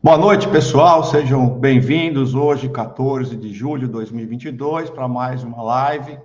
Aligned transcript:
Boa 0.00 0.16
noite, 0.16 0.48
pessoal. 0.48 1.02
Sejam 1.02 1.58
bem-vindos 1.58 2.32
hoje, 2.32 2.68
14 2.68 3.36
de 3.36 3.52
julho 3.52 3.88
de 3.88 3.92
2022, 3.92 4.90
para 4.90 5.08
mais 5.08 5.42
uma 5.42 5.60
live. 5.60 6.16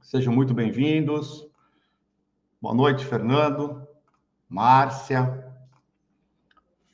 Sejam 0.00 0.34
muito 0.34 0.52
bem-vindos. 0.52 1.48
Boa 2.60 2.74
noite, 2.74 3.04
Fernando, 3.04 3.86
Márcia, 4.48 5.54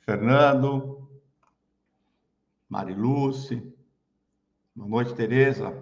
Fernando, 0.00 1.08
Mariluce. 2.68 3.74
Boa 4.76 4.88
noite, 4.88 5.14
Tereza. 5.14 5.74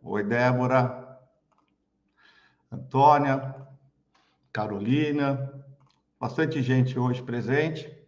Oi, 0.00 0.22
Débora, 0.22 1.18
Antônia, 2.70 3.52
Carolina. 4.52 5.52
Bastante 6.20 6.62
gente 6.62 6.96
hoje 6.96 7.20
presente. 7.20 8.01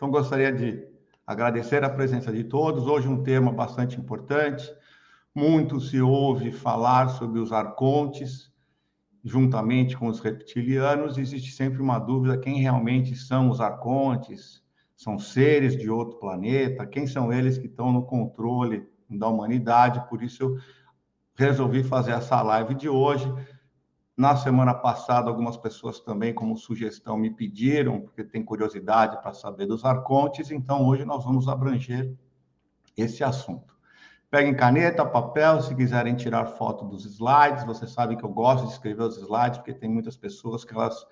Então, 0.00 0.10
gostaria 0.10 0.50
de 0.50 0.82
agradecer 1.26 1.84
a 1.84 1.90
presença 1.90 2.32
de 2.32 2.42
todos. 2.44 2.86
Hoje, 2.86 3.06
um 3.06 3.22
tema 3.22 3.52
bastante 3.52 4.00
importante. 4.00 4.66
Muito 5.34 5.78
se 5.78 6.00
ouve 6.00 6.52
falar 6.52 7.10
sobre 7.10 7.38
os 7.38 7.52
arcontes, 7.52 8.50
juntamente 9.22 9.98
com 9.98 10.06
os 10.08 10.18
reptilianos. 10.18 11.18
Existe 11.18 11.52
sempre 11.52 11.82
uma 11.82 11.98
dúvida: 11.98 12.38
quem 12.38 12.62
realmente 12.62 13.14
são 13.14 13.50
os 13.50 13.60
arcontes? 13.60 14.62
São 14.96 15.18
seres 15.18 15.76
de 15.76 15.90
outro 15.90 16.18
planeta? 16.18 16.86
Quem 16.86 17.06
são 17.06 17.30
eles 17.30 17.58
que 17.58 17.66
estão 17.66 17.92
no 17.92 18.06
controle 18.06 18.88
da 19.06 19.28
humanidade? 19.28 20.08
Por 20.08 20.22
isso, 20.22 20.42
eu 20.44 20.56
resolvi 21.34 21.84
fazer 21.84 22.12
essa 22.12 22.40
live 22.40 22.74
de 22.74 22.88
hoje 22.88 23.30
na 24.20 24.36
semana 24.36 24.74
passada, 24.74 25.30
algumas 25.30 25.56
pessoas 25.56 25.98
também, 25.98 26.34
como 26.34 26.54
sugestão, 26.54 27.16
me 27.16 27.30
pediram, 27.30 28.02
porque 28.02 28.22
tem 28.22 28.44
curiosidade 28.44 29.18
para 29.22 29.32
saber 29.32 29.64
dos 29.64 29.82
arcontes, 29.82 30.50
então 30.50 30.86
hoje 30.86 31.06
nós 31.06 31.24
vamos 31.24 31.48
abranger 31.48 32.14
esse 32.94 33.24
assunto. 33.24 33.74
Peguem 34.30 34.54
caneta, 34.54 35.06
papel, 35.06 35.62
se 35.62 35.74
quiserem 35.74 36.14
tirar 36.16 36.44
foto 36.44 36.84
dos 36.84 37.06
slides, 37.06 37.64
você 37.64 37.86
sabe 37.86 38.14
que 38.14 38.22
eu 38.22 38.28
gosto 38.28 38.66
de 38.66 38.72
escrever 38.72 39.04
os 39.04 39.16
slides, 39.16 39.56
porque 39.56 39.72
tem 39.72 39.88
muitas 39.88 40.18
pessoas 40.18 40.66
que 40.66 40.74
elas 40.74 41.06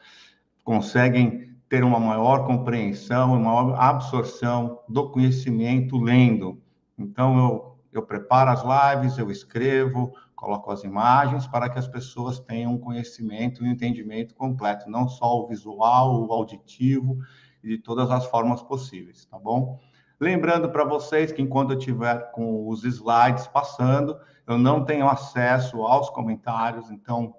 conseguem 0.62 1.56
ter 1.66 1.82
uma 1.82 1.98
maior 1.98 2.46
compreensão, 2.46 3.32
uma 3.32 3.38
maior 3.38 3.74
absorção 3.80 4.80
do 4.86 5.10
conhecimento 5.10 5.96
lendo. 5.96 6.60
Então, 6.98 7.38
eu, 7.38 7.78
eu 7.90 8.02
preparo 8.02 8.50
as 8.50 8.62
lives, 8.62 9.16
eu 9.16 9.30
escrevo, 9.30 10.12
coloco 10.38 10.70
as 10.70 10.84
imagens 10.84 11.48
para 11.48 11.68
que 11.68 11.80
as 11.80 11.88
pessoas 11.88 12.38
tenham 12.38 12.74
um 12.74 12.78
conhecimento 12.78 13.60
e 13.60 13.68
um 13.68 13.72
entendimento 13.72 14.36
completo, 14.36 14.88
não 14.88 15.08
só 15.08 15.40
o 15.40 15.48
visual, 15.48 16.24
o 16.24 16.32
auditivo 16.32 17.18
e 17.60 17.70
de 17.70 17.78
todas 17.78 18.08
as 18.08 18.24
formas 18.24 18.62
possíveis, 18.62 19.24
tá 19.24 19.36
bom? 19.36 19.80
Lembrando 20.20 20.70
para 20.70 20.84
vocês 20.84 21.32
que 21.32 21.42
enquanto 21.42 21.72
eu 21.72 21.78
tiver 21.78 22.30
com 22.30 22.68
os 22.68 22.84
slides 22.84 23.48
passando, 23.48 24.16
eu 24.46 24.56
não 24.56 24.84
tenho 24.84 25.08
acesso 25.08 25.82
aos 25.82 26.08
comentários, 26.08 26.88
então, 26.88 27.34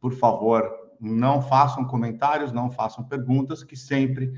por 0.00 0.12
favor, 0.12 0.68
não 1.00 1.40
façam 1.40 1.84
comentários, 1.84 2.50
não 2.50 2.72
façam 2.72 3.04
perguntas, 3.04 3.62
que 3.62 3.76
sempre 3.76 4.32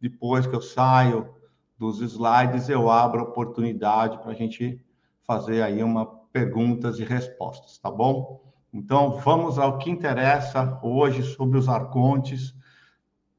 depois 0.00 0.46
que 0.46 0.54
eu 0.54 0.62
saio 0.62 1.34
dos 1.76 2.00
slides 2.00 2.68
eu 2.68 2.88
abro 2.88 3.20
a 3.20 3.24
oportunidade 3.24 4.18
para 4.18 4.30
a 4.30 4.34
gente 4.34 4.80
fazer 5.24 5.60
aí 5.60 5.82
uma 5.82 6.21
perguntas 6.32 6.98
e 6.98 7.04
respostas, 7.04 7.78
tá 7.78 7.90
bom? 7.90 8.42
Então, 8.72 9.18
vamos 9.18 9.58
ao 9.58 9.78
que 9.78 9.90
interessa 9.90 10.80
hoje 10.82 11.22
sobre 11.22 11.58
os 11.58 11.68
arcontes. 11.68 12.54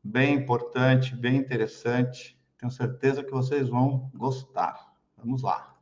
Bem 0.03 0.35
importante, 0.35 1.15
bem 1.15 1.37
interessante. 1.37 2.39
Tenho 2.57 2.71
certeza 2.71 3.23
que 3.23 3.31
vocês 3.31 3.67
vão 3.67 4.11
gostar. 4.13 4.93
Vamos 5.17 5.41
lá. 5.41 5.73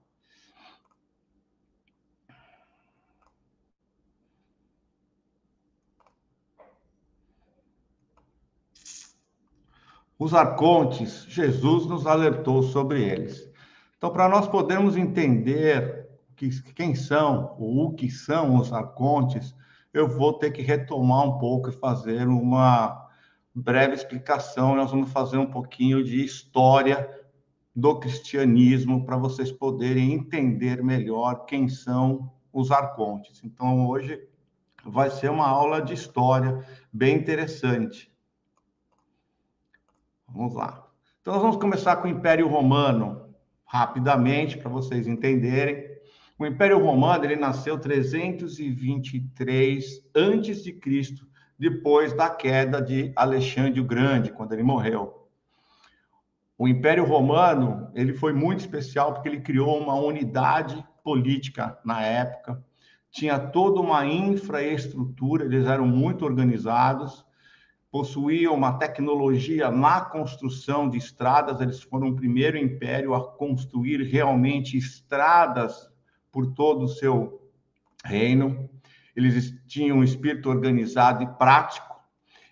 Os 10.17 10.35
arcontes, 10.35 11.25
Jesus 11.27 11.87
nos 11.87 12.05
alertou 12.05 12.61
sobre 12.61 13.03
eles. 13.03 13.51
Então, 13.97 14.11
para 14.13 14.29
nós 14.29 14.47
podermos 14.47 14.95
entender 14.95 16.00
que, 16.49 16.73
quem 16.73 16.95
são 16.95 17.55
o 17.59 17.93
que 17.93 18.09
são 18.09 18.57
os 18.57 18.73
arcontes, 18.73 19.55
eu 19.93 20.07
vou 20.07 20.33
ter 20.33 20.51
que 20.51 20.63
retomar 20.63 21.23
um 21.23 21.37
pouco 21.37 21.69
e 21.69 21.73
fazer 21.73 22.27
uma 22.27 23.07
breve 23.53 23.93
explicação. 23.93 24.75
Nós 24.75 24.89
vamos 24.89 25.11
fazer 25.11 25.37
um 25.37 25.45
pouquinho 25.45 26.03
de 26.03 26.23
história 26.23 27.07
do 27.75 27.99
cristianismo 27.99 29.05
para 29.05 29.17
vocês 29.17 29.51
poderem 29.51 30.13
entender 30.13 30.83
melhor 30.83 31.45
quem 31.45 31.69
são 31.69 32.31
os 32.51 32.71
arcontes. 32.71 33.43
Então, 33.43 33.87
hoje 33.87 34.27
vai 34.83 35.11
ser 35.11 35.29
uma 35.29 35.47
aula 35.47 35.79
de 35.79 35.93
história 35.93 36.65
bem 36.91 37.17
interessante. 37.17 38.11
Vamos 40.27 40.55
lá. 40.55 40.87
Então, 41.21 41.33
nós 41.33 41.41
vamos 41.41 41.57
começar 41.57 41.97
com 41.97 42.07
o 42.07 42.11
Império 42.11 42.47
Romano, 42.47 43.29
rapidamente, 43.63 44.57
para 44.57 44.69
vocês 44.69 45.05
entenderem. 45.05 45.90
O 46.41 46.45
Império 46.47 46.83
Romano 46.83 47.23
ele 47.23 47.35
nasceu 47.35 47.77
323 47.77 50.09
antes 50.15 50.63
de 50.63 50.73
Cristo, 50.73 51.27
depois 51.55 52.13
da 52.13 52.31
queda 52.31 52.81
de 52.81 53.13
Alexandre 53.15 53.79
o 53.79 53.85
Grande, 53.85 54.31
quando 54.31 54.53
ele 54.53 54.63
morreu. 54.63 55.27
O 56.57 56.67
Império 56.67 57.05
Romano 57.05 57.91
ele 57.93 58.15
foi 58.15 58.33
muito 58.33 58.61
especial 58.61 59.13
porque 59.13 59.29
ele 59.29 59.41
criou 59.41 59.79
uma 59.79 59.93
unidade 59.93 60.83
política 61.03 61.77
na 61.85 62.01
época, 62.01 62.65
tinha 63.11 63.37
toda 63.37 63.79
uma 63.79 64.03
infraestrutura, 64.07 65.45
eles 65.45 65.67
eram 65.67 65.85
muito 65.85 66.25
organizados, 66.25 67.23
possuíam 67.91 68.55
uma 68.55 68.79
tecnologia 68.79 69.69
na 69.69 70.01
construção 70.01 70.89
de 70.89 70.97
estradas, 70.97 71.61
eles 71.61 71.83
foram 71.83 72.07
o 72.07 72.15
primeiro 72.15 72.57
império 72.57 73.13
a 73.13 73.31
construir 73.31 74.01
realmente 74.01 74.75
estradas 74.75 75.90
por 76.31 76.53
todo 76.53 76.85
o 76.85 76.87
seu 76.87 77.49
reino. 78.03 78.69
Eles 79.15 79.53
tinham 79.67 79.97
um 79.97 80.03
espírito 80.03 80.49
organizado 80.49 81.23
e 81.23 81.27
prático. 81.37 81.91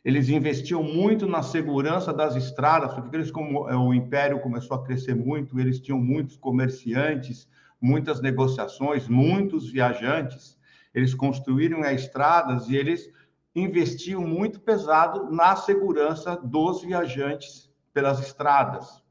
Eles 0.03 0.29
investiam 0.29 0.81
muito 0.81 1.27
na 1.27 1.43
segurança 1.43 2.13
das 2.13 2.35
estradas, 2.35 2.93
porque 2.93 3.15
eles, 3.15 3.31
como 3.31 3.69
é, 3.69 3.75
o 3.75 3.93
império 3.93 4.39
começou 4.39 4.77
a 4.77 4.83
crescer 4.83 5.13
muito, 5.13 5.59
eles 5.59 5.79
tinham 5.79 5.99
muitos 5.99 6.37
comerciantes, 6.37 7.47
muitas 7.81 8.21
negociações, 8.21 9.07
muitos 9.07 9.69
viajantes. 9.69 10.57
Eles 10.93 11.13
construíram 11.13 11.81
as 11.81 12.01
estradas 12.01 12.69
e 12.69 12.75
eles 12.75 13.09
investiam 13.55 14.21
muito 14.21 14.59
pesado 14.59 15.29
na 15.31 15.55
segurança 15.55 16.35
dos 16.37 16.81
viajantes 16.81 17.69
pelas 17.93 18.19
estradas. 18.19 19.03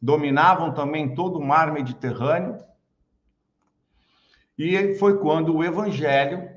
Dominavam 0.00 0.72
também 0.74 1.14
todo 1.14 1.38
o 1.38 1.44
mar 1.44 1.72
Mediterrâneo, 1.72 2.58
e 4.58 4.94
foi 4.94 5.18
quando 5.18 5.54
o 5.54 5.64
evangelho 5.64 6.48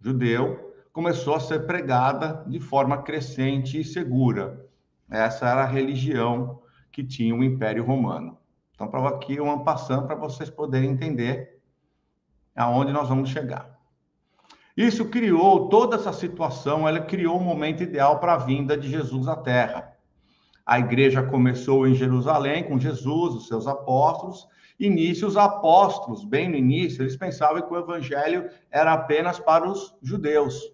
judeu 0.00 0.74
começou 0.92 1.34
a 1.34 1.40
ser 1.40 1.66
pregada 1.66 2.44
de 2.46 2.60
forma 2.60 3.02
crescente 3.02 3.80
e 3.80 3.84
segura. 3.84 4.66
Essa 5.10 5.48
era 5.48 5.62
a 5.62 5.66
religião 5.66 6.60
que 6.92 7.02
tinha 7.02 7.34
o 7.34 7.42
Império 7.42 7.84
Romano. 7.84 8.36
Então, 8.74 8.88
para 8.88 9.08
aqui 9.08 9.40
uma 9.40 9.64
passando 9.64 10.06
para 10.06 10.14
vocês 10.14 10.50
poderem 10.50 10.90
entender 10.90 11.60
aonde 12.54 12.92
nós 12.92 13.08
vamos 13.08 13.30
chegar. 13.30 13.78
Isso 14.76 15.08
criou 15.08 15.68
toda 15.68 15.96
essa 15.96 16.12
situação, 16.12 16.86
ela 16.86 17.00
criou 17.00 17.36
o 17.36 17.40
um 17.40 17.44
momento 17.44 17.82
ideal 17.82 18.20
para 18.20 18.34
a 18.34 18.38
vinda 18.38 18.76
de 18.76 18.88
Jesus 18.88 19.26
à 19.26 19.34
Terra. 19.34 19.92
A 20.64 20.78
igreja 20.78 21.22
começou 21.22 21.88
em 21.88 21.94
Jerusalém 21.94 22.62
com 22.62 22.78
Jesus, 22.78 23.34
os 23.34 23.48
seus 23.48 23.66
apóstolos, 23.66 24.46
início, 24.78 25.26
os 25.26 25.36
apóstolos, 25.36 26.24
bem 26.24 26.48
no 26.48 26.56
início, 26.56 27.02
eles 27.02 27.16
pensavam 27.16 27.62
que 27.62 27.72
o 27.72 27.78
evangelho 27.78 28.48
era 28.70 28.92
apenas 28.92 29.38
para 29.40 29.68
os 29.68 29.96
judeus. 30.02 30.72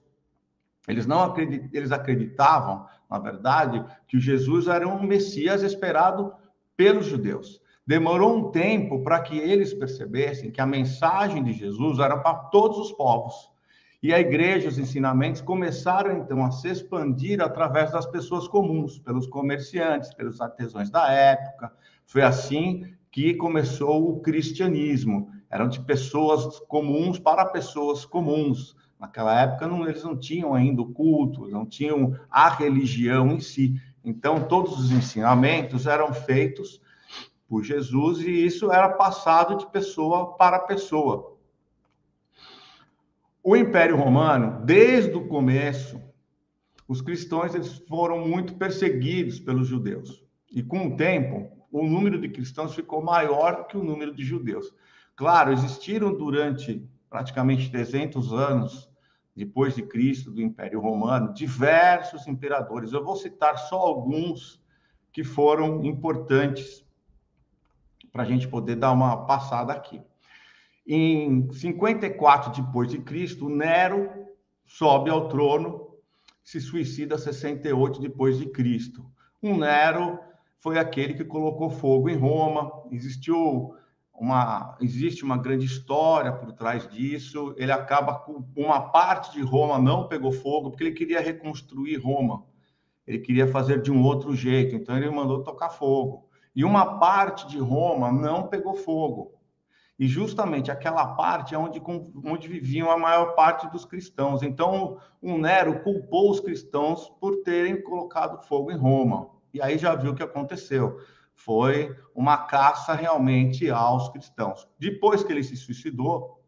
Eles 0.87 1.07
não 1.07 1.23
acredit... 1.23 1.71
eles 1.73 1.93
acreditavam, 1.93 2.87
na 3.11 3.19
verdade, 3.19 3.85
que 4.07 4.21
Jesus 4.21 4.67
era 4.69 4.87
um 4.87 5.03
Messias 5.03 5.63
esperado 5.63 6.33
pelos 6.77 7.07
judeus. 7.07 7.61
Demorou 7.87 8.37
um 8.37 8.51
tempo 8.51 9.03
para 9.03 9.21
que 9.21 9.39
eles 9.39 9.75
percebessem 9.75 10.51
que 10.51 10.61
a 10.61 10.67
mensagem 10.67 11.43
de 11.43 11.53
Jesus 11.53 11.99
era 11.99 12.19
para 12.19 12.35
todos 12.35 12.79
os 12.79 12.93
povos. 12.93 13.51
E 14.03 14.13
a 14.13 14.21
igreja, 14.21 14.69
os 14.69 14.79
ensinamentos 14.79 15.41
começaram 15.41 16.19
então 16.19 16.45
a 16.45 16.51
se 16.51 16.69
expandir 16.69 17.41
através 17.41 17.91
das 17.91 18.05
pessoas 18.05 18.47
comuns, 18.47 18.99
pelos 18.99 19.27
comerciantes, 19.27 20.13
pelos 20.13 20.43
artesãos 20.43 20.91
da 20.91 21.11
época. 21.11 21.73
Foi 22.07 22.21
assim 22.21 22.95
que 23.15 23.33
começou 23.33 24.11
o 24.11 24.19
cristianismo. 24.19 25.31
Eram 25.49 25.69
de 25.69 25.81
pessoas 25.81 26.59
comuns 26.67 27.17
para 27.17 27.47
pessoas 27.47 28.05
comuns. 28.05 28.75
Naquela 28.99 29.41
época, 29.41 29.69
não, 29.69 29.89
eles 29.89 30.03
não 30.03 30.19
tinham 30.19 30.53
ainda 30.53 30.83
o 30.83 30.93
culto, 30.93 31.47
não 31.47 31.65
tinham 31.65 32.19
a 32.29 32.49
religião 32.49 33.31
em 33.31 33.39
si. 33.39 33.81
Então, 34.05 34.49
todos 34.49 34.77
os 34.81 34.91
ensinamentos 34.91 35.87
eram 35.87 36.13
feitos 36.13 36.83
por 37.47 37.63
Jesus 37.63 38.21
e 38.21 38.31
isso 38.33 38.73
era 38.73 38.89
passado 38.89 39.59
de 39.59 39.71
pessoa 39.71 40.35
para 40.35 40.59
pessoa. 40.59 41.37
O 43.45 43.55
Império 43.55 43.97
Romano, 43.97 44.65
desde 44.65 45.15
o 45.15 45.29
começo, 45.29 46.03
os 46.89 47.01
cristãos 47.01 47.55
eles 47.55 47.79
foram 47.89 48.27
muito 48.27 48.57
perseguidos 48.57 49.39
pelos 49.39 49.69
judeus. 49.69 50.25
E 50.51 50.65
com 50.65 50.89
o 50.89 50.97
tempo, 50.97 51.54
o 51.75 51.85
número 51.85 52.21
de 52.21 52.29
cristãos 52.29 52.73
ficou 52.73 53.03
maior 53.03 53.67
que 53.67 53.77
o 53.77 53.83
número 53.83 54.15
de 54.15 54.23
judeus. 54.23 54.73
Claro, 55.17 55.53
existiram 55.53 56.17
durante 56.17 56.89
praticamente 57.11 57.69
300 57.69 58.33
anos 58.33 58.89
depois 59.35 59.75
de 59.75 59.83
Cristo 59.83 60.31
do 60.31 60.41
Império 60.41 60.79
Romano 60.79 61.35
diversos 61.35 62.29
imperadores. 62.29 62.93
Eu 62.93 63.05
vou 63.05 63.17
citar 63.17 63.59
só 63.59 63.77
alguns 63.77 64.63
que 65.13 65.25
foram 65.25 65.85
importantes 65.85 66.87
para 68.13 68.23
a 68.23 68.27
gente 68.27 68.47
poder 68.47 68.77
dar 68.77 68.93
uma 68.93 69.27
passada 69.27 69.73
aqui. 69.73 70.01
Em 70.87 71.53
54 71.53 72.63
depois 72.63 72.89
de 72.89 72.99
Cristo, 72.99 73.49
Nero 73.49 74.29
sobe 74.65 75.11
ao 75.11 75.27
trono, 75.29 75.89
se 76.45 76.61
suicida 76.61 77.19
68 77.19 78.01
depois 78.01 78.39
de 78.39 78.47
Cristo. 78.47 79.05
Um 79.43 79.59
Nero 79.59 80.21
foi 80.61 80.79
aquele 80.79 81.15
que 81.15 81.25
colocou 81.25 81.71
fogo 81.71 82.09
em 82.09 82.17
Roma. 82.17 82.71
Existiu 82.91 83.75
uma 84.13 84.77
existe 84.81 85.25
uma 85.25 85.37
grande 85.37 85.67
história 85.67 86.33
por 86.33 86.53
trás 86.53 86.89
disso. 86.89 87.55
Ele 87.57 87.73
acaba 87.73 88.15
com 88.15 88.45
uma 88.57 88.91
parte 88.91 89.33
de 89.33 89.43
Roma 89.43 89.79
não 89.79 90.09
pegou 90.09 90.33
fogo 90.33 90.71
porque 90.71 90.85
ele 90.85 90.93
queria 90.93 91.21
reconstruir 91.21 91.97
Roma. 91.97 92.45
Ele 93.07 93.19
queria 93.19 93.47
fazer 93.47 93.83
de 93.83 93.93
um 93.93 94.03
outro 94.03 94.35
jeito, 94.35 94.75
então 94.75 94.97
ele 94.97 95.11
mandou 95.11 95.43
tocar 95.43 95.69
fogo. 95.69 96.29
E 96.57 96.65
uma 96.65 96.99
parte 96.99 97.47
de 97.47 97.59
Roma 97.59 98.11
não 98.11 98.47
pegou 98.47 98.75
fogo. 98.75 99.35
E 99.99 100.09
justamente 100.09 100.71
aquela 100.71 101.15
parte 101.15 101.55
é 101.55 101.59
onde, 101.59 101.81
onde 102.25 102.49
viviam 102.49 102.91
a 102.91 102.99
maior 102.99 103.35
parte 103.35 103.69
dos 103.71 103.85
cristãos. 103.85 104.43
Então, 104.43 104.99
o 105.23 105.39
Nero 105.39 105.83
culpou 105.83 106.31
os 106.31 106.41
cristãos 106.41 107.09
por 107.21 107.43
terem 107.43 107.81
colocado 107.83 108.45
fogo 108.47 108.73
em 108.73 108.77
Roma. 108.77 109.31
E 109.55 109.63
aí 109.63 109.79
já 109.79 109.95
viu 109.95 110.11
o 110.11 110.15
que 110.17 110.23
aconteceu. 110.23 111.01
Foi 111.33 111.97
uma 112.13 112.37
caça 112.37 112.93
realmente 112.93 113.71
aos 113.71 114.09
cristãos. 114.09 114.69
Depois 114.79 115.23
que 115.23 115.33
ele 115.33 115.45
se 115.45 115.57
suicidou, 115.57 116.43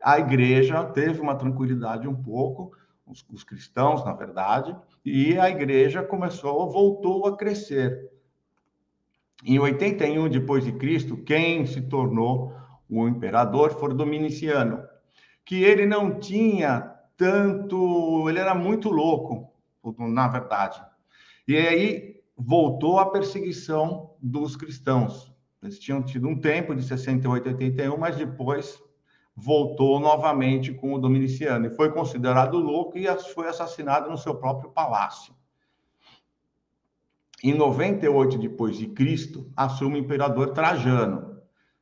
a 0.00 0.18
igreja 0.20 0.84
teve 0.84 1.20
uma 1.20 1.34
tranquilidade 1.34 2.06
um 2.06 2.14
pouco, 2.14 2.70
os, 3.04 3.26
os 3.32 3.42
cristãos, 3.42 4.04
na 4.04 4.12
verdade, 4.12 4.76
e 5.04 5.36
a 5.38 5.50
igreja 5.50 6.04
começou, 6.04 6.70
voltou 6.70 7.26
a 7.26 7.36
crescer. 7.36 8.10
Em 9.44 9.58
81 9.58 10.28
depois 10.28 10.64
de 10.64 10.72
Cristo, 10.72 11.16
quem 11.16 11.66
se 11.66 11.82
tornou 11.82 12.54
o 12.88 13.08
imperador 13.08 13.72
foi 13.72 13.92
Dominiciano, 13.92 14.84
que 15.44 15.62
ele 15.62 15.84
não 15.84 16.20
tinha 16.20 16.94
tanto, 17.16 18.28
ele 18.28 18.38
era 18.38 18.54
muito 18.54 18.90
louco, 18.90 19.52
na 19.98 20.28
verdade. 20.28 20.80
E 21.48 21.56
aí 21.56 22.15
voltou 22.36 22.98
a 22.98 23.10
perseguição 23.10 24.14
dos 24.20 24.56
cristãos. 24.56 25.34
Eles 25.62 25.78
tinham 25.78 26.02
tido 26.02 26.28
um 26.28 26.38
tempo 26.38 26.74
de 26.74 26.82
68 26.82 27.48
a 27.48 27.52
81, 27.52 27.96
mas 27.96 28.16
depois 28.16 28.78
voltou 29.34 29.98
novamente 29.98 30.72
com 30.72 30.94
o 30.94 30.98
Dominiciano 30.98 31.66
e 31.66 31.70
foi 31.70 31.92
considerado 31.92 32.58
louco 32.58 32.96
e 32.96 33.06
foi 33.34 33.48
assassinado 33.48 34.10
no 34.10 34.16
seu 34.16 34.34
próprio 34.34 34.70
palácio. 34.70 35.34
Em 37.42 37.54
98 37.54 38.38
depois 38.38 38.76
de 38.76 38.86
Cristo, 38.88 39.50
assume 39.56 39.96
o 39.96 40.02
imperador 40.02 40.52
Trajano. 40.52 41.36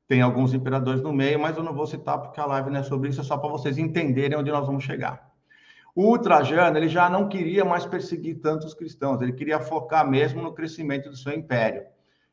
Tem 0.07 0.21
alguns 0.21 0.53
imperadores 0.53 1.01
no 1.01 1.13
meio, 1.13 1.41
mas 1.41 1.57
eu 1.57 1.63
não 1.63 1.73
vou 1.73 1.87
citar 1.87 2.19
porque 2.21 2.41
a 2.41 2.47
live 2.47 2.71
não 2.71 2.81
é 2.81 2.83
sobre 2.83 3.09
isso, 3.09 3.21
é 3.21 3.25
só 3.25 3.39
para 3.39 3.51
vocês 3.51 3.79
entenderem 3.79 4.37
onde 4.37 4.51
nós 4.51 4.67
vamos 4.67 4.85
chegar. 4.85 5.34
O 5.95 6.19
Trajano, 6.19 6.77
ele 6.77 6.89
já 6.89 7.09
não 7.09 7.29
queria 7.29 7.65
mais 7.65 7.87
perseguir 7.87 8.41
tantos 8.41 8.75
cristãos, 8.75 9.23
ele 9.23 9.33
queria 9.33 9.61
focar 9.61 10.09
mesmo 10.09 10.43
no 10.43 10.53
crescimento 10.53 11.09
do 11.09 11.17
seu 11.17 11.33
império. 11.33 11.85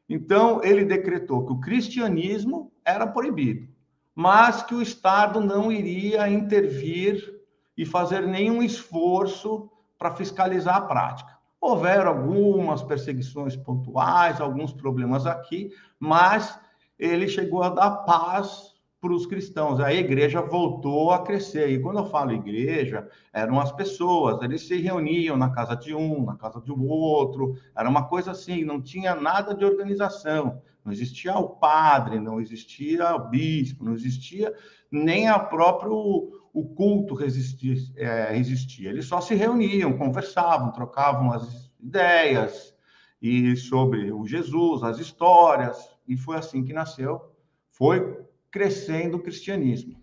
Então, 0.10 0.64
ele 0.64 0.84
decretou 0.84 1.46
que 1.46 1.54
o 1.54 1.60
cristianismo 1.60 2.72
era 2.84 3.06
proibido, 3.06 3.68
mas 4.16 4.64
que 4.64 4.74
o 4.74 4.82
Estado 4.82 5.40
não 5.40 5.72
iria 5.72 6.28
intervir 6.28 7.40
e 7.78 7.86
fazer 7.86 8.28
nenhum 8.28 8.64
esforço 8.64 9.70
para 9.98 10.16
fiscalizar 10.16 10.78
a 10.78 10.82
prática. 10.82 11.38
Houveram 11.62 12.10
algumas 12.10 12.82
perseguições 12.82 13.56
pontuais, 13.56 14.42
alguns 14.42 14.74
problemas 14.74 15.28
aqui, 15.28 15.70
mas 16.00 16.60
ele 16.98 17.28
chegou 17.28 17.62
a 17.62 17.70
dar 17.70 17.92
paz 17.98 18.71
para 19.02 19.14
os 19.14 19.26
cristãos. 19.26 19.80
A 19.80 19.92
igreja 19.92 20.42
voltou 20.42 21.12
a 21.12 21.24
crescer. 21.24 21.72
E 21.72 21.80
quando 21.80 21.98
eu 21.98 22.06
falo 22.06 22.32
igreja, 22.32 23.10
eram 23.34 23.60
as 23.60 23.72
pessoas, 23.72 24.42
eles 24.44 24.68
se 24.68 24.78
reuniam 24.78 25.36
na 25.36 25.50
casa 25.50 25.76
de 25.76 25.94
um, 25.96 26.24
na 26.24 26.36
casa 26.36 26.62
do 26.62 26.82
outro, 26.86 27.58
era 27.76 27.90
uma 27.90 28.08
coisa 28.08 28.32
assim, 28.32 28.64
não 28.64 28.80
tinha 28.80 29.16
nada 29.16 29.56
de 29.56 29.66
organização. 29.66 30.62
Não 30.86 30.92
existia 30.92 31.36
o 31.38 31.50
padre, 31.50 32.20
não 32.20 32.40
existia 32.40 33.16
o 33.16 33.30
bispo, 33.30 33.84
não 33.84 33.94
existia 33.94 34.54
nem 34.92 35.28
a 35.28 35.38
próprio 35.38 36.40
o 36.54 36.66
culto 36.76 37.16
resistia, 37.16 37.76
é, 37.96 38.34
resistia. 38.34 38.90
Eles 38.90 39.06
só 39.06 39.22
se 39.22 39.34
reuniam, 39.36 39.98
conversavam, 39.98 40.72
trocavam 40.72 41.32
as 41.32 41.72
ideias 41.80 42.76
e 43.22 43.56
sobre 43.56 44.12
o 44.12 44.26
Jesus, 44.28 44.84
as 44.84 44.98
histórias, 45.00 45.78
e 46.08 46.18
foi 46.18 46.38
assim 46.38 46.64
que 46.64 46.74
nasceu, 46.74 47.22
foi 47.70 48.20
crescendo 48.52 49.18
o 49.18 49.22
cristianismo. 49.22 50.02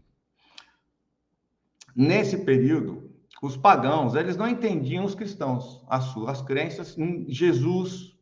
Nesse 1.94 2.38
período, 2.38 3.10
os 3.42 3.56
pagãos, 3.56 4.14
eles 4.14 4.36
não 4.36 4.48
entendiam 4.48 5.04
os 5.04 5.14
cristãos, 5.14 5.84
as 5.88 6.04
suas 6.04 6.42
crenças 6.42 6.96
em 6.98 7.26
Jesus 7.28 8.16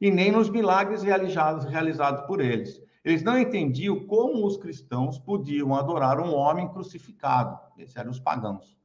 e 0.00 0.10
nem 0.10 0.30
nos 0.30 0.48
milagres 0.48 1.02
realizados, 1.02 1.64
realizados 1.64 2.26
por 2.26 2.40
eles. 2.40 2.80
Eles 3.04 3.22
não 3.22 3.38
entendiam 3.38 4.06
como 4.06 4.46
os 4.46 4.56
cristãos 4.56 5.18
podiam 5.18 5.74
adorar 5.74 6.20
um 6.20 6.32
homem 6.32 6.68
crucificado. 6.68 7.58
Esses 7.76 7.96
eram 7.96 8.10
os 8.10 8.20
pagãos. 8.20 8.76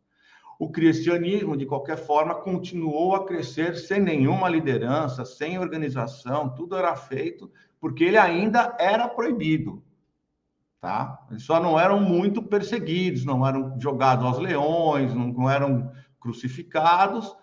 O 0.59 0.71
cristianismo, 0.71 1.55
de 1.55 1.67
qualquer 1.67 1.97
forma, 1.97 2.33
continuou 2.33 3.15
a 3.15 3.25
crescer 3.25 3.75
sem 3.75 3.99
nenhuma 3.99 4.49
liderança, 4.49 5.23
sem 5.23 5.59
organização, 5.59 6.49
tudo 6.55 6.75
era 6.75 6.95
feito 6.95 7.51
porque 7.79 8.03
ele 8.03 8.17
ainda 8.17 8.75
era 8.79 9.07
proibido. 9.07 9.83
Tá? 10.79 11.25
Eles 11.31 11.43
só 11.43 11.59
não 11.59 11.79
eram 11.79 11.99
muito 11.99 12.41
perseguidos, 12.41 13.25
não 13.25 13.45
eram 13.45 13.79
jogados 13.79 14.25
aos 14.25 14.37
leões, 14.37 15.13
não, 15.13 15.49
eram 15.49 15.91
crucificados, 16.19 17.35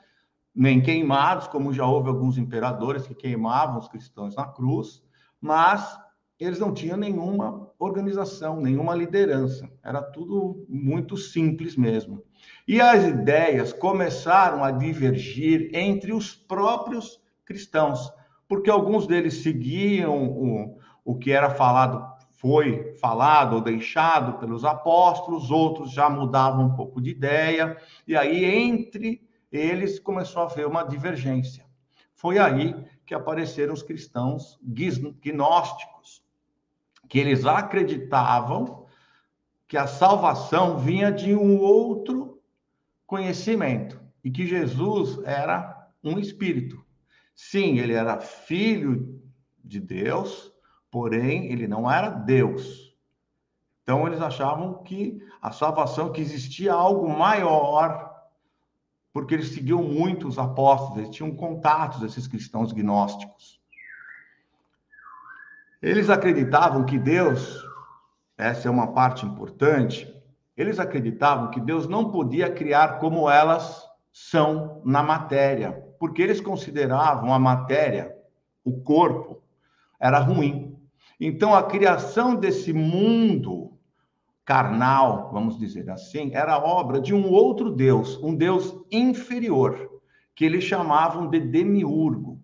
nem 0.55 0.81
queimados, 0.81 1.49
como 1.49 1.73
já 1.73 1.85
houve 1.85 2.09
alguns 2.09 2.39
imperadores 2.39 3.07
que 3.07 3.15
queimavam 3.15 3.79
os 3.79 3.89
cristãos 3.89 4.37
na 4.37 4.47
cruz, 4.47 5.03
mas 5.41 5.99
eles 6.39 6.59
não 6.59 6.73
tinham 6.73 6.97
nenhuma 6.97 7.71
organização, 7.79 8.61
nenhuma 8.61 8.95
liderança. 8.95 9.69
Era 9.83 10.03
tudo 10.03 10.65
muito 10.69 11.17
simples 11.17 11.77
mesmo. 11.77 12.23
E 12.67 12.81
as 12.81 13.05
ideias 13.05 13.73
começaram 13.73 14.63
a 14.63 14.71
divergir 14.71 15.71
entre 15.73 16.13
os 16.13 16.35
próprios 16.35 17.21
cristãos, 17.45 18.13
porque 18.49 18.71
alguns 18.71 19.07
deles 19.07 19.43
seguiam 19.43 20.29
o, 20.29 20.79
o 21.05 21.19
que 21.19 21.31
era 21.31 21.51
falado, 21.51 22.14
foi 22.45 22.93
falado 22.97 23.55
ou 23.55 23.63
deixado 23.63 24.39
pelos 24.39 24.67
apóstolos, 24.67 25.51
outros 25.51 25.91
já 25.91 26.11
mudavam 26.11 26.67
um 26.67 26.77
pouco 26.77 27.01
de 27.01 27.09
ideia, 27.09 27.75
e 28.07 28.15
aí 28.15 28.45
entre 28.45 29.27
eles 29.51 29.99
começou 29.99 30.43
a 30.43 30.45
haver 30.45 30.67
uma 30.67 30.83
divergência. 30.83 31.65
Foi 32.13 32.39
aí 32.39 32.77
que 33.07 33.15
apareceram 33.15 33.73
os 33.73 33.83
cristãos 33.83 34.59
gnósticos, 34.63 36.23
que 37.09 37.19
eles 37.19 37.47
acreditavam 37.47 38.85
que 39.67 39.79
a 39.79 39.87
salvação 39.87 40.77
vinha 40.77 41.11
de 41.11 41.35
um 41.35 41.59
outro 41.59 42.43
conhecimento 43.07 43.99
e 44.23 44.31
que 44.31 44.47
Jesus 44.47 45.19
era 45.25 45.89
um 46.05 46.19
espírito. 46.19 46.85
Sim, 47.35 47.79
ele 47.79 47.95
era 47.95 48.21
filho 48.21 49.19
de 49.65 49.81
Deus, 49.81 50.54
porém 50.95 51.47
ele 51.47 51.67
não 51.67 51.91
era 51.91 52.09
Deus. 52.09 52.97
Então 53.83 54.07
eles 54.07 54.23
achavam 54.23 54.75
que 54.85 55.21
a 55.43 55.51
salvação 55.51 56.13
que 56.13 56.21
existia 56.21 56.73
algo 56.73 57.09
maior, 57.09 58.15
porque 59.13 59.35
eles 59.35 59.49
seguiam 59.49 59.83
muito 59.83 60.29
os 60.29 60.39
apóstolos, 60.39 60.99
eles 60.99 61.11
tinham 61.11 61.35
contatos 61.35 62.01
esses 62.01 62.29
cristãos 62.29 62.71
gnósticos. 62.71 63.61
Eles 65.83 66.09
acreditavam 66.09 66.85
que 66.85 66.97
Deus, 66.97 67.61
essa 68.39 68.69
é 68.69 68.71
uma 68.71 68.93
parte 68.93 69.27
importante, 69.27 70.09
eles 70.57 70.79
acreditavam 70.79 71.51
que 71.51 71.61
Deus 71.61 71.89
não 71.89 72.13
podia 72.13 72.53
criar 72.53 73.01
como 73.01 73.29
elas 73.29 73.85
são 74.13 74.81
na 74.85 75.03
matéria, 75.03 75.73
porque 75.99 76.23
eles 76.23 76.41
consideravam 76.41 77.35
a 77.35 77.39
matéria, 77.41 78.17
o 78.65 78.81
corpo, 78.81 79.43
era 79.99 80.21
ruim. 80.21 80.74
Então, 81.21 81.55
a 81.55 81.63
criação 81.63 82.35
desse 82.35 82.73
mundo 82.73 83.79
carnal, 84.45 85.31
vamos 85.33 85.59
dizer 85.59 85.89
assim, 85.91 86.35
era 86.35 86.59
obra 86.59 87.01
de 87.01 87.15
um 87.15 87.31
outro 87.31 87.71
Deus, 87.71 88.19
um 88.23 88.35
Deus 88.35 88.77
inferior, 88.91 89.91
que 90.35 90.45
eles 90.45 90.65
chamavam 90.65 91.29
de 91.29 91.41
demiurgo. 91.41 92.43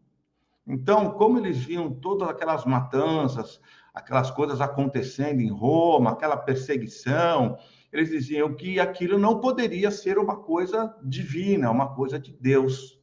Então, 0.66 1.10
como 1.12 1.38
eles 1.38 1.58
viam 1.58 1.92
todas 1.92 2.28
aquelas 2.28 2.64
matanças, 2.64 3.60
aquelas 3.92 4.30
coisas 4.30 4.60
acontecendo 4.60 5.40
em 5.40 5.50
Roma, 5.50 6.12
aquela 6.12 6.36
perseguição, 6.36 7.58
eles 7.92 8.08
diziam 8.08 8.54
que 8.54 8.78
aquilo 8.78 9.18
não 9.18 9.40
poderia 9.40 9.90
ser 9.90 10.16
uma 10.16 10.36
coisa 10.36 10.94
divina, 11.02 11.70
uma 11.70 11.94
coisa 11.94 12.18
de 12.18 12.32
Deus. 12.32 12.98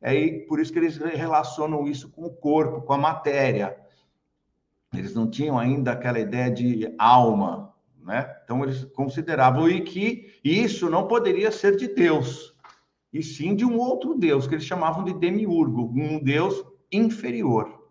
É 0.00 0.40
por 0.48 0.58
isso 0.58 0.72
que 0.72 0.80
eles 0.80 0.96
relacionam 0.96 1.86
isso 1.86 2.10
com 2.10 2.22
o 2.24 2.34
corpo, 2.34 2.82
com 2.82 2.92
a 2.92 2.98
matéria. 2.98 3.78
Eles 4.94 5.14
não 5.14 5.28
tinham 5.28 5.58
ainda 5.58 5.92
aquela 5.92 6.20
ideia 6.20 6.50
de 6.50 6.94
alma, 6.98 7.74
né? 8.04 8.34
Então 8.44 8.62
eles 8.62 8.84
consideravam 8.84 9.68
e 9.68 9.80
que 9.80 10.38
isso 10.44 10.90
não 10.90 11.06
poderia 11.06 11.50
ser 11.50 11.76
de 11.76 11.88
Deus, 11.88 12.54
e 13.12 13.22
sim 13.22 13.54
de 13.54 13.64
um 13.64 13.78
outro 13.78 14.14
Deus 14.14 14.46
que 14.46 14.54
eles 14.54 14.64
chamavam 14.64 15.04
de 15.04 15.14
demiurgo, 15.14 15.92
um 15.94 16.22
Deus 16.22 16.62
inferior. 16.90 17.90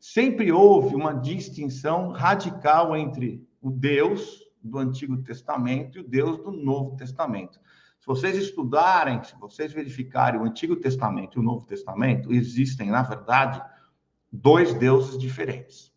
Sempre 0.00 0.52
houve 0.52 0.94
uma 0.94 1.12
distinção 1.12 2.10
radical 2.10 2.96
entre 2.96 3.46
o 3.60 3.70
Deus 3.70 4.44
do 4.62 4.78
Antigo 4.78 5.16
Testamento 5.18 5.98
e 5.98 6.00
o 6.00 6.08
Deus 6.08 6.38
do 6.38 6.50
Novo 6.50 6.96
Testamento. 6.96 7.58
Se 8.00 8.06
vocês 8.06 8.36
estudarem, 8.36 9.22
se 9.24 9.34
vocês 9.38 9.72
verificarem 9.72 10.40
o 10.40 10.44
Antigo 10.44 10.76
Testamento 10.76 11.38
e 11.38 11.40
o 11.40 11.42
Novo 11.42 11.66
Testamento, 11.66 12.32
existem, 12.32 12.90
na 12.90 13.02
verdade, 13.02 13.60
dois 14.30 14.74
deuses 14.74 15.18
diferentes. 15.18 15.92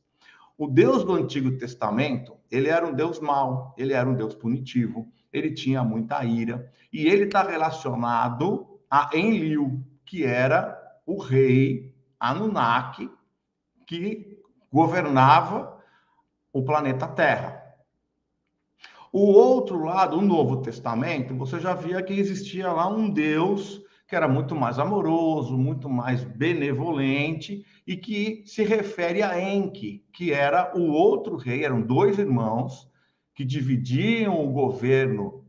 O 0.59 0.67
Deus 0.67 1.05
do 1.05 1.13
Antigo 1.13 1.57
Testamento, 1.57 2.35
ele 2.51 2.67
era 2.67 2.85
um 2.85 2.93
Deus 2.93 3.17
mau, 3.21 3.73
ele 3.77 3.93
era 3.93 4.09
um 4.09 4.13
Deus 4.13 4.35
punitivo, 4.35 5.09
ele 5.31 5.53
tinha 5.53 5.85
muita 5.85 6.21
ira, 6.25 6.69
e 6.91 7.07
ele 7.07 7.23
está 7.23 7.43
relacionado 7.43 8.77
a 8.91 9.09
Enlil, 9.13 9.81
que 10.05 10.25
era 10.25 10.77
o 11.05 11.17
rei 11.17 11.95
Anunnaki, 12.19 13.09
que 13.87 14.37
governava 14.69 15.81
o 16.51 16.61
planeta 16.61 17.07
Terra. 17.07 17.63
O 19.13 19.31
outro 19.31 19.81
lado, 19.85 20.17
o 20.17 20.21
Novo 20.21 20.57
Testamento, 20.61 21.33
você 21.37 21.57
já 21.61 21.73
via 21.73 22.03
que 22.03 22.11
existia 22.11 22.69
lá 22.69 22.85
um 22.85 23.09
Deus 23.09 23.81
que 24.09 24.15
era 24.15 24.27
muito 24.27 24.55
mais 24.55 24.77
amoroso, 24.77 25.55
muito 25.55 25.87
mais 25.87 26.23
benevolente 26.23 27.63
e 27.89 27.97
que 27.97 28.43
se 28.45 28.63
refere 28.63 29.23
a 29.23 29.41
Enki, 29.41 30.05
que 30.13 30.31
era 30.31 30.77
o 30.77 30.91
outro 30.91 31.37
rei, 31.37 31.65
eram 31.65 31.81
dois 31.81 32.19
irmãos 32.19 32.87
que 33.33 33.43
dividiam 33.43 34.45
o 34.45 34.51
governo 34.51 35.43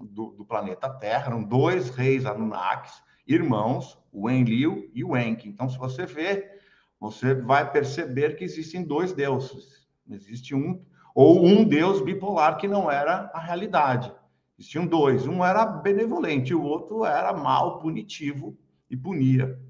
do, 0.00 0.30
do 0.30 0.46
planeta 0.46 0.88
Terra, 0.88 1.26
eram 1.26 1.44
dois 1.44 1.90
reis 1.90 2.24
Anunnakis, 2.24 3.02
irmãos, 3.26 3.98
o 4.10 4.30
Enlil 4.30 4.90
e 4.94 5.04
o 5.04 5.14
Enki. 5.14 5.46
Então, 5.46 5.68
se 5.68 5.76
você 5.76 6.06
ver 6.06 6.58
você 6.98 7.34
vai 7.34 7.70
perceber 7.70 8.36
que 8.36 8.44
existem 8.44 8.82
dois 8.82 9.12
deuses. 9.12 9.86
Existe 10.10 10.54
um, 10.54 10.82
ou 11.14 11.44
um 11.44 11.64
deus 11.64 12.00
bipolar 12.00 12.56
que 12.56 12.66
não 12.66 12.90
era 12.90 13.30
a 13.34 13.38
realidade. 13.38 14.10
Existiam 14.58 14.86
dois. 14.86 15.26
Um 15.26 15.44
era 15.44 15.66
benevolente, 15.66 16.54
o 16.54 16.62
outro 16.62 17.04
era 17.04 17.34
mal, 17.34 17.78
punitivo 17.78 18.56
e 18.90 18.96
punia. 18.96 19.60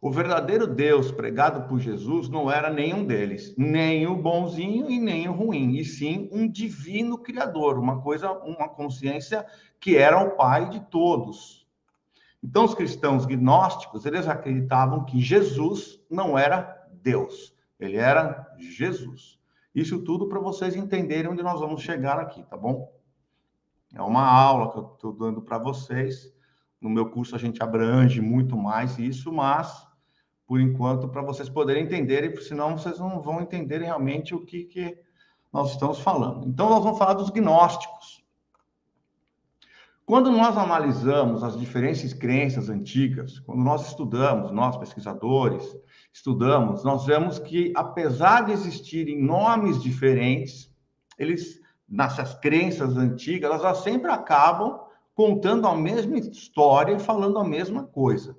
O 0.00 0.10
verdadeiro 0.10 0.66
Deus 0.66 1.12
pregado 1.12 1.68
por 1.68 1.78
Jesus 1.78 2.28
não 2.28 2.50
era 2.50 2.70
nenhum 2.70 3.04
deles, 3.04 3.54
nem 3.56 4.06
o 4.06 4.16
bonzinho 4.16 4.90
e 4.90 4.98
nem 4.98 5.28
o 5.28 5.32
ruim, 5.32 5.76
e 5.76 5.84
sim 5.84 6.28
um 6.32 6.48
divino 6.48 7.18
criador, 7.18 7.78
uma 7.78 8.00
coisa, 8.00 8.32
uma 8.32 8.68
consciência 8.68 9.44
que 9.78 9.96
era 9.96 10.22
o 10.22 10.36
pai 10.36 10.70
de 10.70 10.80
todos, 10.80 11.60
então, 12.42 12.64
os 12.64 12.74
cristãos 12.74 13.26
gnósticos, 13.26 14.06
eles 14.06 14.26
acreditavam 14.26 15.04
que 15.04 15.20
Jesus 15.20 16.00
não 16.10 16.38
era 16.38 16.88
Deus, 16.90 17.54
ele 17.78 17.98
era 17.98 18.54
Jesus. 18.58 19.38
Isso 19.74 20.02
tudo 20.02 20.26
para 20.26 20.40
vocês 20.40 20.74
entenderem 20.74 21.30
onde 21.30 21.42
nós 21.42 21.60
vamos 21.60 21.82
chegar 21.82 22.18
aqui, 22.18 22.42
tá 22.44 22.56
bom? 22.56 22.90
É 23.94 24.00
uma 24.00 24.24
aula 24.24 24.72
que 24.72 24.78
eu 24.78 24.92
estou 24.94 25.12
dando 25.12 25.42
para 25.42 25.58
vocês. 25.58 26.32
No 26.80 26.88
meu 26.88 27.10
curso 27.10 27.36
a 27.36 27.38
gente 27.38 27.62
abrange 27.62 28.20
muito 28.22 28.56
mais 28.56 28.98
isso, 28.98 29.30
mas 29.30 29.86
por 30.50 30.60
enquanto 30.60 31.06
para 31.06 31.22
vocês 31.22 31.48
poderem 31.48 31.84
entenderem, 31.84 32.28
porque 32.32 32.44
senão 32.44 32.76
vocês 32.76 32.98
não 32.98 33.22
vão 33.22 33.40
entender 33.40 33.78
realmente 33.82 34.34
o 34.34 34.44
que, 34.44 34.64
que 34.64 34.98
nós 35.52 35.70
estamos 35.70 36.00
falando. 36.00 36.48
Então 36.48 36.68
nós 36.68 36.82
vamos 36.82 36.98
falar 36.98 37.12
dos 37.12 37.30
gnósticos. 37.30 38.20
Quando 40.04 40.28
nós 40.32 40.58
analisamos 40.58 41.44
as 41.44 41.56
diferentes 41.56 42.12
crenças 42.12 42.68
antigas, 42.68 43.38
quando 43.38 43.62
nós 43.62 43.86
estudamos, 43.86 44.50
nós 44.50 44.76
pesquisadores, 44.76 45.64
estudamos, 46.12 46.82
nós 46.82 47.06
vemos 47.06 47.38
que, 47.38 47.72
apesar 47.76 48.46
de 48.46 48.50
existirem 48.50 49.22
nomes 49.22 49.80
diferentes, 49.80 50.68
eles, 51.16 51.60
nessas 51.88 52.34
crenças 52.34 52.96
antigas, 52.96 53.52
elas 53.52 53.78
sempre 53.84 54.10
acabam 54.10 54.80
contando 55.14 55.68
a 55.68 55.76
mesma 55.76 56.18
história 56.18 56.96
e 56.96 56.98
falando 56.98 57.38
a 57.38 57.44
mesma 57.44 57.84
coisa. 57.84 58.36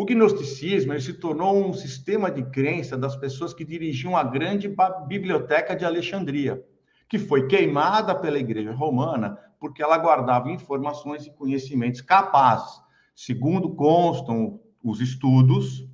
O 0.00 0.06
gnosticismo 0.06 0.98
se 0.98 1.12
tornou 1.12 1.62
um 1.62 1.74
sistema 1.74 2.30
de 2.30 2.42
crença 2.42 2.96
das 2.96 3.16
pessoas 3.16 3.52
que 3.52 3.66
dirigiam 3.66 4.16
a 4.16 4.24
grande 4.24 4.74
biblioteca 5.06 5.76
de 5.76 5.84
Alexandria, 5.84 6.64
que 7.06 7.18
foi 7.18 7.46
queimada 7.46 8.14
pela 8.14 8.38
Igreja 8.38 8.72
Romana 8.72 9.36
porque 9.58 9.82
ela 9.82 9.98
guardava 9.98 10.50
informações 10.50 11.26
e 11.26 11.30
conhecimentos 11.30 12.00
capazes, 12.00 12.80
segundo 13.14 13.74
constam 13.74 14.58
os 14.82 15.02
estudos, 15.02 15.86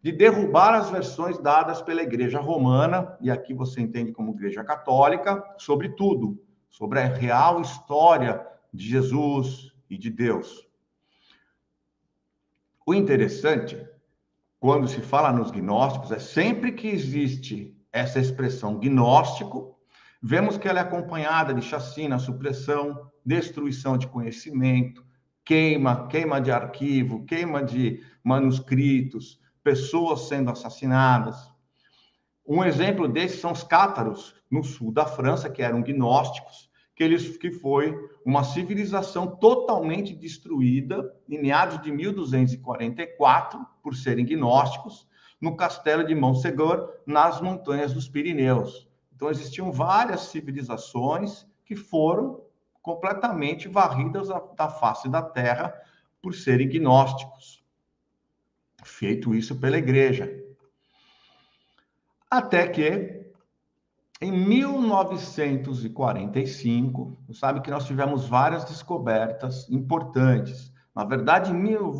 de 0.00 0.12
derrubar 0.12 0.74
as 0.74 0.88
versões 0.88 1.36
dadas 1.36 1.82
pela 1.82 2.00
Igreja 2.00 2.38
Romana, 2.38 3.18
e 3.20 3.28
aqui 3.28 3.52
você 3.52 3.80
entende 3.80 4.12
como 4.12 4.34
Igreja 4.34 4.62
Católica, 4.62 5.42
sobre 5.58 5.88
tudo, 5.96 6.40
sobre 6.70 7.00
a 7.00 7.06
real 7.06 7.60
história 7.60 8.40
de 8.72 8.88
Jesus 8.88 9.72
e 9.90 9.98
de 9.98 10.10
Deus. 10.10 10.67
O 12.88 12.94
interessante, 12.94 13.78
quando 14.58 14.88
se 14.88 15.02
fala 15.02 15.30
nos 15.30 15.50
gnósticos, 15.50 16.10
é 16.10 16.18
sempre 16.18 16.72
que 16.72 16.88
existe 16.88 17.76
essa 17.92 18.18
expressão 18.18 18.78
gnóstico, 18.78 19.76
vemos 20.22 20.56
que 20.56 20.66
ela 20.66 20.78
é 20.78 20.82
acompanhada 20.82 21.52
de 21.52 21.60
chacina, 21.60 22.18
supressão, 22.18 23.10
destruição 23.22 23.98
de 23.98 24.06
conhecimento, 24.06 25.04
queima, 25.44 26.08
queima 26.08 26.40
de 26.40 26.50
arquivo, 26.50 27.26
queima 27.26 27.62
de 27.62 28.02
manuscritos, 28.24 29.38
pessoas 29.62 30.26
sendo 30.26 30.50
assassinadas. 30.50 31.36
Um 32.46 32.64
exemplo 32.64 33.06
desses 33.06 33.38
são 33.38 33.52
os 33.52 33.62
cátaros, 33.62 34.34
no 34.50 34.64
sul 34.64 34.90
da 34.90 35.04
França, 35.04 35.50
que 35.50 35.60
eram 35.60 35.82
gnósticos, 35.82 36.67
que, 36.98 37.04
eles, 37.04 37.36
que 37.36 37.52
foi 37.52 37.96
uma 38.24 38.42
civilização 38.42 39.36
totalmente 39.36 40.16
destruída 40.16 41.14
em 41.28 41.40
meados 41.40 41.80
de 41.80 41.92
1244, 41.92 43.64
por 43.80 43.94
serem 43.94 44.24
gnósticos, 44.24 45.06
no 45.40 45.56
castelo 45.56 46.04
de 46.04 46.12
Montsegur, 46.12 46.92
nas 47.06 47.40
montanhas 47.40 47.94
dos 47.94 48.08
Pirineus. 48.08 48.88
Então, 49.14 49.30
existiam 49.30 49.70
várias 49.70 50.22
civilizações 50.22 51.46
que 51.64 51.76
foram 51.76 52.42
completamente 52.82 53.68
varridas 53.68 54.26
da 54.56 54.68
face 54.68 55.08
da 55.08 55.22
terra 55.22 55.72
por 56.20 56.34
serem 56.34 56.68
gnósticos. 56.68 57.62
Feito 58.82 59.36
isso 59.36 59.54
pela 59.54 59.78
igreja. 59.78 60.28
Até 62.28 62.66
que, 62.66 63.17
em 64.20 64.32
1945, 64.32 67.16
sabe 67.32 67.60
que 67.60 67.70
nós 67.70 67.86
tivemos 67.86 68.26
várias 68.26 68.64
descobertas 68.64 69.70
importantes. 69.70 70.72
Na 70.92 71.04
verdade, 71.04 71.52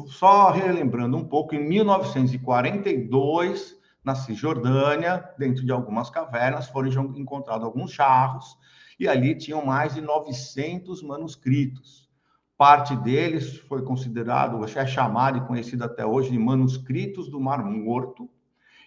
só 0.08 0.50
relembrando 0.50 1.16
um 1.16 1.24
pouco, 1.24 1.54
em 1.54 1.64
1942, 1.68 3.78
na 4.02 4.16
Cisjordânia, 4.16 5.32
dentro 5.38 5.64
de 5.64 5.70
algumas 5.70 6.10
cavernas, 6.10 6.68
foram 6.68 6.90
encontrados 7.16 7.64
alguns 7.64 7.92
jarros 7.92 8.58
e 8.98 9.06
ali 9.06 9.36
tinham 9.36 9.64
mais 9.64 9.94
de 9.94 10.00
900 10.00 11.00
manuscritos. 11.04 12.10
Parte 12.56 12.96
deles 12.96 13.58
foi 13.68 13.82
considerado, 13.82 14.58
é 14.64 14.86
chamado 14.86 15.38
e 15.38 15.42
conhecido 15.42 15.84
até 15.84 16.04
hoje 16.04 16.32
de 16.32 16.38
manuscritos 16.38 17.30
do 17.30 17.38
Mar 17.38 17.64
Morto, 17.64 18.28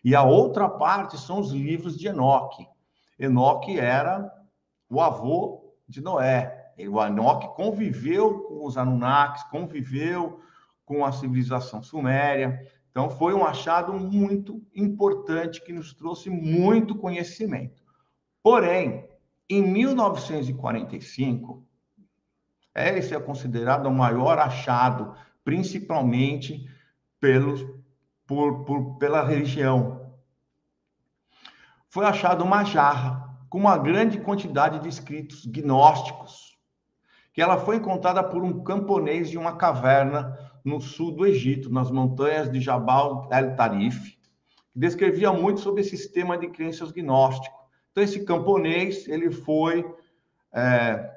e 0.03 0.13
a 0.13 0.23
outra 0.23 0.67
parte 0.67 1.17
são 1.17 1.39
os 1.39 1.51
livros 1.51 1.97
de 1.97 2.09
Enoque. 2.09 2.67
Enoque 3.23 3.79
era 3.79 4.31
o 4.89 5.01
avô 5.01 5.75
de 5.87 6.01
Noé. 6.01 6.73
O 6.89 7.05
Enoque 7.05 7.55
conviveu 7.55 8.45
com 8.45 8.65
os 8.65 8.75
Anunnakis, 8.77 9.43
conviveu 9.43 10.41
com 10.85 11.05
a 11.05 11.11
civilização 11.11 11.83
suméria. 11.83 12.59
Então, 12.89 13.09
foi 13.09 13.33
um 13.33 13.45
achado 13.45 13.93
muito 13.93 14.61
importante 14.75 15.63
que 15.63 15.71
nos 15.71 15.93
trouxe 15.93 16.29
muito 16.29 16.95
conhecimento. 16.95 17.81
Porém, 18.43 19.07
em 19.49 19.61
1945, 19.61 21.65
esse 22.73 23.13
é 23.13 23.19
considerado 23.19 23.85
o 23.85 23.93
maior 23.93 24.39
achado, 24.39 25.13
principalmente 25.43 26.67
pelos, 27.19 27.63
por, 28.25 28.65
por, 28.65 28.97
pela 28.97 29.23
religião. 29.23 30.00
Foi 31.91 32.05
achado 32.05 32.45
uma 32.45 32.63
jarra 32.63 33.38
com 33.50 33.57
uma 33.57 33.77
grande 33.77 34.17
quantidade 34.17 34.79
de 34.79 34.88
escritos 34.88 35.45
gnósticos, 35.45 36.57
que 37.33 37.41
ela 37.41 37.57
foi 37.57 37.75
encontrada 37.75 38.24
por 38.24 38.41
um 38.41 38.63
camponês 38.63 39.29
de 39.29 39.38
uma 39.38 39.57
caverna 39.57 40.39
no 40.63 40.79
sul 40.79 41.12
do 41.12 41.25
Egito, 41.25 41.69
nas 41.69 41.91
montanhas 41.91 42.50
de 42.50 42.62
Jabal 42.62 43.27
el-Tarif, 43.29 44.17
que 44.71 44.79
descrevia 44.79 45.33
muito 45.33 45.60
sobre 45.60 45.81
esse 45.81 45.98
sistema 45.98 46.38
de 46.38 46.48
crenças 46.48 46.93
gnóstico. 46.93 47.60
Então, 47.91 48.01
esse 48.05 48.24
camponês, 48.24 49.05
ele 49.10 49.29
foi 49.29 49.86
é, 50.53 51.13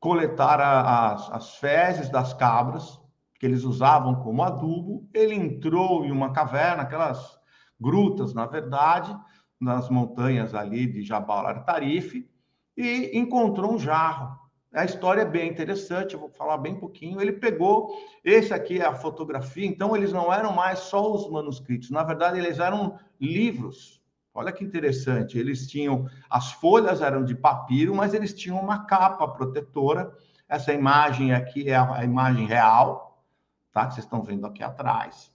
coletar 0.00 0.58
a, 0.58 1.36
as 1.36 1.56
fezes 1.56 2.08
das 2.08 2.32
cabras, 2.32 2.98
que 3.38 3.44
eles 3.44 3.62
usavam 3.62 4.14
como 4.22 4.42
adubo, 4.42 5.06
ele 5.12 5.34
entrou 5.34 6.02
em 6.02 6.10
uma 6.10 6.32
caverna, 6.32 6.84
aquelas 6.84 7.38
grutas, 7.78 8.32
na 8.32 8.46
verdade, 8.46 9.14
nas 9.60 9.88
montanhas 9.88 10.54
ali 10.54 10.86
de 10.86 11.02
Jabal 11.02 11.46
al-Tarif 11.46 12.28
e 12.76 13.16
encontrou 13.18 13.74
um 13.74 13.78
jarro. 13.78 14.38
A 14.72 14.84
história 14.84 15.22
é 15.22 15.24
bem 15.24 15.48
interessante, 15.48 16.16
vou 16.16 16.28
falar 16.28 16.58
bem 16.58 16.74
pouquinho. 16.74 17.20
Ele 17.20 17.32
pegou, 17.32 17.96
esse 18.24 18.52
aqui 18.52 18.80
é 18.80 18.84
a 18.84 18.94
fotografia, 18.94 19.64
então 19.64 19.96
eles 19.96 20.12
não 20.12 20.32
eram 20.32 20.52
mais 20.52 20.80
só 20.80 21.12
os 21.12 21.30
manuscritos, 21.30 21.90
na 21.90 22.02
verdade 22.02 22.38
eles 22.38 22.58
eram 22.58 22.98
livros. 23.20 24.02
Olha 24.34 24.50
que 24.50 24.64
interessante, 24.64 25.38
eles 25.38 25.68
tinham, 25.68 26.08
as 26.28 26.50
folhas 26.50 27.00
eram 27.00 27.24
de 27.24 27.36
papiro, 27.36 27.94
mas 27.94 28.14
eles 28.14 28.34
tinham 28.34 28.60
uma 28.60 28.84
capa 28.84 29.28
protetora. 29.28 30.12
Essa 30.48 30.72
imagem 30.72 31.32
aqui 31.32 31.70
é 31.70 31.76
a 31.76 32.02
imagem 32.02 32.44
real, 32.44 33.22
tá? 33.70 33.86
Que 33.86 33.94
vocês 33.94 34.04
estão 34.04 34.24
vendo 34.24 34.44
aqui 34.44 34.64
atrás. 34.64 35.32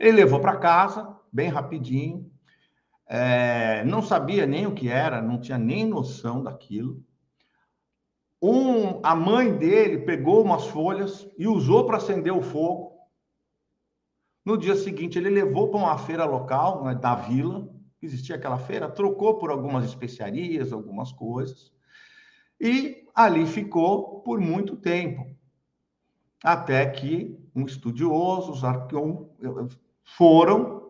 Ele 0.00 0.12
levou 0.12 0.40
para 0.40 0.56
casa, 0.56 1.14
bem 1.30 1.50
rapidinho, 1.50 2.32
é, 3.16 3.84
não 3.84 4.02
sabia 4.02 4.44
nem 4.44 4.66
o 4.66 4.74
que 4.74 4.88
era, 4.88 5.22
não 5.22 5.40
tinha 5.40 5.56
nem 5.56 5.86
noção 5.86 6.42
daquilo. 6.42 7.00
Um, 8.42 8.98
a 9.04 9.14
mãe 9.14 9.56
dele 9.56 9.98
pegou 9.98 10.42
umas 10.42 10.66
folhas 10.66 11.24
e 11.38 11.46
usou 11.46 11.86
para 11.86 11.98
acender 11.98 12.32
o 12.32 12.42
fogo. 12.42 12.98
No 14.44 14.58
dia 14.58 14.74
seguinte, 14.74 15.16
ele 15.16 15.30
levou 15.30 15.70
para 15.70 15.78
uma 15.78 15.96
feira 15.96 16.24
local 16.24 16.82
né, 16.82 16.96
da 16.96 17.14
vila, 17.14 17.72
existia 18.02 18.34
aquela 18.34 18.58
feira, 18.58 18.90
trocou 18.90 19.38
por 19.38 19.48
algumas 19.48 19.84
especiarias, 19.84 20.72
algumas 20.72 21.12
coisas, 21.12 21.72
e 22.60 23.06
ali 23.14 23.46
ficou 23.46 24.22
por 24.22 24.40
muito 24.40 24.74
tempo. 24.74 25.24
Até 26.42 26.84
que 26.90 27.38
um 27.54 27.64
estudioso, 27.64 28.50
os 28.50 28.64
arqueólogos, 28.64 29.78
foram 30.02 30.83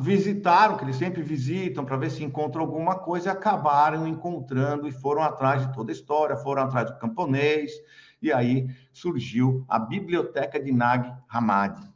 visitaram, 0.00 0.76
que 0.76 0.84
eles 0.84 0.96
sempre 0.96 1.22
visitam 1.22 1.84
para 1.84 1.96
ver 1.96 2.10
se 2.10 2.24
encontram 2.24 2.62
alguma 2.62 2.96
coisa, 2.98 3.28
e 3.28 3.32
acabaram 3.32 4.06
encontrando 4.06 4.88
e 4.88 4.92
foram 4.92 5.22
atrás 5.22 5.66
de 5.66 5.72
toda 5.72 5.92
a 5.92 5.94
história, 5.94 6.36
foram 6.36 6.62
atrás 6.62 6.90
do 6.90 6.98
camponês, 6.98 7.72
e 8.20 8.32
aí 8.32 8.68
surgiu 8.92 9.64
a 9.68 9.78
Biblioteca 9.78 10.58
de 10.58 10.72
Nag 10.72 11.14
Hammadi. 11.28 11.88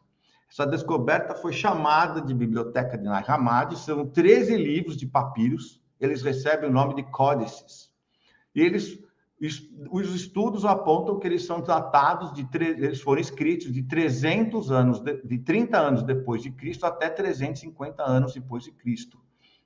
Essa 0.48 0.66
descoberta 0.66 1.34
foi 1.34 1.52
chamada 1.52 2.20
de 2.20 2.34
Biblioteca 2.34 2.96
de 2.96 3.04
Nag 3.04 3.28
Hammadi, 3.28 3.76
são 3.76 4.06
13 4.06 4.56
livros 4.56 4.96
de 4.96 5.06
papiros, 5.06 5.80
eles 5.98 6.22
recebem 6.22 6.70
o 6.70 6.72
nome 6.72 6.94
de 6.94 7.02
códices. 7.02 7.90
E 8.54 8.60
eles 8.60 8.98
os 9.90 10.14
estudos 10.14 10.66
apontam 10.66 11.18
que 11.18 11.26
eles 11.26 11.46
são 11.46 11.62
datados 11.62 12.32
de 12.34 12.46
eles 12.60 13.00
foram 13.00 13.22
escritos 13.22 13.72
de 13.72 13.82
300 13.82 14.70
anos 14.70 15.00
de, 15.00 15.22
de 15.22 15.38
30 15.38 15.78
anos 15.78 16.02
depois 16.02 16.42
de 16.42 16.50
Cristo 16.50 16.84
até 16.84 17.08
350 17.08 18.02
anos 18.02 18.34
depois 18.34 18.64
de 18.64 18.72
Cristo. 18.72 19.18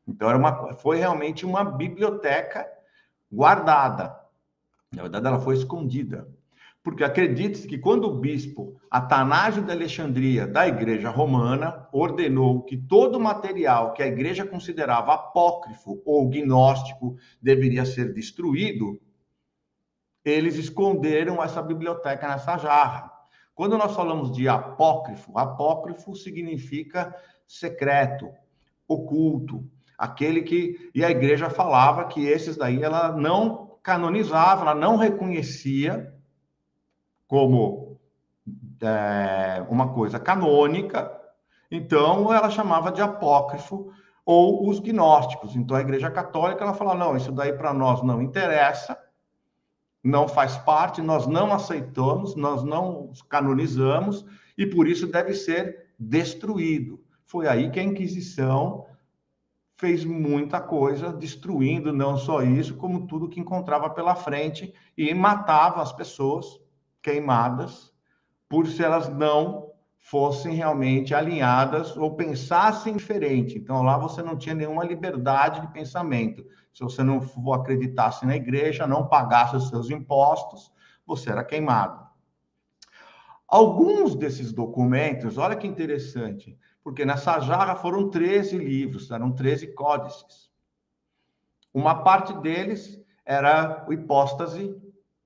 Então 0.07 0.29
era 0.29 0.39
uma 0.39 0.75
foi 0.75 0.99
realmente 0.99 1.45
uma 1.45 1.65
biblioteca 1.65 2.65
guardada. 3.33 4.15
Na 4.95 5.03
verdade 5.03 5.27
ela 5.27 5.41
foi 5.41 5.57
escondida. 5.57 6.29
Porque 6.81 7.03
acredite-se 7.03 7.67
que 7.67 7.79
quando 7.79 8.05
o 8.05 8.21
bispo 8.21 8.77
Atanásio 8.91 9.63
de 9.63 9.73
Alexandria, 9.73 10.47
da 10.47 10.69
Igreja 10.69 11.09
Romana, 11.09 11.89
ordenou 11.91 12.63
que 12.63 12.77
todo 12.77 13.19
material 13.19 13.95
que 13.95 14.03
a 14.03 14.07
igreja 14.07 14.45
considerava 14.45 15.15
apócrifo 15.15 16.03
ou 16.05 16.29
gnóstico 16.29 17.17
deveria 17.41 17.87
ser 17.87 18.13
destruído, 18.13 19.01
eles 20.25 20.57
esconderam 20.57 21.43
essa 21.43 21.61
biblioteca 21.61 22.27
nessa 22.27 22.57
jarra. 22.57 23.13
Quando 23.55 23.77
nós 23.77 23.95
falamos 23.95 24.33
de 24.33 24.49
apócrifo, 24.49 25.37
apócrifo 25.39 26.17
significa 26.17 27.15
secreto, 27.47 28.31
oculto, 28.89 29.65
aquele 29.97 30.43
que 30.43 30.91
e 30.95 31.05
a 31.05 31.11
igreja 31.11 31.51
falava 31.51 32.07
que 32.07 32.27
esses 32.27 32.57
daí 32.57 32.83
ela 32.83 33.13
não 33.13 33.79
canonizava, 33.83 34.63
ela 34.63 34.75
não 34.75 34.97
reconhecia 34.97 36.13
como 37.29 38.01
é, 38.83 39.65
uma 39.69 39.93
coisa 39.93 40.19
canônica, 40.19 41.11
então 41.71 42.33
ela 42.33 42.51
chamava 42.51 42.91
de 42.91 43.03
apócrifo 43.03 43.93
ou 44.25 44.69
os 44.69 44.81
gnósticos. 44.81 45.55
Então 45.55 45.77
a 45.77 45.81
igreja 45.81 46.11
católica 46.11 46.65
ela 46.65 46.75
fala 46.75 46.95
não, 46.95 47.17
isso 47.17 47.31
daí 47.31 47.53
para 47.53 47.73
nós 47.73 48.03
não 48.03 48.23
interessa 48.23 48.99
não 50.05 50.29
faz 50.29 50.57
parte, 50.59 51.01
nós 51.01 51.27
não 51.27 51.53
aceitamos, 51.53 52.37
nós 52.37 52.63
não 52.63 53.11
canonizamos 53.29 54.27
e 54.57 54.67
por 54.67 54.87
isso 54.87 55.07
deve 55.07 55.33
ser 55.33 55.87
destruído. 55.99 57.03
Foi 57.25 57.49
aí 57.49 57.71
que 57.71 57.81
a 57.81 57.83
Inquisição 57.83 58.85
fez 59.77 60.05
muita 60.05 60.61
coisa, 60.61 61.13
destruindo 61.13 61.93
não 61.93 62.17
só 62.19 62.43
isso, 62.43 62.77
como 62.77 63.07
tudo 63.07 63.29
que 63.29 63.41
encontrava 63.41 63.89
pela 63.91 64.15
frente 64.15 64.73
e 64.97 65.13
matava 65.15 65.81
as 65.81 65.93
pessoas 65.93 66.61
queimadas 67.03 67.93
por 68.49 68.67
se 68.67 68.83
elas 68.83 69.09
não 69.09 69.64
fossem 70.05 70.55
realmente 70.55 71.15
alinhadas 71.15 71.97
ou 71.97 72.15
pensassem 72.15 72.95
diferente. 72.95 73.57
Então 73.57 73.83
lá 73.83 73.97
você 73.97 74.23
não 74.23 74.37
tinha 74.37 74.55
nenhuma 74.55 74.85
liberdade 74.85 75.63
de 75.63 75.73
pensamento. 75.73 76.45
Se 76.75 76.85
você 76.85 77.03
não 77.03 77.23
acreditasse 77.55 78.27
na 78.27 78.37
igreja, 78.37 78.87
não 78.87 79.09
pagasse 79.09 79.57
os 79.57 79.71
seus 79.71 79.89
impostos, 79.89 80.71
você 81.07 81.31
era 81.31 81.43
queimado. 81.43 82.07
Alguns 83.49 84.15
desses 84.15 84.53
documentos, 84.53 85.39
olha 85.39 85.57
que 85.57 85.67
interessante, 85.67 86.59
porque 86.83 87.07
nessa 87.07 87.41
jarra 87.41 87.75
foram 87.75 88.11
13 88.11 88.59
livros, 88.59 89.11
eram 89.11 89.33
13 89.33 89.69
códices. 89.69 90.51
Uma 91.73 92.05
parte 92.05 92.35
deles 92.43 93.03
era 93.25 93.87
o 93.89 93.93
hipóstase 93.93 94.77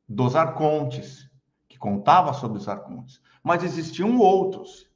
dos 0.09 0.37
arcontes, 0.37 1.29
que 1.69 1.77
contava 1.77 2.33
sobre 2.33 2.59
os 2.59 2.69
arcontes 2.69 3.21
mas 3.43 3.63
existiam 3.63 4.19
outros. 4.19 4.89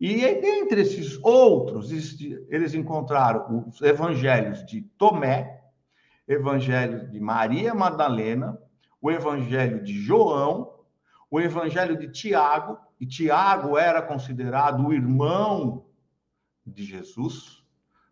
E 0.00 0.24
entre 0.24 0.82
esses 0.82 1.18
outros, 1.22 1.90
eles 2.48 2.72
encontraram 2.74 3.64
os 3.66 3.80
evangelhos 3.82 4.64
de 4.64 4.82
Tomé, 4.96 5.60
evangelho 6.26 7.10
de 7.10 7.18
Maria 7.18 7.74
Madalena, 7.74 8.56
o 9.00 9.10
evangelho 9.10 9.82
de 9.82 10.00
João, 10.00 10.72
o 11.30 11.40
evangelho 11.40 11.98
de 11.98 12.08
Tiago, 12.10 12.78
e 13.00 13.06
Tiago 13.06 13.76
era 13.76 14.00
considerado 14.02 14.86
o 14.86 14.92
irmão 14.92 15.86
de 16.66 16.84
Jesus. 16.84 17.62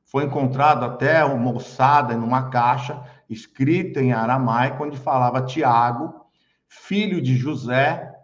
Foi 0.05 0.25
encontrado 0.25 0.85
até 0.85 1.25
uma 1.25 1.53
ossada 1.53 2.16
numa 2.16 2.49
caixa 2.51 3.03
escrita 3.29 4.01
em 4.01 4.12
aramaico, 4.12 4.85
onde 4.85 4.96
falava 4.96 5.44
Tiago, 5.44 6.27
filho 6.68 7.20
de 7.20 7.37
José, 7.37 8.15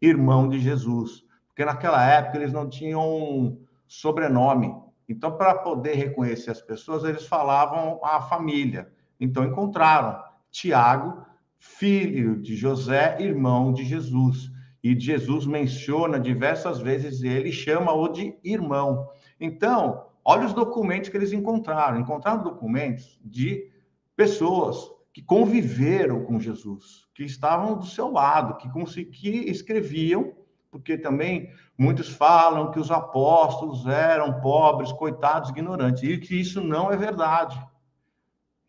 irmão 0.00 0.48
de 0.48 0.58
Jesus, 0.58 1.24
porque 1.48 1.64
naquela 1.64 2.04
época 2.04 2.38
eles 2.38 2.52
não 2.52 2.68
tinham 2.68 3.58
sobrenome. 3.86 4.74
Então, 5.08 5.36
para 5.36 5.54
poder 5.54 5.94
reconhecer 5.94 6.50
as 6.50 6.60
pessoas, 6.60 7.04
eles 7.04 7.26
falavam 7.26 8.00
a 8.04 8.20
família. 8.22 8.92
Então, 9.18 9.44
encontraram 9.44 10.22
Tiago, 10.50 11.26
filho 11.58 12.40
de 12.40 12.54
José, 12.56 13.16
irmão 13.20 13.72
de 13.72 13.84
Jesus. 13.84 14.50
E 14.82 14.98
Jesus 14.98 15.44
menciona 15.46 16.18
diversas 16.18 16.78
vezes 16.78 17.22
ele, 17.22 17.52
chama-o 17.52 18.08
de 18.08 18.38
irmão. 18.42 19.10
Então, 19.38 20.06
olha 20.24 20.46
os 20.46 20.54
documentos 20.54 21.10
que 21.10 21.16
eles 21.16 21.32
encontraram. 21.32 21.98
Encontraram 21.98 22.42
documentos 22.42 23.20
de 23.22 23.70
pessoas 24.16 24.88
que 25.12 25.22
conviveram 25.22 26.24
com 26.24 26.38
Jesus, 26.38 27.08
que 27.14 27.24
estavam 27.24 27.76
do 27.76 27.86
seu 27.86 28.10
lado, 28.10 28.56
que, 28.56 29.04
que 29.06 29.28
escreviam 29.50 30.34
porque 30.70 30.96
também 30.96 31.50
muitos 31.76 32.08
falam 32.08 32.70
que 32.70 32.78
os 32.78 32.90
apóstolos 32.90 33.86
eram 33.86 34.40
pobres, 34.40 34.92
coitados, 34.92 35.50
ignorantes, 35.50 36.02
e 36.02 36.18
que 36.18 36.40
isso 36.40 36.62
não 36.62 36.92
é 36.92 36.96
verdade. 36.96 37.60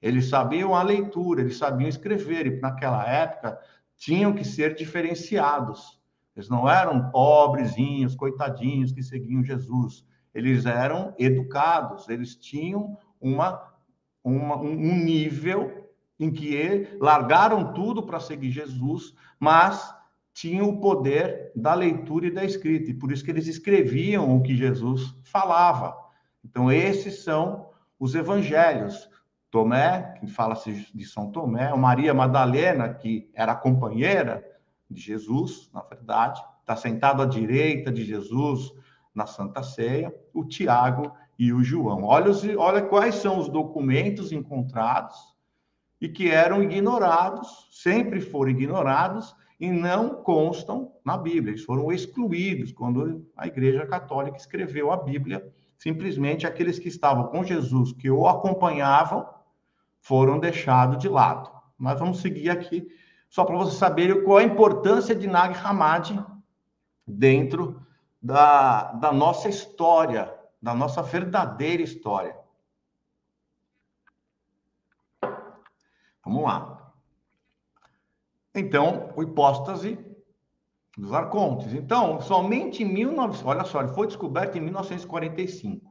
Eles 0.02 0.28
sabiam 0.28 0.74
a 0.74 0.82
leitura, 0.82 1.42
eles 1.42 1.58
sabiam 1.58 1.88
escrever, 1.88 2.48
e 2.48 2.60
naquela 2.60 3.08
época 3.08 3.60
tinham 3.96 4.34
que 4.34 4.44
ser 4.44 4.74
diferenciados. 4.74 6.02
Eles 6.36 6.50
não 6.50 6.68
eram 6.68 7.12
pobrezinhos, 7.12 8.16
coitadinhos 8.16 8.92
que 8.92 9.04
seguiam 9.04 9.44
Jesus. 9.44 10.04
Eles 10.34 10.66
eram 10.66 11.14
educados, 11.20 12.10
eles 12.10 12.36
tinham 12.36 12.98
uma, 13.20 13.62
uma 14.24 14.56
um 14.56 14.96
nível 14.96 15.81
em 16.22 16.32
que 16.32 16.88
largaram 17.00 17.74
tudo 17.74 18.04
para 18.04 18.20
seguir 18.20 18.52
Jesus, 18.52 19.14
mas 19.40 19.94
tinham 20.34 20.70
o 20.70 20.80
poder 20.80 21.52
da 21.56 21.74
leitura 21.74 22.28
e 22.28 22.32
da 22.32 22.46
escrita, 22.46 22.92
e 22.92 22.94
por 22.94 23.12
isso 23.12 23.26
que 23.26 23.32
eles 23.32 23.48
escreviam 23.48 24.38
o 24.38 24.42
que 24.42 24.56
Jesus 24.56 25.16
falava. 25.24 25.98
Então, 26.46 26.72
esses 26.72 27.24
são 27.24 27.70
os 28.00 28.14
evangelhos. 28.14 29.10
Tomé, 29.50 30.16
que 30.20 30.28
fala-se 30.28 30.88
de 30.96 31.06
São 31.06 31.30
Tomé, 31.30 31.76
Maria 31.76 32.14
Madalena, 32.14 32.94
que 32.94 33.30
era 33.34 33.54
companheira 33.54 34.46
de 34.90 35.02
Jesus, 35.02 35.70
na 35.74 35.82
verdade, 35.82 36.42
está 36.62 36.76
sentado 36.76 37.22
à 37.22 37.26
direita 37.26 37.92
de 37.92 38.06
Jesus 38.06 38.72
na 39.14 39.26
Santa 39.26 39.62
Ceia, 39.62 40.16
o 40.34 40.46
Tiago 40.46 41.12
e 41.38 41.52
o 41.52 41.62
João. 41.62 42.04
Olha, 42.04 42.30
os, 42.30 42.44
olha 42.56 42.82
quais 42.84 43.16
são 43.16 43.40
os 43.40 43.50
documentos 43.50 44.32
encontrados 44.32 45.31
e 46.02 46.10
que 46.10 46.30
eram 46.30 46.64
ignorados, 46.64 47.70
sempre 47.72 48.20
foram 48.20 48.50
ignorados 48.50 49.36
e 49.60 49.72
não 49.72 50.24
constam 50.24 50.92
na 51.06 51.16
Bíblia. 51.16 51.52
Eles 51.52 51.64
foram 51.64 51.92
excluídos 51.92 52.72
quando 52.72 53.24
a 53.38 53.46
Igreja 53.46 53.86
Católica 53.86 54.36
escreveu 54.36 54.92
a 54.92 54.98
Bíblia. 54.98 55.48
Simplesmente 55.78 56.48
aqueles 56.48 56.80
que 56.80 56.88
estavam 56.88 57.28
com 57.28 57.44
Jesus, 57.44 57.94
que 57.94 58.10
o 58.10 58.28
acompanhavam, 58.28 59.30
foram 60.02 60.40
deixados 60.40 60.98
de 60.98 61.08
lado. 61.08 61.52
Mas 61.78 62.00
vamos 62.00 62.20
seguir 62.20 62.50
aqui, 62.50 62.88
só 63.30 63.46
para 63.46 63.58
vocês 63.58 63.78
saberem 63.78 64.24
qual 64.24 64.40
a 64.40 64.44
importância 64.44 65.14
de 65.14 65.28
Nag 65.28 65.56
Hammadi 65.64 66.20
dentro 67.06 67.80
da, 68.20 68.94
da 68.94 69.12
nossa 69.12 69.48
história, 69.48 70.34
da 70.60 70.74
nossa 70.74 71.04
verdadeira 71.04 71.84
história. 71.84 72.36
Vamos 76.24 76.44
lá. 76.44 76.94
Então, 78.54 79.12
o 79.16 79.24
hipóstase 79.24 79.98
dos 80.98 81.14
arcontes. 81.14 81.74
Então, 81.74 82.20
somente 82.22 82.84
em 82.84 82.86
1900, 82.86 83.46
olha 83.46 83.64
só, 83.64 83.80
ele 83.82 83.94
foi 83.94 84.08
descoberto 84.08 84.58
em 84.58 84.62
1945. 84.62 85.90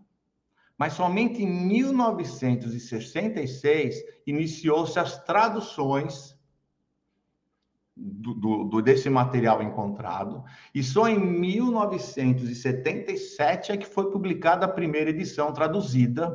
Mas 0.77 0.93
somente 0.95 1.41
em 1.43 1.67
1966 1.67 3.97
iniciou-se 4.27 4.99
as 4.99 5.23
traduções 5.25 6.37
do, 7.97 8.65
do, 8.65 8.81
desse 8.81 9.11
material 9.11 9.63
encontrado, 9.63 10.43
e 10.75 10.83
só 10.83 11.07
em 11.07 11.19
1977 11.19 13.73
é 13.73 13.77
que 13.77 13.87
foi 13.87 14.11
publicada 14.11 14.65
a 14.65 14.69
primeira 14.69 15.11
edição 15.11 15.53
traduzida, 15.53 16.35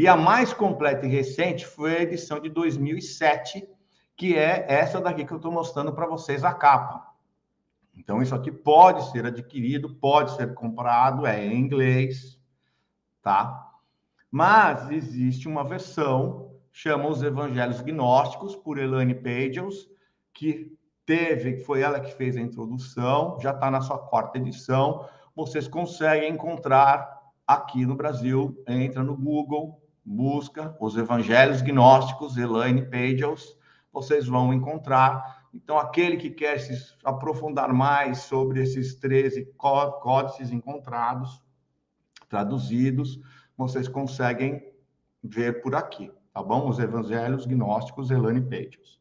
e 0.00 0.08
a 0.08 0.16
mais 0.16 0.50
completa 0.54 1.04
e 1.04 1.10
recente 1.10 1.66
foi 1.66 1.94
a 1.94 2.02
edição 2.04 2.40
de 2.40 2.48
2007, 2.48 3.68
que 4.16 4.34
é 4.34 4.64
essa 4.66 4.98
daqui 4.98 5.26
que 5.26 5.32
eu 5.34 5.36
estou 5.36 5.52
mostrando 5.52 5.92
para 5.92 6.06
vocês, 6.06 6.42
a 6.42 6.54
capa. 6.54 7.06
Então, 7.94 8.22
isso 8.22 8.34
aqui 8.34 8.50
pode 8.50 9.10
ser 9.10 9.26
adquirido, 9.26 9.94
pode 9.96 10.34
ser 10.36 10.54
comprado, 10.54 11.26
é 11.26 11.44
em 11.44 11.58
inglês, 11.58 12.40
tá? 13.20 13.74
Mas 14.30 14.90
existe 14.90 15.46
uma 15.46 15.64
versão, 15.64 16.50
chama 16.72 17.06
Os 17.06 17.22
Evangelhos 17.22 17.82
Gnósticos, 17.82 18.56
por 18.56 18.78
Elaine 18.78 19.14
Pagels, 19.14 19.86
que 20.32 20.74
teve, 21.04 21.58
foi 21.58 21.82
ela 21.82 22.00
que 22.00 22.14
fez 22.14 22.38
a 22.38 22.40
introdução, 22.40 23.38
já 23.38 23.50
está 23.50 23.70
na 23.70 23.82
sua 23.82 23.98
quarta 23.98 24.38
edição. 24.38 25.06
Vocês 25.36 25.68
conseguem 25.68 26.32
encontrar 26.32 27.20
aqui 27.46 27.84
no 27.84 27.94
Brasil, 27.94 28.56
entra 28.66 29.02
no 29.02 29.14
Google, 29.14 29.78
busca 30.04 30.76
os 30.80 30.96
Evangelhos 30.96 31.62
Gnósticos, 31.62 32.36
Elaine 32.36 32.82
Pagels, 32.82 33.56
vocês 33.92 34.26
vão 34.26 34.52
encontrar. 34.52 35.46
Então, 35.52 35.78
aquele 35.78 36.16
que 36.16 36.30
quer 36.30 36.58
se 36.58 36.96
aprofundar 37.04 37.72
mais 37.72 38.18
sobre 38.18 38.62
esses 38.62 38.94
13 38.94 39.52
códices 39.56 40.50
encontrados, 40.50 41.42
traduzidos, 42.28 43.20
vocês 43.56 43.88
conseguem 43.88 44.62
ver 45.22 45.60
por 45.60 45.74
aqui, 45.74 46.10
tá 46.32 46.42
bom? 46.42 46.68
Os 46.68 46.78
Evangelhos 46.78 47.46
Gnósticos, 47.46 48.10
Elaine 48.10 48.40
Pagels. 48.40 49.00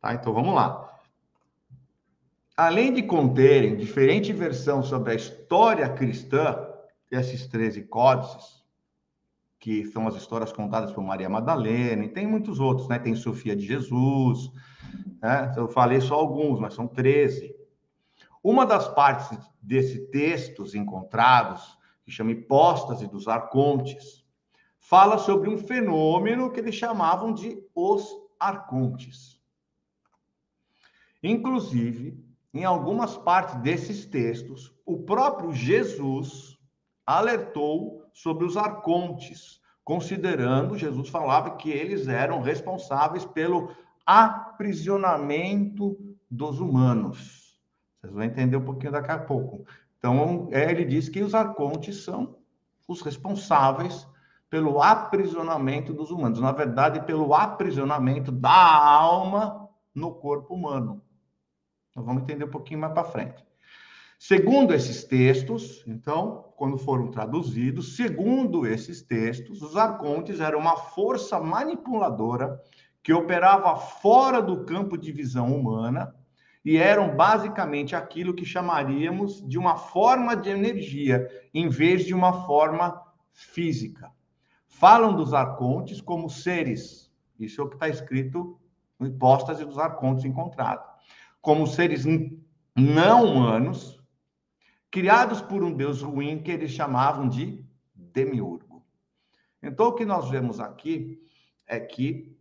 Tá? 0.00 0.14
Então, 0.14 0.32
vamos 0.32 0.54
lá 0.54 0.90
além 2.60 2.92
de 2.92 3.02
conterem 3.02 3.74
diferente 3.74 4.34
versão 4.34 4.82
sobre 4.82 5.12
a 5.12 5.14
história 5.14 5.88
cristã, 5.88 6.68
esses 7.10 7.46
13 7.46 7.84
códices, 7.84 8.59
que 9.60 9.84
são 9.84 10.08
as 10.08 10.16
histórias 10.16 10.50
contadas 10.52 10.90
por 10.90 11.04
Maria 11.04 11.28
Madalena, 11.28 12.02
e 12.02 12.08
tem 12.08 12.26
muitos 12.26 12.58
outros, 12.58 12.88
né? 12.88 12.98
Tem 12.98 13.14
Sofia 13.14 13.54
de 13.54 13.66
Jesus, 13.66 14.50
né? 15.20 15.52
Eu 15.54 15.68
falei 15.68 16.00
só 16.00 16.14
alguns, 16.14 16.58
mas 16.58 16.72
são 16.72 16.88
13. 16.88 17.54
Uma 18.42 18.64
das 18.64 18.88
partes 18.88 19.38
desses 19.60 20.08
textos 20.08 20.74
encontrados, 20.74 21.78
que 22.02 22.10
chama 22.10 22.32
Hipóstase 22.32 23.06
dos 23.06 23.28
Arcontes, 23.28 24.24
fala 24.78 25.18
sobre 25.18 25.50
um 25.50 25.58
fenômeno 25.58 26.50
que 26.50 26.58
eles 26.58 26.74
chamavam 26.74 27.32
de 27.34 27.62
os 27.74 28.08
arcontes. 28.40 29.38
Inclusive, 31.22 32.18
em 32.54 32.64
algumas 32.64 33.14
partes 33.14 33.56
desses 33.56 34.06
textos, 34.06 34.74
o 34.86 35.02
próprio 35.02 35.52
Jesus 35.52 36.58
alertou 37.06 37.99
sobre 38.12 38.44
os 38.44 38.56
arcontes, 38.56 39.60
considerando, 39.84 40.76
Jesus 40.78 41.08
falava 41.08 41.56
que 41.56 41.70
eles 41.70 42.08
eram 42.08 42.40
responsáveis 42.40 43.24
pelo 43.24 43.70
aprisionamento 44.06 45.96
dos 46.30 46.60
humanos. 46.60 47.58
Vocês 48.00 48.12
vão 48.12 48.22
entender 48.22 48.56
um 48.56 48.64
pouquinho 48.64 48.92
daqui 48.92 49.10
a 49.10 49.18
pouco. 49.18 49.64
Então, 49.98 50.48
é, 50.52 50.70
ele 50.70 50.84
diz 50.84 51.08
que 51.08 51.22
os 51.22 51.34
arcontes 51.34 52.04
são 52.04 52.36
os 52.88 53.02
responsáveis 53.02 54.08
pelo 54.48 54.82
aprisionamento 54.82 55.92
dos 55.92 56.10
humanos, 56.10 56.40
na 56.40 56.50
verdade, 56.50 57.04
pelo 57.04 57.34
aprisionamento 57.34 58.32
da 58.32 58.50
alma 58.50 59.68
no 59.94 60.12
corpo 60.12 60.54
humano. 60.54 61.02
Nós 61.94 62.04
vamos 62.04 62.22
entender 62.22 62.44
um 62.44 62.50
pouquinho 62.50 62.80
mais 62.80 62.92
para 62.92 63.04
frente. 63.04 63.44
Segundo 64.22 64.74
esses 64.74 65.02
textos, 65.02 65.82
então, 65.86 66.52
quando 66.54 66.76
foram 66.76 67.10
traduzidos, 67.10 67.96
segundo 67.96 68.66
esses 68.66 69.00
textos, 69.00 69.62
os 69.62 69.78
arcontes 69.78 70.40
eram 70.40 70.58
uma 70.58 70.76
força 70.76 71.40
manipuladora 71.40 72.62
que 73.02 73.14
operava 73.14 73.74
fora 73.76 74.42
do 74.42 74.66
campo 74.66 74.98
de 74.98 75.10
visão 75.10 75.56
humana 75.56 76.14
e 76.62 76.76
eram 76.76 77.16
basicamente 77.16 77.96
aquilo 77.96 78.34
que 78.34 78.44
chamaríamos 78.44 79.42
de 79.48 79.56
uma 79.56 79.78
forma 79.78 80.36
de 80.36 80.50
energia, 80.50 81.26
em 81.54 81.70
vez 81.70 82.04
de 82.04 82.12
uma 82.12 82.44
forma 82.44 83.02
física. 83.32 84.12
Falam 84.66 85.16
dos 85.16 85.32
arcontes 85.32 86.02
como 86.02 86.28
seres, 86.28 87.10
isso 87.38 87.62
é 87.62 87.64
o 87.64 87.68
que 87.68 87.76
está 87.76 87.88
escrito 87.88 88.60
no 88.98 89.06
Hipóstase 89.06 89.64
dos 89.64 89.78
Arcontes 89.78 90.26
encontrado 90.26 90.86
como 91.40 91.66
seres 91.66 92.04
não 92.76 93.24
humanos, 93.24 93.99
criados 94.90 95.40
por 95.40 95.62
um 95.62 95.72
Deus 95.72 96.02
ruim 96.02 96.42
que 96.42 96.50
eles 96.50 96.70
chamavam 96.70 97.28
de 97.28 97.64
demiurgo. 97.94 98.84
Então, 99.62 99.86
o 99.86 99.94
que 99.94 100.04
nós 100.04 100.28
vemos 100.28 100.58
aqui 100.58 101.20
é 101.66 101.78
que, 101.78 102.36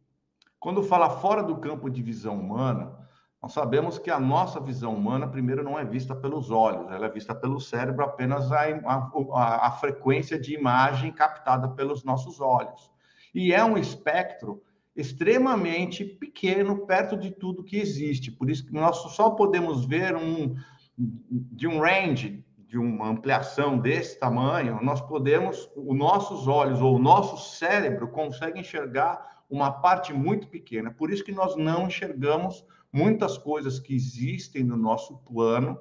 quando 0.60 0.82
fala 0.82 1.10
fora 1.10 1.44
do 1.44 1.58
campo 1.58 1.90
de 1.90 2.02
visão 2.02 2.40
humana, 2.40 2.98
nós 3.42 3.54
sabemos 3.54 3.98
que 3.98 4.10
a 4.10 4.20
nossa 4.20 4.60
visão 4.60 4.94
humana, 4.94 5.28
primeiro, 5.28 5.64
não 5.64 5.78
é 5.78 5.86
vista 5.86 6.16
pelos 6.16 6.50
olhos, 6.52 6.92
ela 6.92 7.06
é 7.06 7.10
vista 7.10 7.34
pelo 7.34 7.60
cérebro, 7.60 8.04
apenas 8.04 8.52
a, 8.52 8.64
a, 8.64 9.68
a 9.68 9.72
frequência 9.72 10.40
de 10.40 10.54
imagem 10.54 11.12
captada 11.12 11.70
pelos 11.70 12.04
nossos 12.04 12.42
olhos. 12.42 12.92
E 13.34 13.54
é 13.54 13.64
um 13.64 13.78
espectro 13.78 14.62
extremamente 14.96 16.04
pequeno 16.04 16.86
perto 16.86 17.16
de 17.16 17.32
tudo 17.32 17.64
que 17.64 17.78
existe. 17.78 18.32
Por 18.32 18.50
isso 18.50 18.66
que 18.66 18.74
nós 18.74 18.98
só 19.14 19.30
podemos 19.30 19.86
ver 19.86 20.16
um 20.16 20.56
de 21.00 21.68
um 21.68 21.80
range, 21.80 22.46
de 22.68 22.78
uma 22.78 23.08
ampliação 23.08 23.80
desse 23.80 24.20
tamanho, 24.20 24.80
nós 24.84 25.02
podemos, 25.02 25.72
os 25.76 25.98
nossos 25.98 26.48
olhos 26.48 26.82
ou 26.82 26.98
o 26.98 27.00
nosso 27.00 27.58
cérebro 27.58 28.10
consegue 28.10 28.60
enxergar 28.60 29.44
uma 29.50 29.72
parte 29.72 30.14
muito 30.14 30.48
pequena. 30.50 30.92
Por 30.92 31.10
isso 31.10 31.24
que 31.24 31.32
nós 31.32 31.56
não 31.56 31.88
enxergamos 31.88 32.66
muitas 32.92 33.38
coisas 33.38 33.80
que 33.80 33.96
existem 33.96 34.64
no 34.64 34.78
nosso 34.78 35.18
plano 35.20 35.80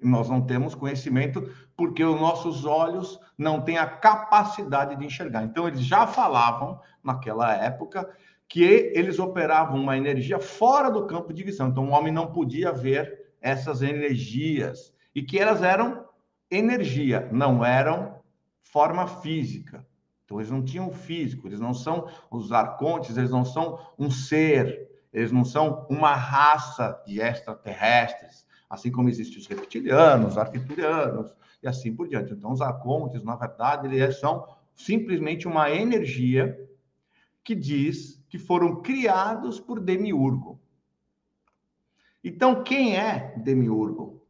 Nós 0.00 0.28
não 0.28 0.40
temos 0.40 0.74
conhecimento 0.74 1.50
porque 1.76 2.04
os 2.04 2.20
nossos 2.20 2.64
olhos 2.64 3.18
não 3.36 3.60
têm 3.60 3.78
a 3.78 3.86
capacidade 3.86 4.96
de 4.96 5.04
enxergar. 5.04 5.42
Então, 5.42 5.66
eles 5.66 5.80
já 5.80 6.06
falavam, 6.06 6.80
naquela 7.02 7.52
época, 7.54 8.08
que 8.48 8.62
eles 8.62 9.18
operavam 9.18 9.80
uma 9.80 9.96
energia 9.96 10.38
fora 10.38 10.90
do 10.90 11.06
campo 11.06 11.32
de 11.32 11.42
visão. 11.42 11.68
Então, 11.68 11.88
o 11.88 11.90
homem 11.90 12.12
não 12.12 12.32
podia 12.32 12.72
ver 12.72 13.17
essas 13.40 13.82
energias 13.82 14.92
e 15.14 15.22
que 15.22 15.38
elas 15.38 15.62
eram 15.62 16.06
energia, 16.50 17.28
não 17.32 17.64
eram 17.64 18.18
forma 18.62 19.06
física. 19.06 19.86
Então, 20.24 20.38
eles 20.38 20.50
não 20.50 20.62
tinham 20.62 20.92
físico, 20.92 21.48
eles 21.48 21.58
não 21.58 21.72
são 21.72 22.06
os 22.30 22.52
arcontes, 22.52 23.16
eles 23.16 23.30
não 23.30 23.44
são 23.44 23.78
um 23.98 24.10
ser, 24.10 24.90
eles 25.12 25.32
não 25.32 25.44
são 25.44 25.86
uma 25.88 26.14
raça 26.14 27.02
de 27.06 27.20
extraterrestres, 27.20 28.46
assim 28.68 28.90
como 28.90 29.08
existem 29.08 29.38
os 29.38 29.46
reptilianos, 29.46 30.32
os 30.32 30.38
arcturianos 30.38 31.34
e 31.62 31.66
assim 31.66 31.94
por 31.94 32.08
diante. 32.08 32.34
Então, 32.34 32.52
os 32.52 32.60
arcontes, 32.60 33.22
na 33.22 33.36
verdade, 33.36 33.86
eles 33.86 34.20
são 34.20 34.46
simplesmente 34.74 35.48
uma 35.48 35.70
energia 35.70 36.68
que 37.42 37.54
diz 37.54 38.22
que 38.28 38.38
foram 38.38 38.82
criados 38.82 39.58
por 39.58 39.80
Demiurgo. 39.80 40.57
Então, 42.22 42.62
quem 42.62 42.96
é 42.96 43.34
Demiurgo? 43.36 44.26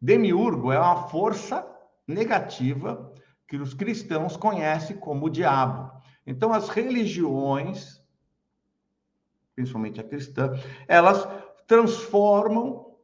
Demiurgo 0.00 0.70
é 0.70 0.78
uma 0.78 1.08
força 1.08 1.66
negativa 2.06 3.12
que 3.48 3.56
os 3.56 3.74
cristãos 3.74 4.36
conhecem 4.36 4.96
como 4.96 5.26
o 5.26 5.30
diabo. 5.30 5.90
Então, 6.26 6.52
as 6.52 6.68
religiões, 6.68 8.02
principalmente 9.54 10.00
a 10.00 10.04
cristã, 10.04 10.52
elas 10.86 11.26
transformam 11.66 12.94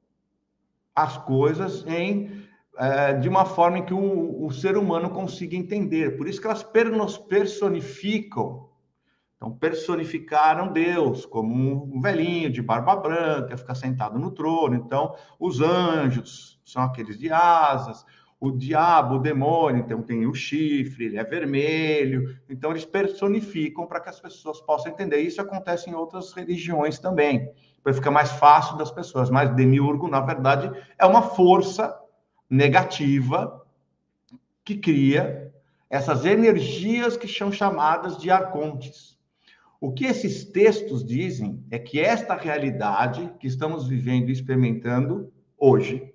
as 0.95 1.17
coisas 1.19 1.87
em 1.87 2.43
é, 2.79 3.13
de 3.15 3.29
uma 3.29 3.45
forma 3.45 3.79
em 3.79 3.85
que 3.85 3.93
o, 3.93 4.47
o, 4.47 4.51
ser 4.51 4.79
humano 4.79 5.11
consiga 5.11 5.55
entender. 5.55 6.17
Por 6.17 6.27
isso 6.27 6.41
que 6.41 6.47
elas 6.47 6.67
nos 6.97 7.19
personificam. 7.19 8.71
Então, 9.43 9.51
personificaram 9.51 10.73
Deus 10.73 11.27
como 11.27 11.93
um 11.93 12.01
velhinho 12.01 12.49
de 12.49 12.63
barba 12.63 12.95
branca, 12.95 13.57
fica 13.57 13.75
sentado 13.75 14.17
no 14.17 14.31
trono. 14.31 14.77
Então, 14.77 15.17
os 15.37 15.61
anjos 15.61 16.61
são 16.65 16.81
aqueles 16.81 17.19
de 17.19 17.29
asas, 17.29 18.07
o 18.39 18.53
diabo, 18.53 19.17
o 19.17 19.19
demônio, 19.19 19.81
então 19.81 20.01
tem 20.01 20.29
o 20.29 20.33
chifre, 20.33 21.07
ele 21.07 21.19
é 21.19 21.25
vermelho. 21.25 22.39
Então, 22.49 22.71
eles 22.71 22.85
personificam 22.85 23.85
para 23.85 23.99
que 23.99 24.11
as 24.11 24.21
pessoas 24.21 24.61
possam 24.61 24.93
entender. 24.93 25.19
Isso 25.19 25.41
acontece 25.41 25.91
em 25.91 25.95
outras 25.95 26.33
religiões 26.33 27.01
também 27.01 27.53
para 27.83 27.93
ficar 27.93 28.13
mais 28.13 28.31
fácil 28.31 28.77
das 28.77 28.93
pessoas. 28.93 29.29
Mas 29.29 29.53
demiurgo, 29.57 30.07
na 30.07 30.21
verdade, 30.21 30.71
é 30.97 31.05
uma 31.05 31.23
força 31.23 31.93
negativa 32.49 33.61
que 34.65 34.77
cria 34.77 35.53
essas 35.91 36.25
energias 36.25 37.17
que 37.17 37.27
são 37.27 37.51
chamadas 37.51 38.17
de 38.17 38.31
arcontes. 38.31 39.12
O 39.83 39.91
que 39.91 40.05
esses 40.05 40.45
textos 40.45 41.05
dizem 41.05 41.67
é 41.69 41.77
que 41.77 41.99
esta 41.99 42.37
realidade 42.37 43.35
que 43.41 43.49
estamos 43.49 43.89
vivendo 43.89 44.29
e 44.29 44.33
experimentando 44.33 45.33
hoje, 45.59 46.15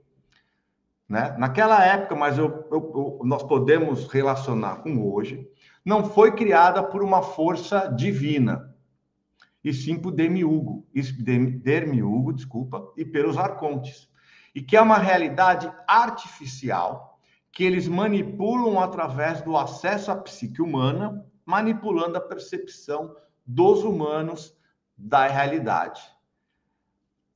né? 1.06 1.36
naquela 1.38 1.84
época, 1.84 2.16
mas 2.16 2.38
eu, 2.38 2.66
eu, 2.72 3.20
nós 3.26 3.44
podemos 3.44 4.08
relacionar 4.08 4.78
com 4.78 5.14
hoje, 5.14 5.46
não 5.84 6.06
foi 6.06 6.34
criada 6.34 6.82
por 6.82 7.04
uma 7.04 7.22
força 7.22 7.88
divina, 7.88 8.74
e 9.62 9.74
sim 9.74 10.00
por 10.00 10.12
Demiurgo, 10.14 10.88
Demiurgo, 11.62 12.32
desculpa, 12.32 12.94
e 12.96 13.04
pelos 13.04 13.38
arcontes. 13.38 14.10
E 14.56 14.62
que 14.62 14.78
é 14.78 14.82
uma 14.82 14.98
realidade 14.98 15.70
artificial 15.86 17.20
que 17.52 17.66
eles 17.66 17.86
manipulam 17.86 18.80
através 18.80 19.42
do 19.42 19.58
acesso 19.58 20.10
à 20.10 20.16
psique 20.16 20.62
humana, 20.62 21.22
manipulando 21.46 22.18
a 22.18 22.22
percepção 22.22 23.14
dos 23.48 23.84
humanos 23.84 24.56
da 24.98 25.26
realidade. 25.28 26.02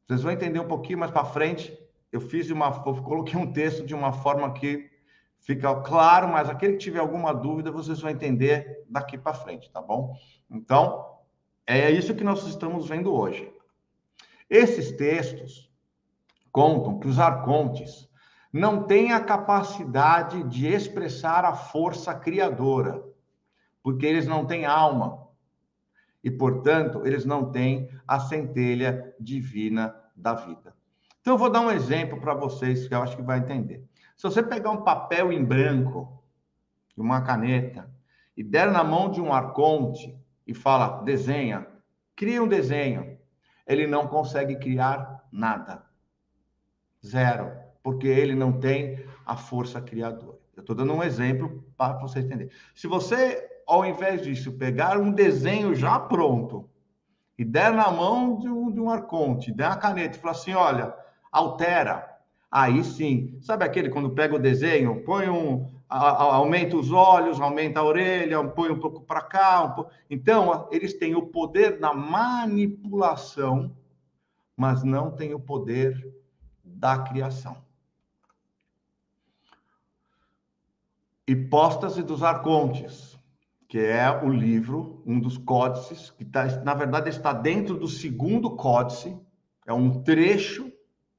Vocês 0.05 0.21
vão 0.21 0.31
entender 0.31 0.59
um 0.59 0.67
pouquinho 0.67 0.99
mais 0.99 1.11
para 1.11 1.23
frente. 1.23 1.77
Eu 2.11 2.19
fiz 2.19 2.49
uma, 2.49 2.67
eu 2.85 3.01
coloquei 3.01 3.39
um 3.39 3.53
texto 3.53 3.85
de 3.85 3.95
uma 3.95 4.11
forma 4.11 4.51
que 4.53 4.91
fica 5.39 5.73
claro, 5.81 6.27
mas 6.27 6.49
aquele 6.49 6.73
que 6.73 6.79
tiver 6.79 6.99
alguma 6.99 7.33
dúvida, 7.33 7.71
vocês 7.71 8.01
vão 8.01 8.11
entender 8.11 8.83
daqui 8.89 9.17
para 9.17 9.33
frente, 9.33 9.71
tá 9.71 9.81
bom? 9.81 10.13
Então, 10.49 11.17
é 11.65 11.89
isso 11.89 12.13
que 12.13 12.23
nós 12.23 12.45
estamos 12.45 12.89
vendo 12.89 13.13
hoje. 13.13 13.51
Esses 14.49 14.91
textos 14.91 15.71
contam 16.51 16.99
que 16.99 17.07
os 17.07 17.17
arcontes 17.17 18.09
não 18.51 18.83
têm 18.83 19.13
a 19.13 19.23
capacidade 19.23 20.43
de 20.43 20.67
expressar 20.67 21.45
a 21.45 21.55
força 21.55 22.13
criadora, 22.13 23.01
porque 23.81 24.05
eles 24.05 24.27
não 24.27 24.45
têm 24.45 24.65
alma. 24.65 25.20
E, 26.23 26.29
portanto, 26.29 27.01
eles 27.05 27.25
não 27.25 27.51
têm 27.51 27.89
a 28.07 28.19
centelha 28.19 29.15
divina 29.19 29.95
da 30.15 30.33
vida. 30.33 30.75
Então, 31.19 31.33
eu 31.33 31.37
vou 31.37 31.49
dar 31.49 31.61
um 31.61 31.71
exemplo 31.71 32.19
para 32.19 32.33
vocês 32.33 32.87
que 32.87 32.93
eu 32.93 33.01
acho 33.01 33.15
que 33.15 33.23
vai 33.23 33.39
entender. 33.39 33.83
Se 34.15 34.23
você 34.23 34.43
pegar 34.43 34.71
um 34.71 34.83
papel 34.83 35.31
em 35.31 35.43
branco 35.43 36.23
e 36.95 37.01
uma 37.01 37.21
caneta 37.21 37.89
e 38.37 38.43
der 38.43 38.71
na 38.71 38.83
mão 38.83 39.09
de 39.09 39.19
um 39.19 39.33
arconte, 39.33 40.21
e 40.45 40.53
fala, 40.53 41.01
desenha, 41.03 41.67
cria 42.15 42.41
um 42.43 42.47
desenho. 42.47 43.17
Ele 43.65 43.87
não 43.87 44.07
consegue 44.07 44.57
criar 44.57 45.23
nada. 45.31 45.85
Zero. 47.05 47.51
Porque 47.81 48.07
ele 48.07 48.35
não 48.35 48.59
tem 48.59 49.03
a 49.25 49.35
força 49.35 49.81
criadora. 49.81 50.37
Eu 50.55 50.61
estou 50.61 50.75
dando 50.75 50.93
um 50.93 51.03
exemplo 51.03 51.65
para 51.77 51.97
você 51.97 52.19
entender. 52.19 52.51
Se 52.75 52.85
você, 52.85 53.49
ao 53.71 53.85
invés 53.85 54.21
disso, 54.21 54.51
pegar 54.51 54.97
um 54.97 55.13
desenho 55.13 55.73
já 55.73 55.97
pronto 55.97 56.69
e 57.37 57.45
der 57.45 57.71
na 57.71 57.89
mão 57.89 58.37
de 58.37 58.49
um, 58.49 58.69
de 58.69 58.81
um 58.81 58.89
arconte, 58.89 59.49
der 59.49 59.67
uma 59.67 59.77
caneta 59.77 60.17
e 60.17 60.19
falar 60.19 60.33
assim: 60.33 60.53
olha, 60.53 60.93
altera. 61.31 62.09
Aí 62.51 62.83
sim, 62.83 63.39
sabe 63.39 63.63
aquele 63.63 63.89
quando 63.89 64.09
pega 64.09 64.35
o 64.35 64.39
desenho, 64.39 65.05
põe 65.05 65.29
um, 65.29 65.71
aumenta 65.87 66.75
os 66.75 66.91
olhos, 66.91 67.39
aumenta 67.39 67.79
a 67.79 67.85
orelha, 67.85 68.43
põe 68.43 68.69
um 68.69 68.77
pouco 68.77 68.99
para 68.99 69.21
cá. 69.21 69.63
Um 69.63 69.71
pouco... 69.71 69.91
Então, 70.09 70.67
eles 70.69 70.93
têm 70.95 71.15
o 71.15 71.27
poder 71.27 71.79
da 71.79 71.93
manipulação, 71.93 73.73
mas 74.57 74.83
não 74.83 75.11
têm 75.11 75.33
o 75.33 75.39
poder 75.39 76.13
da 76.61 76.97
criação. 76.97 77.55
Hipóstase 81.25 82.03
dos 82.03 82.21
Arcontes, 82.21 83.17
que 83.71 83.79
é 83.79 84.11
o 84.21 84.27
livro, 84.27 85.01
um 85.05 85.17
dos 85.17 85.37
códices, 85.37 86.09
que 86.09 86.25
tá, 86.25 86.45
na 86.61 86.73
verdade 86.73 87.09
está 87.09 87.31
dentro 87.31 87.77
do 87.77 87.87
segundo 87.87 88.57
códice, 88.57 89.17
é 89.65 89.71
um 89.71 90.03
trecho, 90.03 90.69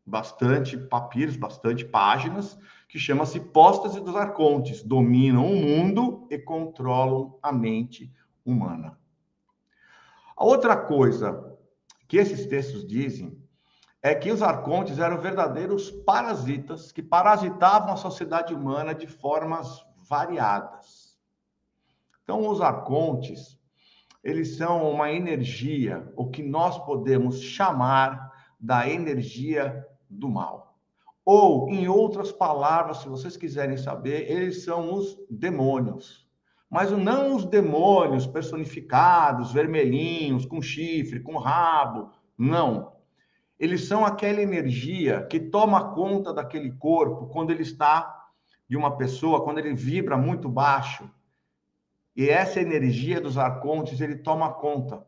bastante 0.05 0.77
papiros, 0.77 1.35
bastante 1.35 1.83
páginas, 1.83 2.59
que 2.91 2.99
chama-se 2.99 3.38
Hipóstase 3.38 4.01
dos 4.01 4.15
Arcontes, 4.15 4.83
dominam 4.83 5.47
o 5.47 5.57
mundo 5.57 6.29
e 6.31 6.38
controlam 6.38 7.38
a 7.43 7.51
mente 7.51 8.12
humana. 8.45 8.99
A 10.37 10.45
outra 10.45 10.77
coisa 10.77 11.57
que 12.07 12.19
esses 12.19 12.45
textos 12.45 12.87
dizem 12.87 13.35
é 14.03 14.15
que 14.15 14.31
os 14.31 14.43
arcontes 14.43 14.99
eram 14.99 15.19
verdadeiros 15.19 15.91
parasitas 15.91 16.93
que 16.93 17.03
parasitavam 17.03 17.95
a 17.95 17.97
sociedade 17.97 18.53
humana 18.53 18.95
de 18.95 19.07
formas 19.07 19.83
variadas. 20.07 21.12
Então, 22.23 22.49
os 22.49 22.61
arcontes, 22.61 23.59
eles 24.23 24.57
são 24.57 24.91
uma 24.91 25.11
energia, 25.11 26.13
o 26.17 26.31
que 26.31 26.43
nós 26.43 26.79
podemos 26.85 27.41
chamar 27.43 28.31
da 28.61 28.89
energia 28.89 29.85
do 30.09 30.29
mal. 30.29 30.79
Ou, 31.25 31.69
em 31.71 31.89
outras 31.89 32.33
palavras, 32.33 32.99
se 32.99 33.09
vocês 33.09 33.37
quiserem 33.37 33.77
saber, 33.77 34.31
eles 34.31 34.65
são 34.65 34.93
os 34.95 35.17
demônios. 35.31 36.29
Mas 36.71 36.91
não 36.91 37.37
os 37.37 37.45
demônios 37.45 38.27
personificados, 38.27 39.53
vermelhinhos, 39.53 40.47
com 40.47 40.63
chifre, 40.63 41.21
com 41.21 41.37
rabo. 41.37 42.11
Não. 42.37 42.93
Eles 43.59 43.87
são 43.87 44.05
aquela 44.05 44.41
energia 44.41 45.27
que 45.27 45.39
toma 45.39 45.93
conta 45.93 46.33
daquele 46.33 46.73
corpo 46.73 47.27
quando 47.27 47.51
ele 47.51 47.63
está 47.63 48.27
de 48.69 48.77
uma 48.77 48.97
pessoa, 48.97 49.45
quando 49.45 49.59
ele 49.59 49.75
vibra 49.75 50.17
muito 50.17 50.49
baixo. 50.49 51.09
E 52.14 52.29
essa 52.29 52.61
energia 52.61 53.20
dos 53.20 53.38
arcontes, 53.38 54.01
ele 54.01 54.16
toma 54.16 54.53
conta, 54.53 55.07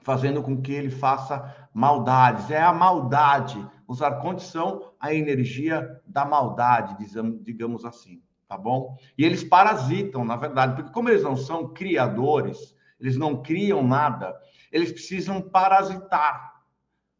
fazendo 0.00 0.42
com 0.42 0.60
que 0.60 0.72
ele 0.72 0.90
faça 0.90 1.68
maldades. 1.72 2.50
É 2.50 2.60
a 2.60 2.72
maldade 2.72 3.66
os 3.86 4.00
arcontes 4.00 4.46
são 4.46 4.92
a 4.98 5.12
energia 5.12 6.00
da 6.06 6.24
maldade, 6.24 6.96
digamos 7.42 7.84
assim, 7.84 8.22
tá 8.48 8.56
bom? 8.56 8.96
E 9.16 9.24
eles 9.24 9.44
parasitam, 9.44 10.24
na 10.24 10.36
verdade, 10.36 10.74
porque 10.74 10.92
como 10.92 11.10
eles 11.10 11.22
não 11.22 11.36
são 11.36 11.72
criadores, 11.72 12.74
eles 12.98 13.16
não 13.16 13.42
criam 13.42 13.86
nada, 13.86 14.34
eles 14.72 14.90
precisam 14.90 15.40
parasitar 15.40 16.54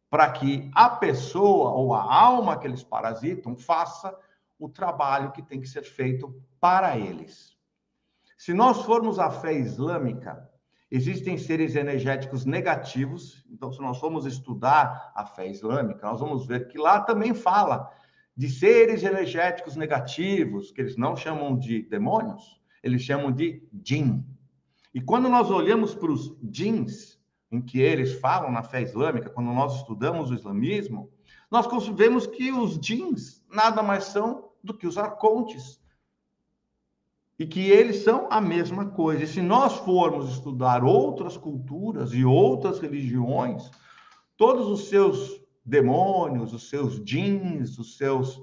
para 0.09 0.29
que 0.31 0.69
a 0.73 0.89
pessoa 0.89 1.71
ou 1.71 1.93
a 1.93 2.01
alma 2.01 2.57
que 2.57 2.65
eles 2.65 2.83
parasitam 2.83 3.55
faça 3.55 4.15
o 4.57 4.69
trabalho 4.69 5.31
que 5.31 5.41
tem 5.41 5.59
que 5.59 5.67
ser 5.67 5.83
feito 5.83 6.41
para 6.59 6.97
eles. 6.97 7.54
Se 8.37 8.53
nós 8.53 8.81
formos 8.81 9.17
à 9.19 9.29
fé 9.29 9.53
islâmica, 9.53 10.49
existem 10.91 11.37
seres 11.37 11.75
energéticos 11.75 12.45
negativos. 12.45 13.45
Então, 13.49 13.71
se 13.71 13.81
nós 13.81 13.99
formos 13.99 14.25
estudar 14.25 15.11
a 15.15 15.25
fé 15.25 15.47
islâmica, 15.47 16.07
nós 16.07 16.19
vamos 16.19 16.45
ver 16.45 16.67
que 16.67 16.77
lá 16.77 17.01
também 17.01 17.33
fala 17.33 17.89
de 18.35 18.49
seres 18.49 19.03
energéticos 19.03 19.75
negativos, 19.75 20.71
que 20.71 20.81
eles 20.81 20.97
não 20.97 21.15
chamam 21.15 21.57
de 21.57 21.83
demônios, 21.83 22.61
eles 22.83 23.01
chamam 23.01 23.31
de 23.31 23.63
jinn. 23.83 24.21
E 24.93 25.01
quando 25.01 25.29
nós 25.29 25.49
olhamos 25.49 25.95
para 25.95 26.11
os 26.11 26.37
jinns, 26.51 27.19
em 27.51 27.61
que 27.61 27.79
eles 27.79 28.19
falam 28.19 28.51
na 28.51 28.63
fé 28.63 28.81
islâmica, 28.81 29.29
quando 29.29 29.47
nós 29.53 29.77
estudamos 29.77 30.29
o 30.29 30.33
islamismo, 30.33 31.09
nós 31.49 31.67
vemos 31.89 32.27
que 32.27 32.51
os 32.51 32.77
jinns 32.81 33.43
nada 33.49 33.81
mais 33.81 34.05
são 34.05 34.49
do 34.63 34.73
que 34.73 34.87
os 34.87 34.97
arcontes. 34.97 35.79
E 37.37 37.45
que 37.45 37.69
eles 37.69 38.03
são 38.03 38.27
a 38.29 38.39
mesma 38.39 38.85
coisa. 38.85 39.23
E 39.23 39.27
se 39.27 39.41
nós 39.41 39.75
formos 39.77 40.29
estudar 40.29 40.83
outras 40.83 41.35
culturas 41.35 42.13
e 42.13 42.23
outras 42.23 42.79
religiões, 42.79 43.69
todos 44.37 44.67
os 44.67 44.87
seus 44.87 45.41
demônios, 45.65 46.53
os 46.53 46.69
seus 46.69 47.03
jeans, 47.03 47.77
os 47.77 47.97
seus 47.97 48.41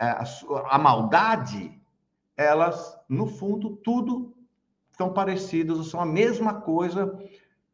é, 0.00 0.06
a, 0.06 0.24
a 0.70 0.78
maldade, 0.78 1.72
elas 2.36 2.96
no 3.08 3.26
fundo 3.26 3.76
tudo 3.76 4.34
estão 4.90 5.12
parecidas, 5.12 5.86
são 5.88 6.00
a 6.00 6.06
mesma 6.06 6.54
coisa 6.54 7.16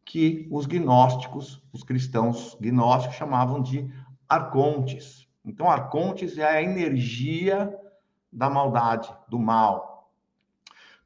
que 0.05 0.47
os 0.51 0.67
gnósticos, 0.67 1.63
os 1.73 1.83
cristãos 1.83 2.57
gnósticos 2.61 3.17
chamavam 3.17 3.63
de 3.63 3.91
arcontes. 4.29 5.27
Então, 5.45 5.71
arcontes 5.71 6.39
é 6.39 6.45
a 6.45 6.63
energia 6.63 7.75
da 8.33 8.51
maldade, 8.51 9.15
do 9.29 9.39
mal. 9.39 9.94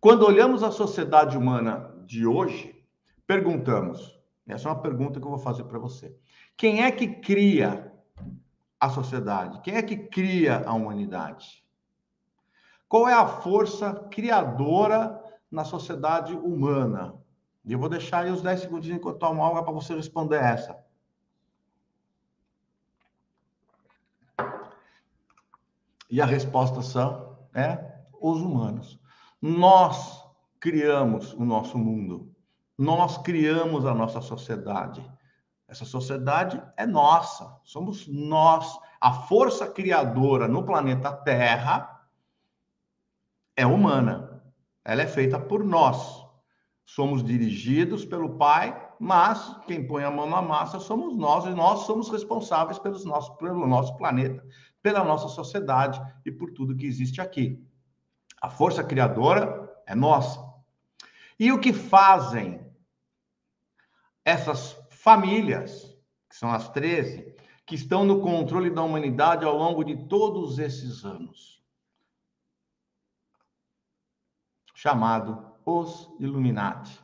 Quando 0.00 0.24
olhamos 0.24 0.62
a 0.62 0.70
sociedade 0.70 1.36
humana 1.36 1.92
de 2.06 2.24
hoje, 2.24 2.86
perguntamos, 3.26 4.16
essa 4.46 4.68
é 4.68 4.72
uma 4.72 4.80
pergunta 4.80 5.18
que 5.18 5.26
eu 5.26 5.30
vou 5.30 5.40
fazer 5.40 5.64
para 5.64 5.78
você. 5.78 6.16
Quem 6.56 6.84
é 6.84 6.90
que 6.90 7.08
cria 7.08 7.92
a 8.78 8.88
sociedade? 8.88 9.60
Quem 9.60 9.74
é 9.74 9.82
que 9.82 9.96
cria 9.96 10.62
a 10.64 10.72
humanidade? 10.72 11.64
Qual 12.88 13.08
é 13.08 13.12
a 13.12 13.26
força 13.26 13.92
criadora 14.10 15.20
na 15.50 15.64
sociedade 15.64 16.32
humana? 16.32 17.14
E 17.64 17.72
eu 17.72 17.78
vou 17.78 17.88
deixar 17.88 18.20
aí 18.20 18.30
os 18.30 18.40
10 18.40 18.60
segundos 18.60 18.88
enquanto 18.88 19.16
eu 19.16 19.18
tomo 19.18 19.44
água 19.44 19.64
para 19.64 19.72
você 19.72 19.94
responder 19.94 20.36
essa. 20.36 20.78
E 26.08 26.22
a 26.22 26.24
resposta 26.24 26.80
são 26.82 27.36
é 27.52 27.98
os 28.20 28.40
humanos. 28.40 28.98
Nós 29.40 30.24
criamos 30.60 31.32
o 31.34 31.44
nosso 31.44 31.78
mundo. 31.78 32.34
Nós 32.76 33.18
criamos 33.18 33.86
a 33.86 33.94
nossa 33.94 34.20
sociedade. 34.20 35.04
Essa 35.68 35.84
sociedade 35.84 36.62
é 36.76 36.86
nossa, 36.86 37.60
somos 37.62 38.08
nós. 38.08 38.78
A 39.00 39.12
força 39.12 39.66
criadora 39.66 40.48
no 40.48 40.64
planeta 40.64 41.12
Terra 41.12 42.08
é 43.56 43.66
humana. 43.66 44.42
Ela 44.84 45.02
é 45.02 45.06
feita 45.06 45.38
por 45.38 45.62
nós. 45.62 46.26
Somos 46.86 47.22
dirigidos 47.22 48.04
pelo 48.04 48.38
Pai, 48.38 48.74
mas 48.98 49.54
quem 49.66 49.86
põe 49.86 50.04
a 50.04 50.10
mão 50.10 50.28
na 50.28 50.40
massa 50.40 50.80
somos 50.80 51.14
nós 51.16 51.44
e 51.44 51.50
nós 51.50 51.80
somos 51.80 52.08
responsáveis 52.08 52.78
pelos 52.78 53.04
nossos, 53.04 53.36
pelo 53.36 53.66
nosso 53.66 53.94
planeta, 53.98 54.42
pela 54.82 55.04
nossa 55.04 55.28
sociedade 55.28 56.00
e 56.24 56.32
por 56.32 56.50
tudo 56.52 56.74
que 56.74 56.86
existe 56.86 57.20
aqui. 57.20 57.62
A 58.40 58.48
força 58.48 58.84
criadora 58.84 59.82
é 59.86 59.94
nossa. 59.94 60.38
E 61.38 61.52
o 61.52 61.60
que 61.60 61.72
fazem 61.72 62.66
essas 64.24 64.72
famílias, 64.90 65.96
que 66.28 66.36
são 66.36 66.52
as 66.52 66.68
13, 66.68 67.34
que 67.64 67.74
estão 67.74 68.04
no 68.04 68.20
controle 68.20 68.70
da 68.70 68.82
humanidade 68.82 69.44
ao 69.44 69.56
longo 69.56 69.84
de 69.84 70.08
todos 70.08 70.58
esses 70.58 71.04
anos. 71.04 71.62
Chamado 74.74 75.54
os 75.64 76.08
Illuminati. 76.18 76.98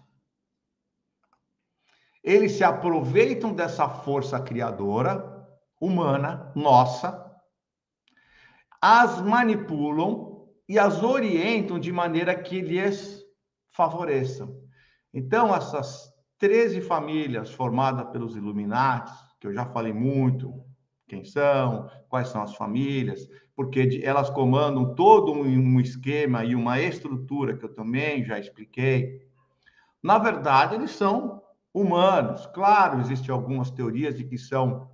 Eles 2.22 2.52
se 2.52 2.64
aproveitam 2.64 3.52
dessa 3.52 3.88
força 3.88 4.40
criadora 4.40 5.46
humana, 5.78 6.50
nossa, 6.54 7.20
as 8.80 9.20
manipulam 9.20 10.33
e 10.68 10.78
as 10.78 11.02
orientam 11.02 11.78
de 11.78 11.92
maneira 11.92 12.34
que 12.34 12.60
lhes 12.60 13.22
favoreçam. 13.70 14.56
Então, 15.12 15.54
essas 15.54 16.12
13 16.38 16.80
famílias 16.80 17.50
formadas 17.50 18.10
pelos 18.10 18.36
Illuminati, 18.36 19.12
que 19.40 19.46
eu 19.46 19.52
já 19.52 19.66
falei 19.66 19.92
muito, 19.92 20.64
quem 21.06 21.24
são, 21.24 21.88
quais 22.08 22.28
são 22.28 22.42
as 22.42 22.54
famílias, 22.54 23.28
porque 23.54 24.00
elas 24.02 24.30
comandam 24.30 24.94
todo 24.94 25.32
um 25.32 25.78
esquema 25.80 26.44
e 26.44 26.54
uma 26.54 26.80
estrutura 26.80 27.56
que 27.56 27.64
eu 27.64 27.72
também 27.72 28.24
já 28.24 28.38
expliquei. 28.38 29.20
Na 30.02 30.18
verdade, 30.18 30.74
eles 30.74 30.90
são 30.90 31.42
humanos. 31.72 32.46
Claro, 32.46 33.00
existem 33.00 33.32
algumas 33.32 33.70
teorias 33.70 34.16
de 34.16 34.24
que 34.24 34.38
são 34.38 34.90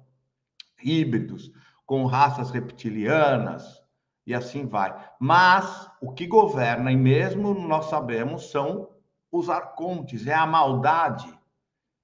híbridos, 0.83 1.51
com 1.87 2.05
raças 2.05 2.51
reptilianas, 2.51 3.80
e 4.27 4.35
assim 4.35 4.67
vai. 4.67 4.95
Mas 5.19 5.91
o 6.01 6.13
que 6.13 6.27
governa, 6.27 6.93
e 6.93 6.97
mesmo 6.97 7.55
nós 7.55 7.87
sabemos, 7.87 8.51
são 8.51 8.89
os 9.31 9.49
arcontes, 9.49 10.27
é 10.27 10.35
a 10.35 10.47
maldade. 10.47 11.33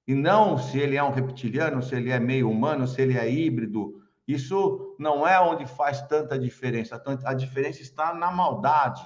E 0.06 0.14
não 0.14 0.56
se 0.56 0.78
ele 0.78 0.96
é 0.96 1.02
um 1.02 1.10
reptiliano, 1.10 1.82
se 1.82 1.94
ele 1.94 2.10
é 2.10 2.20
meio 2.20 2.50
humano, 2.50 2.86
se 2.86 3.02
ele 3.02 3.18
é 3.18 3.30
híbrido. 3.30 4.02
Isso 4.26 4.96
não 4.98 5.26
é 5.26 5.40
onde 5.40 5.66
faz 5.66 6.02
tanta 6.02 6.38
diferença. 6.38 7.02
A 7.24 7.34
diferença 7.34 7.82
está 7.82 8.14
na 8.14 8.30
maldade, 8.30 9.04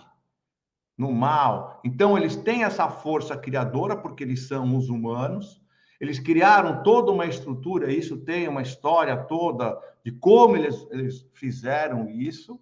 no 0.97 1.13
mal. 1.13 1.81
Então, 1.83 2.17
eles 2.17 2.37
têm 2.37 2.65
essa 2.65 2.89
força 2.89 3.37
criadora, 3.37 3.97
porque 3.97 4.23
eles 4.23 4.47
são 4.47 4.77
os 4.77 4.91
humanos. 4.91 5.61
Eles 5.99 6.19
criaram 6.19 6.83
toda 6.83 7.13
uma 7.13 7.27
estrutura, 7.27 7.93
isso 7.93 8.17
tem 8.19 8.49
uma 8.49 8.63
história 8.63 9.15
toda 9.25 9.79
de 10.03 10.13
como 10.13 10.57
eles, 10.57 10.87
eles 10.91 11.29
fizeram 11.35 12.09
isso. 12.09 12.59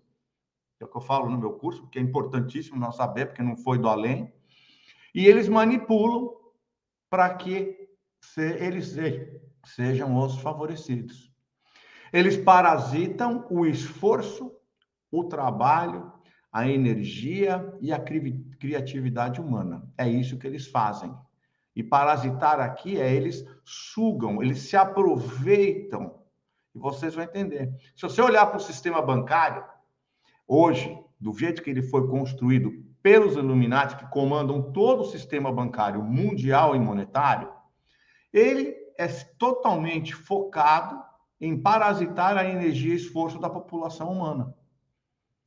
É 0.80 0.84
o 0.84 0.88
que 0.88 0.96
eu 0.96 1.00
falo 1.00 1.28
no 1.28 1.38
meu 1.38 1.52
curso, 1.52 1.82
porque 1.82 1.98
é 1.98 2.02
importantíssimo 2.02 2.78
nós 2.78 2.96
saber, 2.96 3.26
porque 3.26 3.42
não 3.42 3.56
foi 3.56 3.78
do 3.78 3.88
além 3.88 4.32
e 5.14 5.26
eles 5.26 5.48
manipulam 5.48 6.30
para 7.10 7.34
que 7.34 7.88
eles 8.36 8.94
sejam 9.64 10.16
os 10.16 10.38
favorecidos. 10.38 11.32
Eles 12.12 12.36
parasitam 12.36 13.46
o 13.50 13.66
esforço, 13.66 14.52
o 15.10 15.24
trabalho, 15.24 16.12
a 16.52 16.68
energia 16.68 17.76
e 17.80 17.92
a 17.92 17.98
criatividade 17.98 19.40
humana. 19.40 19.90
É 19.96 20.08
isso 20.08 20.38
que 20.38 20.46
eles 20.46 20.66
fazem. 20.66 21.14
E 21.74 21.82
parasitar 21.82 22.60
aqui 22.60 23.00
é 23.00 23.12
eles 23.12 23.44
sugam, 23.64 24.42
eles 24.42 24.60
se 24.60 24.76
aproveitam. 24.76 26.22
E 26.74 26.78
vocês 26.78 27.14
vão 27.14 27.24
entender. 27.24 27.72
Se 27.96 28.02
você 28.02 28.20
olhar 28.22 28.46
para 28.46 28.56
o 28.56 28.60
sistema 28.60 29.02
bancário, 29.02 29.64
hoje, 30.48 30.98
do 31.20 31.32
jeito 31.38 31.62
que 31.62 31.70
ele 31.70 31.82
foi 31.82 32.08
construído 32.08 32.72
pelos 33.02 33.36
Illuminati, 33.36 33.96
que 33.96 34.10
comandam 34.10 34.72
todo 34.72 35.02
o 35.02 35.06
sistema 35.06 35.52
bancário 35.52 36.02
mundial 36.02 36.74
e 36.74 36.80
monetário, 36.80 37.52
ele 38.32 38.74
é 38.98 39.06
totalmente 39.38 40.14
focado 40.14 41.00
em 41.40 41.56
parasitar 41.60 42.36
a 42.36 42.48
energia 42.48 42.92
e 42.92 42.96
esforço 42.96 43.38
da 43.38 43.48
população 43.48 44.10
humana, 44.10 44.52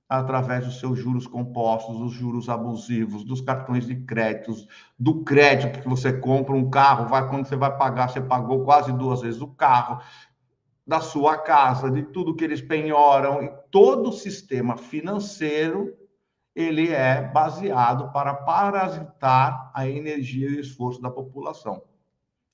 através 0.07 0.65
dos 0.65 0.79
seus 0.79 0.97
juros 0.97 1.27
compostos, 1.27 1.97
dos 1.97 2.13
juros 2.13 2.47
abusivos, 2.47 3.23
dos 3.23 3.41
cartões 3.41 3.85
de 3.85 3.95
créditos, 3.95 4.67
do 4.97 5.23
crédito 5.23 5.81
que 5.81 5.89
você 5.89 6.13
compra 6.13 6.55
um 6.55 6.69
carro, 6.69 7.07
vai 7.07 7.27
quando 7.29 7.45
você 7.45 7.55
vai 7.55 7.77
pagar, 7.77 8.09
você 8.09 8.21
pagou 8.21 8.63
quase 8.63 8.91
duas 8.93 9.21
vezes 9.21 9.41
o 9.41 9.47
carro, 9.47 10.01
da 10.85 10.99
sua 10.99 11.37
casa, 11.37 11.89
de 11.89 12.03
tudo 12.03 12.35
que 12.35 12.43
eles 12.43 12.61
penhoram, 12.61 13.43
e 13.43 13.49
todo 13.69 14.09
o 14.09 14.13
sistema 14.13 14.77
financeiro 14.77 15.95
ele 16.55 16.91
é 16.91 17.21
baseado 17.21 18.11
para 18.11 18.33
parasitar 18.33 19.71
a 19.73 19.87
energia 19.87 20.49
e 20.49 20.57
o 20.57 20.59
esforço 20.59 21.01
da 21.01 21.09
população. 21.09 21.81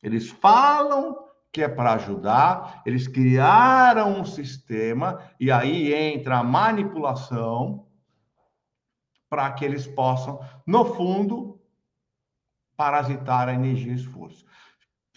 Eles 0.03 0.29
falam 0.29 1.17
que 1.51 1.63
é 1.63 1.67
para 1.67 1.93
ajudar, 1.93 2.83
eles 2.85 3.07
criaram 3.07 4.19
um 4.19 4.25
sistema 4.25 5.19
e 5.39 5.51
aí 5.51 5.93
entra 5.93 6.37
a 6.37 6.43
manipulação 6.43 7.87
para 9.29 9.51
que 9.51 9.65
eles 9.65 9.87
possam, 9.87 10.39
no 10.65 10.85
fundo, 10.85 11.59
parasitar 12.75 13.49
a 13.49 13.53
energia 13.53 13.91
e 13.91 13.95
esforço. 13.95 14.45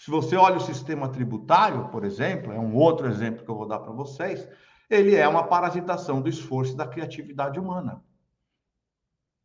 Se 0.00 0.10
você 0.10 0.34
olha 0.34 0.56
o 0.56 0.60
sistema 0.60 1.10
tributário, 1.10 1.90
por 1.90 2.06
exemplo, 2.06 2.54
é 2.54 2.58
um 2.58 2.74
outro 2.74 3.06
exemplo 3.06 3.44
que 3.44 3.50
eu 3.50 3.54
vou 3.54 3.68
dar 3.68 3.80
para 3.80 3.92
vocês, 3.92 4.48
ele 4.88 5.14
é 5.14 5.28
uma 5.28 5.46
parasitação 5.46 6.22
do 6.22 6.28
esforço 6.30 6.72
e 6.72 6.76
da 6.76 6.88
criatividade 6.88 7.60
humana. 7.60 8.02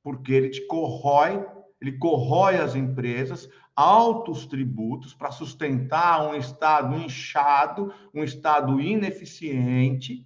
Porque 0.01 0.31
ele 0.31 0.49
te 0.49 0.65
corrói, 0.65 1.45
ele 1.81 1.97
corrói 1.97 2.55
as 2.55 2.73
empresas, 2.73 3.49
altos 3.75 4.45
tributos 4.45 5.13
para 5.13 5.29
sustentar 5.29 6.25
um 6.25 6.33
Estado 6.33 6.95
inchado, 6.95 7.93
um 8.13 8.23
Estado 8.23 8.79
ineficiente, 8.79 10.25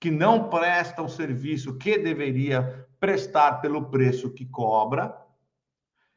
que 0.00 0.10
não 0.10 0.50
presta 0.50 1.02
o 1.02 1.08
serviço 1.08 1.78
que 1.78 1.96
deveria 1.98 2.88
prestar 2.98 3.60
pelo 3.60 3.90
preço 3.90 4.34
que 4.34 4.44
cobra, 4.44 5.16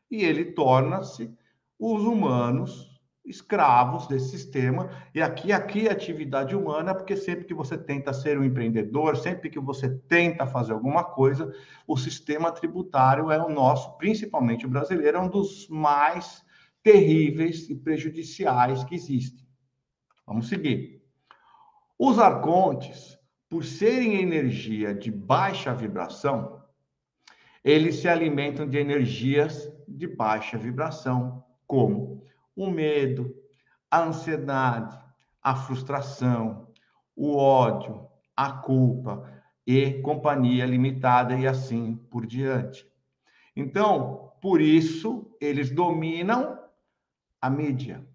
e 0.10 0.24
ele 0.24 0.46
torna-se 0.46 1.32
os 1.78 2.02
humanos 2.02 2.95
escravos 3.26 4.08
desse 4.08 4.30
sistema. 4.30 4.90
E 5.14 5.22
aqui 5.22 5.52
a 5.52 5.60
criatividade 5.60 6.56
humana, 6.56 6.94
porque 6.94 7.16
sempre 7.16 7.46
que 7.46 7.54
você 7.54 7.78
tenta 7.78 8.14
ser 8.14 8.38
um 8.38 8.44
empreendedor, 8.44 9.18
sempre 9.18 9.50
que 9.50 9.60
você 9.60 9.90
tenta 9.90 10.46
fazer 10.46 10.74
alguma 10.74 11.04
coisa, 11.04 11.52
o 11.88 11.98
sistema 11.98 12.52
tributário 12.52 13.32
é 13.32 13.44
o 13.44 13.50
nosso, 13.50 13.98
principalmente 13.98 14.66
o 14.66 14.70
brasileiro, 14.70 15.18
é 15.18 15.22
um 15.22 15.30
dos 15.30 15.68
mais 15.70 16.44
terríveis 16.84 17.70
e 17.70 17.76
prejudiciais 17.76 18.84
que 18.84 18.96
existem. 18.96 19.46
Vamos 20.26 20.48
seguir. 20.48 21.02
Os 21.98 22.20
arcontes, 22.20 23.18
por 23.50 23.64
serem 23.64 24.22
energia 24.22 24.94
de 24.94 25.10
baixa 25.12 25.74
vibração, 25.74 26.62
eles 27.64 27.96
se 27.96 28.08
alimentam 28.08 28.68
de 28.68 28.78
energias 28.78 29.72
de 29.88 30.06
baixa 30.06 30.58
vibração, 30.58 31.44
como 31.66 32.25
o 32.56 32.70
medo, 32.70 33.36
a 33.90 34.02
ansiedade, 34.02 34.98
a 35.42 35.56
frustração, 35.56 36.68
o 37.16 37.36
ódio, 37.36 38.08
a 38.36 38.52
culpa 38.52 39.32
e 39.66 40.02
companhia 40.02 40.66
limitada 40.66 41.36
e 41.36 41.48
assim 41.48 41.96
por 42.10 42.26
diante. 42.26 42.86
Então, 43.56 44.32
por 44.42 44.62
isso, 44.62 45.36
eles 45.40 45.70
dominam 45.72 46.60
a 47.42 47.50
mídia. 47.50 48.06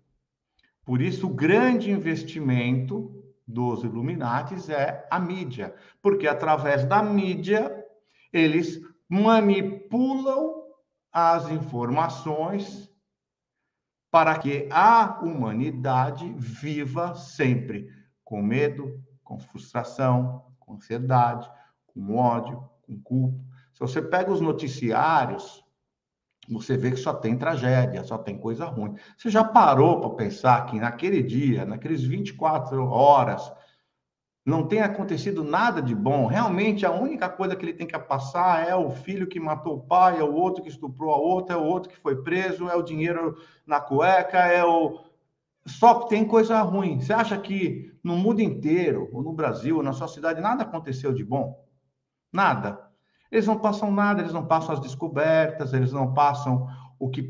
Por 0.84 1.01
isso, 1.01 1.26
o 1.26 1.34
grande 1.34 1.91
investimento 1.91 3.20
dos 3.47 3.82
Illuminatis 3.82 4.68
é 4.68 5.07
a 5.11 5.18
mídia, 5.18 5.74
porque 6.01 6.26
através 6.28 6.84
da 6.84 7.03
mídia 7.03 7.84
eles 8.32 8.80
manipulam 9.09 10.64
as 11.12 11.51
informações 11.51 12.89
para 14.11 14.37
que 14.39 14.69
a 14.71 15.21
humanidade 15.23 16.33
viva 16.37 17.15
sempre 17.15 17.89
com 18.25 18.43
medo, 18.43 19.01
com 19.23 19.39
frustração, 19.39 20.45
com 20.59 20.75
ansiedade, 20.75 21.51
com 21.87 22.17
ódio, 22.17 22.69
com 22.83 23.01
culpa. 23.01 23.39
Se 23.73 23.81
você 23.81 24.03
pega 24.03 24.33
os 24.33 24.41
noticiários, 24.41 25.65
você 26.49 26.77
vê 26.77 26.91
que 26.91 26.97
só 26.97 27.15
tem 27.15 27.37
tragédia, 27.37 28.03
só 28.03 28.19
tem 28.19 28.37
coisa 28.37 28.65
ruim. 28.65 28.97
Você 29.17 29.31
já 29.31 29.45
parou 29.45 30.01
para 30.01 30.11
pensar 30.11 30.67
que 30.67 30.81
naquele 30.81 31.23
dia, 31.23 31.65
naqueles 31.65 32.03
24 32.03 32.85
horas, 32.85 33.53
não 34.45 34.66
tem 34.66 34.80
acontecido 34.80 35.45
nada 35.45 35.82
de 35.82 35.95
bom. 35.95 36.26
Realmente, 36.26 36.86
a 36.86 36.93
única 36.93 37.28
coisa 37.28 37.55
que 37.55 37.64
ele 37.64 37.74
tem 37.74 37.86
que 37.86 37.99
passar 37.99 38.66
é 38.66 38.74
o 38.74 38.91
filho 38.91 39.26
que 39.26 39.38
matou 39.38 39.76
o 39.76 39.80
pai, 39.80 40.18
é 40.18 40.24
o 40.24 40.34
outro 40.34 40.62
que 40.62 40.68
estuprou 40.68 41.12
a 41.12 41.18
outra, 41.18 41.55
é 41.55 41.59
o 41.59 41.64
outro 41.64 41.91
que 41.91 41.99
foi 41.99 42.22
preso, 42.22 42.68
é 42.68 42.74
o 42.74 42.82
dinheiro 42.82 43.36
na 43.66 43.80
cueca, 43.80 44.38
é 44.38 44.64
o. 44.64 45.05
Só 45.66 46.01
que 46.01 46.09
tem 46.09 46.24
coisa 46.24 46.61
ruim. 46.62 47.01
Você 47.01 47.12
acha 47.12 47.36
que 47.36 47.93
no 48.03 48.16
mundo 48.16 48.41
inteiro, 48.41 49.11
ou 49.12 49.22
no 49.22 49.32
Brasil, 49.32 49.76
ou 49.76 49.82
na 49.82 49.93
sua 49.93 50.09
cidade, 50.09 50.41
nada 50.41 50.62
aconteceu 50.62 51.12
de 51.12 51.22
bom? 51.22 51.62
Nada. 52.32 52.91
Eles 53.30 53.47
não 53.47 53.59
passam 53.59 53.93
nada, 53.93 54.22
eles 54.22 54.32
não 54.32 54.47
passam 54.47 54.74
as 54.74 54.80
descobertas, 54.80 55.74
eles 55.74 55.93
não 55.93 56.14
passam 56.14 56.66
o, 56.99 57.09
que, 57.11 57.28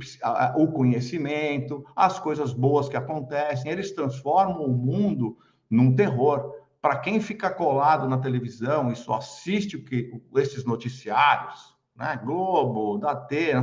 o 0.57 0.69
conhecimento, 0.69 1.85
as 1.95 2.19
coisas 2.21 2.53
boas 2.53 2.89
que 2.89 2.97
acontecem. 2.97 3.71
Eles 3.71 3.93
transformam 3.93 4.65
o 4.65 4.73
mundo 4.73 5.37
num 5.69 5.95
terror 5.95 6.60
para 6.81 6.99
quem 6.99 7.21
fica 7.21 7.51
colado 7.51 8.09
na 8.09 8.19
televisão 8.19 8.91
e 8.91 8.97
só 8.97 9.15
assiste 9.15 9.77
o 9.77 9.85
que, 9.85 10.11
esses 10.37 10.65
noticiários, 10.65 11.77
né? 11.95 12.19
Globo, 12.25 12.99
Datena, 12.99 13.63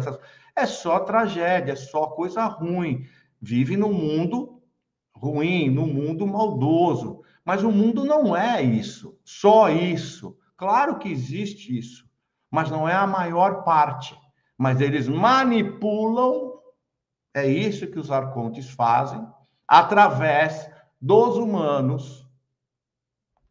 é 0.55 0.65
só 0.65 0.99
tragédia, 0.99 1.73
é 1.73 1.75
só 1.75 2.07
coisa 2.07 2.45
ruim. 2.45 3.07
Vive 3.41 3.75
no 3.75 3.91
mundo 3.91 4.61
ruim, 5.15 5.69
no 5.69 5.87
mundo 5.87 6.27
maldoso. 6.27 7.21
Mas 7.43 7.63
o 7.63 7.71
mundo 7.71 8.03
não 8.03 8.35
é 8.35 8.61
isso, 8.61 9.17
só 9.23 9.69
isso. 9.69 10.37
Claro 10.55 10.99
que 10.99 11.09
existe 11.09 11.77
isso, 11.77 12.07
mas 12.51 12.69
não 12.69 12.87
é 12.87 12.93
a 12.93 13.07
maior 13.07 13.63
parte. 13.63 14.17
Mas 14.57 14.81
eles 14.81 15.07
manipulam, 15.07 16.59
é 17.33 17.47
isso 17.47 17.87
que 17.87 17.99
os 17.99 18.11
arcontes 18.11 18.69
fazem, 18.69 19.25
através 19.67 20.69
dos 20.99 21.37
humanos 21.37 22.26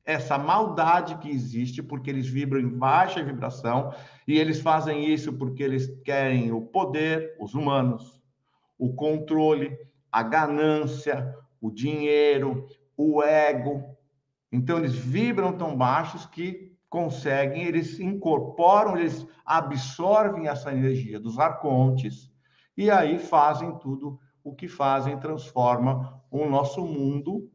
essa 0.07 0.39
maldade 0.39 1.19
que 1.19 1.29
existe, 1.29 1.83
porque 1.83 2.09
eles 2.09 2.29
vibram 2.29 2.61
em 2.61 2.69
baixa 2.69 3.25
vibração, 3.25 3.93
e 4.27 4.39
eles 4.39 4.61
fazem 4.61 5.05
isso 5.13 5.33
porque 5.33 5.65
eles 5.65 5.89
querem 6.05 6.53
o 6.53 6.63
poder, 6.63 7.37
os 7.41 7.55
humanos, 7.55 8.23
o 8.79 8.95
controle, 8.95 9.77
a 10.11 10.23
ganância, 10.23 11.35
o 11.61 11.73
dinheiro, 11.73 12.67
o 12.97 13.21
ego. 13.21 13.85
Então, 14.53 14.79
eles 14.79 14.95
vibram 14.95 15.53
tão 15.53 15.77
baixos 15.77 16.25
que 16.25 16.73
conseguem, 16.89 17.65
eles 17.65 17.99
incorporam, 17.99 18.97
eles 18.97 19.27
absorvem 19.45 20.47
essa 20.47 20.73
energia 20.73 21.19
dos 21.19 21.37
arcontes, 21.37 22.31
e 22.77 22.91
aí 22.91 23.19
fazem 23.19 23.77
tudo 23.79 24.21
o 24.45 24.55
que 24.55 24.69
fazem, 24.69 25.19
transforma 25.19 26.23
o 26.31 26.47
nosso 26.47 26.85
mundo 26.87 27.51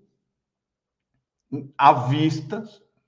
à 1.77 1.93
vista, 1.93 2.63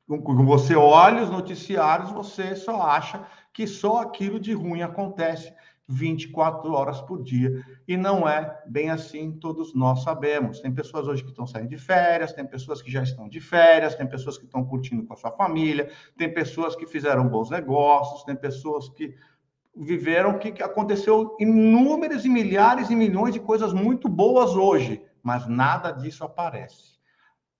quando 0.07 0.43
você 0.43 0.75
olha 0.75 1.23
os 1.23 1.29
noticiários, 1.29 2.11
você 2.11 2.55
só 2.55 2.81
acha 2.81 3.25
que 3.53 3.65
só 3.67 4.01
aquilo 4.01 4.39
de 4.39 4.53
ruim 4.53 4.81
acontece 4.81 5.53
24 5.87 6.71
horas 6.71 7.01
por 7.01 7.21
dia. 7.21 7.63
E 7.87 7.97
não 7.97 8.27
é 8.27 8.61
bem 8.67 8.89
assim, 8.89 9.31
todos 9.33 9.73
nós 9.75 10.03
sabemos. 10.03 10.59
Tem 10.59 10.73
pessoas 10.73 11.07
hoje 11.07 11.23
que 11.23 11.29
estão 11.29 11.45
saindo 11.45 11.69
de 11.69 11.77
férias, 11.77 12.33
tem 12.33 12.45
pessoas 12.45 12.81
que 12.81 12.91
já 12.91 13.03
estão 13.03 13.27
de 13.27 13.39
férias, 13.39 13.95
tem 13.95 14.07
pessoas 14.07 14.37
que 14.37 14.45
estão 14.45 14.63
curtindo 14.65 15.05
com 15.05 15.13
a 15.13 15.17
sua 15.17 15.31
família, 15.31 15.91
tem 16.17 16.33
pessoas 16.33 16.75
que 16.75 16.87
fizeram 16.87 17.27
bons 17.27 17.49
negócios, 17.49 18.23
tem 18.23 18.35
pessoas 18.35 18.89
que 18.89 19.15
viveram 19.75 20.37
que 20.37 20.61
aconteceu 20.61 21.35
inúmeras 21.39 22.25
e 22.25 22.29
milhares 22.29 22.89
e 22.89 22.95
milhões 22.95 23.33
de 23.33 23.39
coisas 23.39 23.73
muito 23.73 24.07
boas 24.07 24.51
hoje, 24.55 25.03
mas 25.21 25.47
nada 25.47 25.91
disso 25.91 26.23
aparece. 26.23 26.92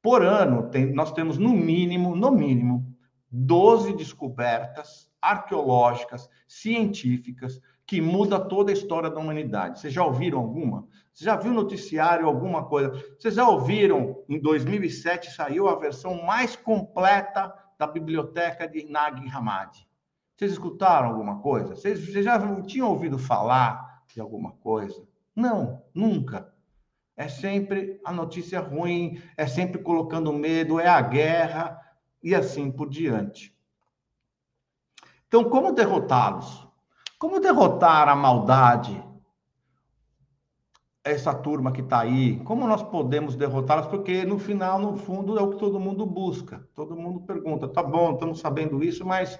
Por 0.03 0.21
ano, 0.21 0.69
tem, 0.69 0.93
nós 0.93 1.13
temos 1.13 1.37
no 1.37 1.53
mínimo, 1.53 2.13
no 2.13 2.29
mínimo, 2.29 2.93
12 3.31 3.93
descobertas 3.95 5.09
arqueológicas, 5.21 6.29
científicas, 6.45 7.61
que 7.87 8.01
muda 8.01 8.37
toda 8.37 8.69
a 8.69 8.73
história 8.73 9.09
da 9.09 9.17
humanidade. 9.17 9.79
Vocês 9.79 9.93
já 9.93 10.03
ouviram 10.03 10.39
alguma? 10.39 10.85
Você 11.13 11.23
já 11.23 11.37
viu 11.37 11.53
noticiário 11.53 12.27
alguma 12.27 12.65
coisa? 12.65 12.91
Vocês 13.17 13.35
já 13.35 13.47
ouviram? 13.47 14.21
Em 14.27 14.41
2007 14.41 15.31
saiu 15.31 15.69
a 15.69 15.79
versão 15.79 16.21
mais 16.21 16.53
completa 16.53 17.53
da 17.79 17.87
biblioteca 17.87 18.67
de 18.67 18.83
Nag 18.83 19.25
Hammadi. 19.29 19.87
Vocês 20.35 20.51
escutaram 20.51 21.07
alguma 21.07 21.39
coisa? 21.39 21.77
Vocês, 21.77 22.05
vocês 22.05 22.25
já 22.25 22.37
tinham 22.63 22.89
ouvido 22.89 23.17
falar 23.17 24.03
de 24.13 24.19
alguma 24.19 24.51
coisa? 24.51 25.07
Não, 25.33 25.81
nunca. 25.93 26.52
É 27.15 27.27
sempre 27.27 27.99
a 28.03 28.11
notícia 28.11 28.59
ruim, 28.59 29.21
é 29.37 29.45
sempre 29.45 29.81
colocando 29.81 30.33
medo, 30.33 30.79
é 30.79 30.87
a 30.87 31.01
guerra 31.01 31.79
e 32.23 32.33
assim 32.33 32.71
por 32.71 32.89
diante. 32.89 33.55
Então, 35.27 35.43
como 35.49 35.73
derrotá-los? 35.73 36.67
Como 37.19 37.39
derrotar 37.39 38.07
a 38.09 38.15
maldade? 38.15 39.03
Essa 41.03 41.33
turma 41.33 41.71
que 41.71 41.81
está 41.81 41.99
aí, 41.99 42.39
como 42.45 42.67
nós 42.67 42.81
podemos 42.81 43.35
derrotá-los? 43.35 43.87
Porque 43.87 44.23
no 44.23 44.39
final, 44.39 44.79
no 44.79 44.95
fundo, 44.95 45.37
é 45.37 45.41
o 45.41 45.49
que 45.51 45.57
todo 45.57 45.79
mundo 45.79 46.05
busca. 46.05 46.67
Todo 46.73 46.95
mundo 46.95 47.21
pergunta: 47.21 47.67
tá 47.67 47.83
bom, 47.83 48.13
estamos 48.13 48.39
sabendo 48.39 48.83
isso, 48.83 49.05
mas 49.05 49.39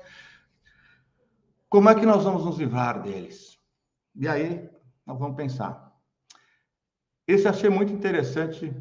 como 1.70 1.90
é 1.90 1.96
que 1.96 2.06
nós 2.06 2.24
vamos 2.24 2.46
nos 2.46 2.58
livrar 2.58 3.02
deles? 3.02 3.58
E 4.16 4.28
aí, 4.28 4.70
nós 5.06 5.18
vamos 5.18 5.36
pensar. 5.36 5.83
Esse 7.28 7.48
achei 7.48 7.70
muito 7.70 7.94
interessante 7.94 8.76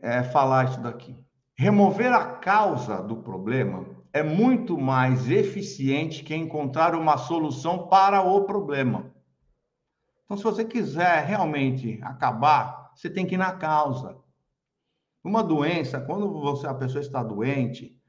é, 0.00 0.22
falar 0.22 0.66
isso 0.66 0.80
daqui. 0.80 1.16
Remover 1.56 2.12
a 2.12 2.24
causa 2.36 3.02
do 3.02 3.16
problema 3.16 3.84
é 4.12 4.22
muito 4.22 4.78
mais 4.78 5.28
eficiente 5.28 6.22
que 6.22 6.34
encontrar 6.36 6.94
uma 6.94 7.16
solução 7.16 7.88
para 7.88 8.22
o 8.22 8.44
problema. 8.44 9.12
Então, 10.24 10.36
se 10.36 10.44
você 10.44 10.64
quiser 10.64 11.24
realmente 11.24 11.98
acabar, 12.02 12.92
você 12.94 13.10
tem 13.10 13.26
que 13.26 13.34
ir 13.34 13.38
na 13.38 13.52
causa. 13.52 14.16
Uma 15.22 15.42
doença, 15.42 16.00
quando 16.00 16.30
você 16.30 16.66
a 16.68 16.74
pessoa 16.74 17.00
está 17.00 17.24
doente, 17.24 18.00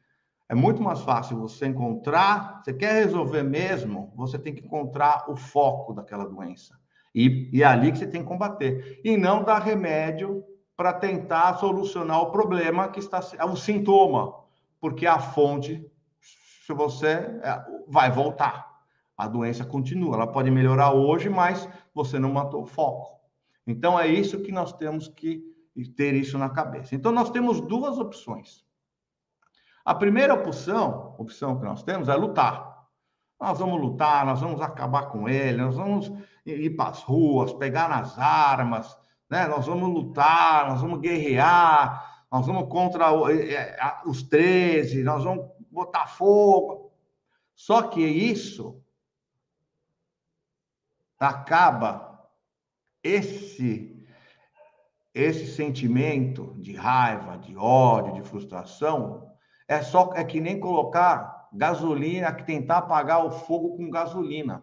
é 0.48 0.54
muito 0.54 0.82
mais 0.82 1.02
fácil 1.02 1.40
você 1.40 1.66
encontrar, 1.66 2.62
você 2.64 2.72
quer 2.72 3.04
resolver 3.04 3.42
mesmo, 3.42 4.14
você 4.16 4.38
tem 4.38 4.54
que 4.54 4.64
encontrar 4.64 5.26
o 5.28 5.36
foco 5.36 5.92
daquela 5.92 6.26
doença. 6.26 6.80
E, 7.16 7.50
e 7.54 7.64
é 7.64 7.66
ali 7.66 7.94
que 7.94 7.98
você 7.98 8.06
tem 8.06 8.22
que 8.22 8.28
combater. 8.28 9.00
E 9.04 9.16
não 9.16 9.42
dar 9.42 9.60
remédio 9.60 10.44
para 10.76 10.92
tentar 10.92 11.56
solucionar 11.56 12.22
o 12.22 12.32
problema 12.32 12.90
que 12.90 13.00
está 13.00 13.22
é 13.38 13.46
o 13.46 13.56
sintoma, 13.56 14.36
porque 14.82 15.08
a 15.08 15.18
fonte, 15.18 15.90
se 16.66 16.74
você 16.74 17.08
é, 17.08 17.66
vai 17.88 18.12
voltar, 18.12 18.70
a 19.18 19.30
doença 19.30 19.64
continua. 19.64 20.16
Ela 20.16 20.28
pode 20.28 20.52
melhorar 20.52 20.92
hoje, 20.92 21.30
mas 21.30 21.70
você 21.94 22.20
não 22.20 22.34
matou 22.34 22.64
o 22.64 22.68
foco. 22.68 23.22
Então 23.66 23.98
é 23.98 24.08
isso 24.08 24.42
que 24.42 24.52
nós 24.52 24.74
temos 24.74 25.08
que 25.08 25.42
ter 25.96 26.14
isso 26.14 26.38
na 26.38 26.50
cabeça. 26.50 26.96
Então 26.96 27.14
nós 27.14 27.30
temos 27.30 27.62
duas 27.62 27.98
opções. 27.98 28.66
A 29.86 29.96
primeira 29.96 30.34
opção, 30.34 31.16
opção 31.18 31.58
que 31.58 31.64
nós 31.64 31.82
temos 31.82 32.10
é 32.10 32.16
lutar. 32.16 32.76
Nós 33.40 33.60
vamos 33.60 33.80
lutar, 33.80 34.26
nós 34.26 34.42
vamos 34.42 34.62
acabar 34.62 35.08
com 35.08 35.30
ele, 35.30 35.62
nós 35.62 35.76
vamos 35.76 36.12
ir 36.46 36.76
para 36.76 36.92
as 36.92 37.02
ruas, 37.02 37.54
pegar 37.54 37.90
nas 37.90 38.18
armas, 38.20 38.98
né? 39.30 39.48
Nós 39.48 39.66
vamos 39.66 39.90
lutar, 39.90 40.70
nós 40.70 40.82
vamos 40.82 41.00
guerrear, 41.00 42.26
nós 42.32 42.46
vamos 42.46 42.70
contra 42.70 43.12
os 44.06 44.24
13, 44.24 45.04
nós 45.04 45.24
vamos 45.24 45.46
botar 45.72 46.08
fogo. 46.08 46.92
Só 47.56 47.84
que 47.84 48.02
isso 48.02 48.84
acaba 51.20 52.30
esse 53.04 53.96
esse 55.14 55.48
sentimento 55.48 56.54
de 56.60 56.76
raiva, 56.76 57.38
de 57.38 57.56
ódio, 57.56 58.16
de 58.16 58.22
frustração, 58.22 59.32
é 59.66 59.82
só 59.82 60.12
é 60.14 60.26
que 60.26 60.42
nem 60.42 60.60
colocar 60.60 61.48
gasolina, 61.54 62.34
que 62.34 62.44
tentar 62.44 62.80
apagar 62.80 63.26
o 63.26 63.32
fogo 63.32 63.78
com 63.78 63.90
gasolina. 63.90 64.62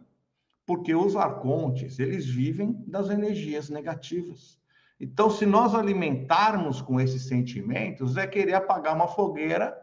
Porque 0.73 0.95
os 0.95 1.17
arcontes, 1.17 1.99
eles 1.99 2.27
vivem 2.27 2.83
das 2.87 3.11
energias 3.11 3.69
negativas. 3.69 4.59
Então, 4.99 5.29
se 5.29 5.45
nós 5.45 5.75
alimentarmos 5.75 6.81
com 6.81 6.99
esses 6.99 7.29
sentimentos, 7.29 8.17
é 8.17 8.27
querer 8.27 8.55
apagar 8.55 8.97
uma 8.97 9.07
fogueira 9.07 9.79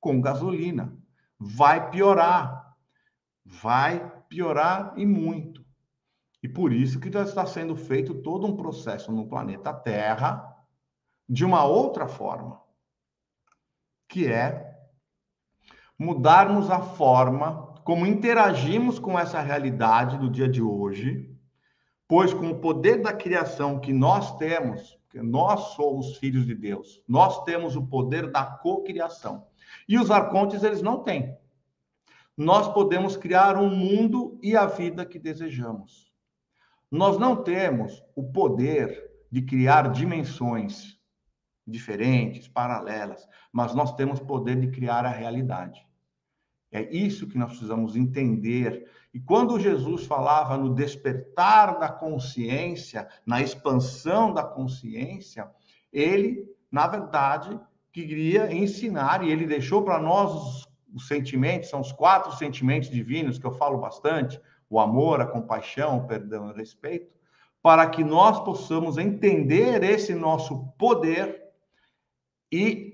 com 0.00 0.22
gasolina. 0.22 0.96
Vai 1.38 1.90
piorar. 1.90 2.74
Vai 3.44 4.10
piorar 4.26 4.94
e 4.96 5.04
muito. 5.04 5.62
E 6.42 6.48
por 6.48 6.72
isso 6.72 6.98
que 6.98 7.08
está 7.08 7.44
sendo 7.44 7.76
feito 7.76 8.14
todo 8.22 8.46
um 8.46 8.56
processo 8.56 9.12
no 9.12 9.28
planeta 9.28 9.74
Terra 9.74 10.56
de 11.28 11.44
uma 11.44 11.64
outra 11.64 12.08
forma, 12.08 12.62
que 14.08 14.26
é 14.26 14.74
mudarmos 15.98 16.70
a 16.70 16.80
forma 16.80 17.73
como 17.84 18.06
interagimos 18.06 18.98
com 18.98 19.18
essa 19.18 19.40
realidade 19.40 20.16
do 20.16 20.30
dia 20.30 20.48
de 20.48 20.62
hoje, 20.62 21.30
pois 22.08 22.32
com 22.32 22.48
o 22.48 22.58
poder 22.58 23.02
da 23.02 23.12
criação 23.12 23.78
que 23.78 23.92
nós 23.92 24.36
temos, 24.38 24.98
que 25.10 25.20
nós 25.20 25.74
somos 25.74 26.16
filhos 26.16 26.46
de 26.46 26.54
Deus, 26.54 27.02
nós 27.06 27.44
temos 27.44 27.76
o 27.76 27.86
poder 27.86 28.32
da 28.32 28.42
cocriação. 28.42 29.46
E 29.86 29.98
os 29.98 30.10
arcontes 30.10 30.62
eles 30.62 30.80
não 30.80 31.02
têm. 31.02 31.36
Nós 32.36 32.72
podemos 32.72 33.16
criar 33.16 33.56
um 33.58 33.68
mundo 33.68 34.40
e 34.42 34.56
a 34.56 34.66
vida 34.66 35.04
que 35.04 35.18
desejamos. 35.18 36.10
Nós 36.90 37.18
não 37.18 37.36
temos 37.36 38.02
o 38.16 38.24
poder 38.24 39.10
de 39.30 39.42
criar 39.42 39.90
dimensões 39.92 40.98
diferentes, 41.66 42.48
paralelas, 42.48 43.28
mas 43.52 43.74
nós 43.74 43.94
temos 43.94 44.20
poder 44.20 44.58
de 44.58 44.68
criar 44.70 45.04
a 45.04 45.10
realidade. 45.10 45.86
É 46.74 46.92
isso 46.92 47.28
que 47.28 47.38
nós 47.38 47.50
precisamos 47.50 47.94
entender. 47.94 48.90
E 49.14 49.20
quando 49.20 49.60
Jesus 49.60 50.06
falava 50.06 50.56
no 50.56 50.74
despertar 50.74 51.78
da 51.78 51.88
consciência, 51.88 53.06
na 53.24 53.40
expansão 53.40 54.34
da 54.34 54.42
consciência, 54.42 55.48
ele, 55.92 56.44
na 56.72 56.88
verdade, 56.88 57.60
queria 57.92 58.52
ensinar, 58.52 59.22
e 59.22 59.30
ele 59.30 59.46
deixou 59.46 59.84
para 59.84 60.00
nós 60.00 60.34
os, 60.34 60.68
os 60.92 61.06
sentimentos, 61.06 61.70
são 61.70 61.80
os 61.80 61.92
quatro 61.92 62.32
sentimentos 62.32 62.90
divinos 62.90 63.38
que 63.38 63.46
eu 63.46 63.52
falo 63.52 63.78
bastante: 63.78 64.40
o 64.68 64.80
amor, 64.80 65.20
a 65.20 65.26
compaixão, 65.26 65.98
o 65.98 66.06
perdão 66.08 66.48
e 66.48 66.50
o 66.50 66.56
respeito, 66.56 67.06
para 67.62 67.88
que 67.88 68.02
nós 68.02 68.40
possamos 68.40 68.98
entender 68.98 69.84
esse 69.84 70.12
nosso 70.12 70.66
poder 70.76 71.40
e 72.50 72.93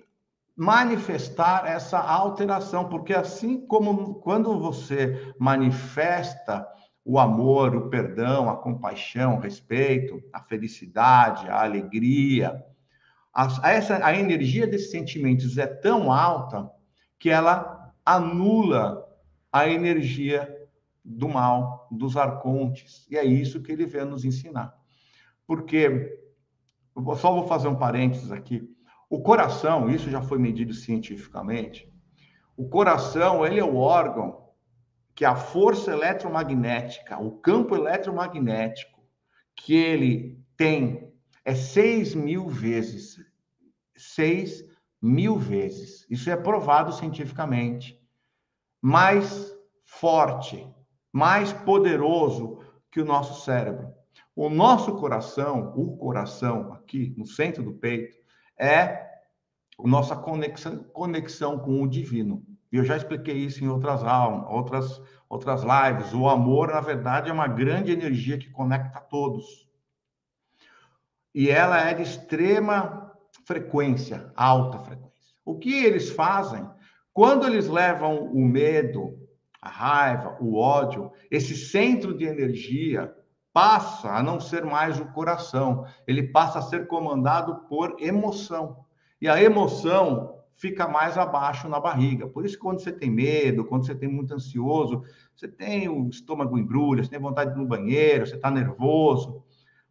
manifestar 0.60 1.66
essa 1.66 1.98
alteração, 1.98 2.86
porque 2.86 3.14
assim 3.14 3.66
como 3.66 4.16
quando 4.16 4.60
você 4.60 5.32
manifesta 5.38 6.68
o 7.02 7.18
amor, 7.18 7.74
o 7.74 7.88
perdão, 7.88 8.50
a 8.50 8.58
compaixão, 8.58 9.36
o 9.36 9.40
respeito, 9.40 10.22
a 10.30 10.38
felicidade, 10.38 11.48
a 11.48 11.62
alegria, 11.62 12.62
a, 13.32 13.70
essa, 13.70 14.04
a 14.04 14.14
energia 14.14 14.66
desses 14.66 14.90
sentimentos 14.90 15.56
é 15.56 15.66
tão 15.66 16.12
alta 16.12 16.70
que 17.18 17.30
ela 17.30 17.94
anula 18.04 19.02
a 19.50 19.66
energia 19.66 20.46
do 21.02 21.26
mal, 21.26 21.88
dos 21.90 22.18
arcontes. 22.18 23.06
E 23.10 23.16
é 23.16 23.24
isso 23.24 23.62
que 23.62 23.72
ele 23.72 23.86
veio 23.86 24.04
nos 24.04 24.26
ensinar. 24.26 24.74
Porque, 25.46 26.20
só 27.16 27.32
vou 27.32 27.48
fazer 27.48 27.68
um 27.68 27.76
parênteses 27.76 28.30
aqui. 28.30 28.69
O 29.10 29.20
coração, 29.20 29.90
isso 29.90 30.08
já 30.08 30.22
foi 30.22 30.38
medido 30.38 30.72
cientificamente, 30.72 31.92
o 32.56 32.66
coração, 32.68 33.44
ele 33.44 33.60
é 33.60 33.64
o 33.64 33.76
órgão 33.76 34.48
que 35.14 35.24
a 35.24 35.36
força 35.36 35.92
eletromagnética, 35.92 37.20
o 37.20 37.32
campo 37.32 37.74
eletromagnético 37.74 39.04
que 39.54 39.74
ele 39.74 40.42
tem 40.56 41.12
é 41.44 41.54
6 41.54 42.14
mil 42.14 42.48
vezes. 42.48 43.16
6 43.96 44.64
mil 45.02 45.36
vezes. 45.36 46.06
Isso 46.08 46.30
é 46.30 46.36
provado 46.36 46.92
cientificamente. 46.92 48.00
Mais 48.80 49.54
forte 49.84 50.66
mais 51.12 51.52
poderoso 51.52 52.60
que 52.90 53.00
o 53.00 53.04
nosso 53.04 53.44
cérebro. 53.44 53.92
O 54.34 54.48
nosso 54.48 54.96
coração, 54.96 55.72
o 55.76 55.96
coração 55.96 56.72
aqui 56.72 57.14
no 57.16 57.26
centro 57.26 57.62
do 57.62 57.74
peito, 57.74 58.16
é 58.60 59.08
nossa 59.82 60.14
conexão, 60.14 60.84
conexão 60.92 61.58
com 61.58 61.82
o 61.82 61.88
divino. 61.88 62.44
E 62.70 62.76
eu 62.76 62.84
já 62.84 62.96
expliquei 62.96 63.34
isso 63.34 63.64
em 63.64 63.68
outras 63.68 64.04
aulas, 64.04 64.46
outras, 64.48 65.02
outras 65.28 65.62
lives. 65.62 66.12
O 66.12 66.28
amor, 66.28 66.68
na 66.68 66.80
verdade, 66.80 67.30
é 67.30 67.32
uma 67.32 67.48
grande 67.48 67.90
energia 67.90 68.38
que 68.38 68.50
conecta 68.50 69.00
todos. 69.00 69.68
E 71.34 71.50
ela 71.50 71.80
é 71.80 71.94
de 71.94 72.02
extrema 72.02 73.12
frequência, 73.46 74.30
alta 74.36 74.78
frequência. 74.78 75.10
O 75.44 75.58
que 75.58 75.84
eles 75.84 76.10
fazem? 76.10 76.68
Quando 77.12 77.46
eles 77.46 77.66
levam 77.66 78.24
o 78.26 78.44
medo, 78.44 79.18
a 79.60 79.68
raiva, 79.68 80.36
o 80.40 80.56
ódio, 80.56 81.10
esse 81.30 81.56
centro 81.56 82.16
de 82.16 82.24
energia 82.24 83.12
passa 83.60 84.08
a 84.08 84.22
não 84.22 84.40
ser 84.40 84.64
mais 84.64 84.98
o 84.98 85.04
coração, 85.12 85.84
ele 86.06 86.22
passa 86.22 86.60
a 86.60 86.62
ser 86.62 86.86
comandado 86.86 87.56
por 87.68 87.94
emoção. 87.98 88.86
E 89.20 89.28
a 89.28 89.42
emoção 89.42 90.38
fica 90.56 90.88
mais 90.88 91.18
abaixo 91.18 91.68
na 91.68 91.78
barriga. 91.78 92.26
Por 92.26 92.46
isso, 92.46 92.58
quando 92.58 92.80
você 92.80 92.90
tem 92.90 93.10
medo, 93.10 93.66
quando 93.66 93.84
você 93.84 93.94
tem 93.94 94.08
muito 94.08 94.32
ansioso, 94.32 95.02
você 95.36 95.46
tem 95.46 95.90
o 95.90 96.08
estômago 96.08 96.56
embrulha, 96.56 97.04
você 97.04 97.10
tem 97.10 97.20
vontade 97.20 97.50
de 97.50 97.58
ir 97.58 97.60
no 97.60 97.68
banheiro, 97.68 98.26
você 98.26 98.36
está 98.36 98.50
nervoso, 98.50 99.44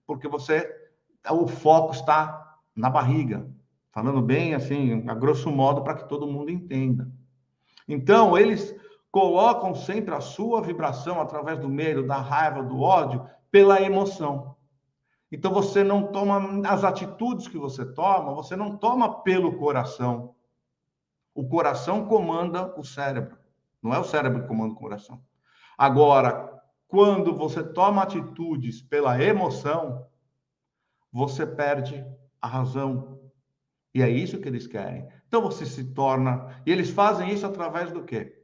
porque 0.08 0.28
você 0.28 0.68
o 1.30 1.48
foco 1.48 1.94
está 1.94 2.58
na 2.76 2.90
barriga. 2.90 3.48
Falando 3.92 4.20
bem 4.20 4.56
assim, 4.56 5.08
a 5.08 5.14
grosso 5.14 5.52
modo, 5.52 5.84
para 5.84 5.94
que 5.94 6.10
todo 6.10 6.26
mundo 6.26 6.50
entenda. 6.50 7.08
Então, 7.88 8.36
eles 8.36 8.76
colocam 9.12 9.76
sempre 9.76 10.16
a 10.16 10.22
sua 10.22 10.60
vibração 10.60 11.22
através 11.22 11.60
do 11.60 11.70
medo, 11.70 12.08
da 12.08 12.18
raiva, 12.18 12.64
do 12.64 12.80
ódio, 12.80 13.30
pela 13.52 13.82
emoção. 13.82 14.56
Então 15.32 15.54
você 15.54 15.84
não 15.84 16.12
toma 16.12 16.68
as 16.68 16.84
atitudes 16.84 17.48
que 17.48 17.58
você 17.58 17.86
toma, 17.86 18.34
você 18.34 18.56
não 18.56 18.78
toma 18.78 19.22
pelo 19.22 19.58
coração. 19.58 20.36
O 21.36 21.48
coração 21.48 22.08
comanda 22.08 22.74
o 22.78 22.84
cérebro, 22.84 23.38
não 23.82 23.94
é 23.94 24.00
o 24.00 24.04
cérebro 24.04 24.42
que 24.42 24.48
comanda 24.48 24.74
o 24.74 24.78
coração. 24.78 25.22
Agora, 25.78 26.62
quando 26.88 27.36
você 27.36 27.64
toma 27.64 28.04
atitudes 28.04 28.82
pela 28.82 29.22
emoção, 29.22 30.08
você 31.12 31.46
perde 31.46 32.06
a 32.42 32.48
razão. 32.48 33.20
E 33.94 34.02
é 34.02 34.10
isso 34.10 34.40
que 34.40 34.48
eles 34.48 34.68
querem. 34.68 35.08
Então 35.28 35.42
você 35.42 35.66
se 35.66 35.94
torna. 35.94 36.62
E 36.66 36.72
eles 36.72 36.90
fazem 36.90 37.32
isso 37.32 37.46
através 37.46 37.92
do 37.92 38.04
quê? 38.04 38.40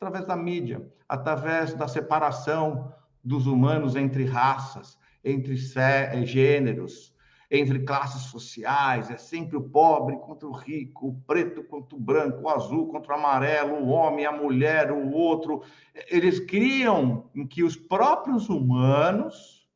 através 0.00 0.24
da 0.24 0.36
mídia, 0.36 0.86
através 1.08 1.74
da 1.74 1.88
separação 1.88 2.94
dos 3.22 3.46
humanos 3.46 3.96
entre 3.96 4.24
raças. 4.24 4.98
entre 5.24 5.56
eh, 5.76 6.24
gêneros, 6.24 7.12
entre 7.50 7.80
classes 7.80 8.30
sociais, 8.30 9.10
é 9.10 9.16
sempre 9.16 9.56
o 9.56 9.62
pobre 9.62 10.16
contra 10.18 10.46
o 10.46 10.52
rico, 10.52 11.08
o 11.08 11.20
preto 11.26 11.62
contra 11.64 11.96
o 11.96 12.00
branco, 12.00 12.42
o 12.42 12.48
azul 12.48 12.88
contra 12.88 13.14
o 13.14 13.18
amarelo, 13.18 13.74
o 13.74 13.88
homem, 13.88 14.26
a 14.26 14.32
mulher, 14.32 14.92
o 14.92 15.10
outro. 15.10 15.62
Eles 16.08 16.38
criam 16.40 17.30
em 17.34 17.46
que 17.46 17.62
os 17.62 17.74
próprios 17.74 18.48
humanos 18.48 19.68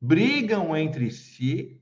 brigam 0.00 0.76
entre 0.76 1.10
si 1.10 1.80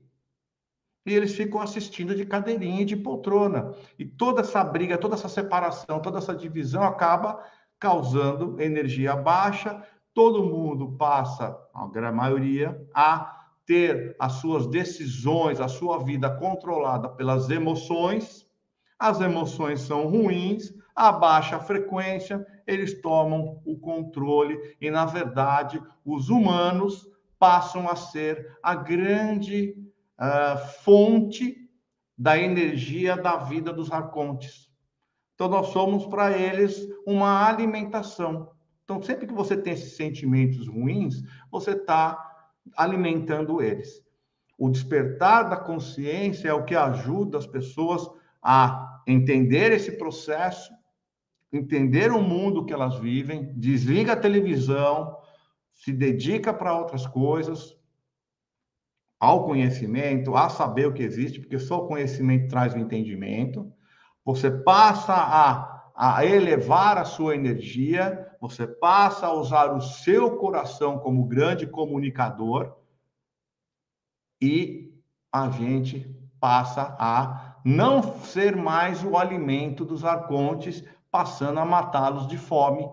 e 1.05 1.13
eles 1.13 1.33
ficam 1.33 1.59
assistindo 1.59 2.15
de 2.15 2.25
cadeirinha 2.25 2.81
e 2.81 2.85
de 2.85 2.95
poltrona. 2.95 3.73
E 3.97 4.05
toda 4.05 4.41
essa 4.41 4.63
briga, 4.63 4.97
toda 4.97 5.15
essa 5.15 5.27
separação, 5.27 5.99
toda 5.99 6.19
essa 6.19 6.35
divisão 6.35 6.83
acaba 6.83 7.43
causando 7.79 8.61
energia 8.61 9.15
baixa. 9.15 9.83
Todo 10.13 10.43
mundo 10.43 10.97
passa, 10.97 11.57
a 11.73 12.11
maioria, 12.11 12.85
a 12.93 13.41
ter 13.65 14.15
as 14.19 14.33
suas 14.33 14.67
decisões, 14.67 15.61
a 15.61 15.67
sua 15.67 15.99
vida 15.99 16.29
controlada 16.29 17.07
pelas 17.09 17.49
emoções. 17.49 18.45
As 18.99 19.21
emoções 19.21 19.81
são 19.81 20.07
ruins, 20.07 20.73
a 20.95 21.11
baixa 21.11 21.59
frequência, 21.59 22.45
eles 22.67 23.01
tomam 23.01 23.61
o 23.65 23.79
controle 23.79 24.75
e, 24.79 24.91
na 24.91 25.05
verdade, 25.05 25.81
os 26.05 26.29
humanos 26.29 27.09
passam 27.39 27.89
a 27.89 27.95
ser 27.95 28.57
a 28.61 28.75
grande 28.75 29.75
uh, 30.19 30.57
fonte 30.83 31.55
da 32.17 32.37
energia 32.37 33.17
da 33.17 33.37
vida 33.37 33.73
dos 33.73 33.91
arcontes. 33.91 34.69
Então, 35.33 35.47
nós 35.47 35.69
somos 35.69 36.05
para 36.05 36.37
eles 36.37 36.87
uma 37.07 37.47
alimentação. 37.47 38.50
Então, 38.91 39.01
sempre 39.01 39.25
que 39.25 39.33
você 39.33 39.55
tem 39.55 39.71
esses 39.71 39.95
sentimentos 39.95 40.67
ruins, 40.67 41.23
você 41.49 41.71
está 41.71 42.49
alimentando 42.75 43.61
eles. 43.61 44.03
O 44.57 44.69
despertar 44.69 45.49
da 45.49 45.55
consciência 45.55 46.49
é 46.49 46.53
o 46.53 46.65
que 46.65 46.75
ajuda 46.75 47.37
as 47.37 47.47
pessoas 47.47 48.05
a 48.43 49.01
entender 49.07 49.71
esse 49.71 49.93
processo, 49.93 50.73
entender 51.53 52.11
o 52.11 52.21
mundo 52.21 52.65
que 52.65 52.73
elas 52.73 52.99
vivem, 52.99 53.53
desliga 53.53 54.11
a 54.11 54.19
televisão, 54.19 55.17
se 55.73 55.93
dedica 55.93 56.53
para 56.53 56.77
outras 56.77 57.07
coisas, 57.07 57.77
ao 59.17 59.45
conhecimento, 59.45 60.35
a 60.35 60.49
saber 60.49 60.87
o 60.87 60.93
que 60.93 61.03
existe, 61.03 61.39
porque 61.39 61.57
só 61.57 61.85
o 61.85 61.87
conhecimento 61.87 62.49
traz 62.49 62.73
o 62.73 62.77
entendimento. 62.77 63.71
Você 64.25 64.51
passa 64.51 65.13
a, 65.13 65.91
a 65.95 66.25
elevar 66.25 66.97
a 66.97 67.05
sua 67.05 67.35
energia, 67.35 68.30
você 68.41 68.65
passa 68.65 69.27
a 69.27 69.33
usar 69.33 69.71
o 69.71 69.79
seu 69.79 70.35
coração 70.37 70.97
como 70.97 71.25
grande 71.25 71.67
comunicador 71.67 72.75
e 74.41 74.91
a 75.31 75.47
gente 75.51 76.19
passa 76.39 76.95
a 76.99 77.59
não 77.63 78.01
ser 78.01 78.55
mais 78.55 79.03
o 79.03 79.15
alimento 79.15 79.85
dos 79.85 80.03
arcontes, 80.03 80.83
passando 81.11 81.59
a 81.59 81.65
matá-los 81.65 82.27
de 82.27 82.35
fome, 82.35 82.89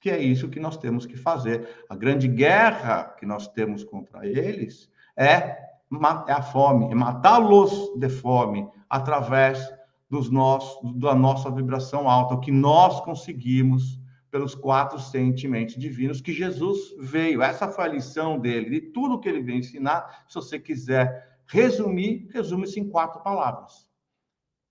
que 0.00 0.08
é 0.08 0.18
isso 0.18 0.48
que 0.48 0.58
nós 0.58 0.78
temos 0.78 1.04
que 1.04 1.16
fazer. 1.16 1.84
A 1.86 1.94
grande 1.94 2.26
guerra 2.26 3.04
que 3.18 3.26
nós 3.26 3.48
temos 3.48 3.84
contra 3.84 4.26
eles 4.26 4.90
é, 5.14 5.26
é 5.26 6.32
a 6.32 6.40
fome, 6.40 6.90
é 6.90 6.94
matá-los 6.94 7.92
de 7.98 8.08
fome 8.08 8.66
através 8.88 9.70
dos 10.08 10.30
nossos, 10.30 10.98
da 10.98 11.14
nossa 11.14 11.50
vibração 11.50 12.08
alta, 12.08 12.32
o 12.32 12.40
que 12.40 12.50
nós 12.50 12.98
conseguimos 13.02 13.99
pelos 14.30 14.54
quatro 14.54 14.98
sentimentos 14.98 15.74
divinos 15.76 16.20
que 16.20 16.32
Jesus 16.32 16.94
veio. 16.98 17.42
Essa 17.42 17.68
foi 17.68 17.84
a 17.84 17.88
lição 17.88 18.38
dele, 18.38 18.70
de 18.70 18.80
tudo 18.92 19.18
que 19.20 19.28
ele 19.28 19.42
veio 19.42 19.58
ensinar. 19.58 20.24
Se 20.28 20.34
você 20.34 20.58
quiser 20.58 21.38
resumir, 21.46 22.28
resume-se 22.32 22.78
em 22.78 22.88
quatro 22.88 23.22
palavras: 23.22 23.88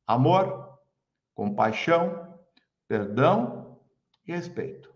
amor, 0.07 0.79
compaixão, 1.33 2.37
perdão 2.87 3.77
e 4.25 4.31
respeito. 4.31 4.89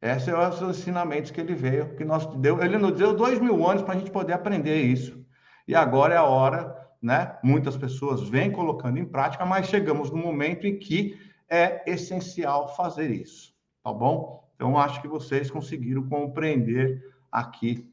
Esses 0.00 0.24
são 0.24 0.68
os 0.68 0.78
ensinamentos 0.78 1.30
que 1.30 1.40
ele 1.40 1.54
veio, 1.54 1.96
que 1.96 2.04
nós 2.04 2.26
deu. 2.36 2.62
Ele 2.62 2.78
nos 2.78 2.96
deu 2.96 3.14
dois 3.14 3.40
mil 3.40 3.66
anos 3.66 3.82
para 3.82 3.94
a 3.94 3.98
gente 3.98 4.10
poder 4.10 4.34
aprender 4.34 4.82
isso. 4.82 5.24
E 5.66 5.74
agora 5.74 6.14
é 6.14 6.18
a 6.18 6.24
hora, 6.24 6.76
né? 7.02 7.36
Muitas 7.42 7.76
pessoas 7.76 8.28
vêm 8.28 8.52
colocando 8.52 8.98
em 8.98 9.04
prática, 9.04 9.44
mas 9.44 9.66
chegamos 9.66 10.10
no 10.10 10.18
momento 10.18 10.66
em 10.66 10.78
que 10.78 11.18
é 11.48 11.82
essencial 11.90 12.74
fazer 12.76 13.10
isso, 13.10 13.54
tá 13.86 13.92
bom? 13.92 14.50
Então, 14.56 14.76
acho 14.76 15.00
que 15.00 15.06
vocês 15.06 15.48
conseguiram 15.48 16.08
compreender 16.08 17.14
aqui. 17.30 17.88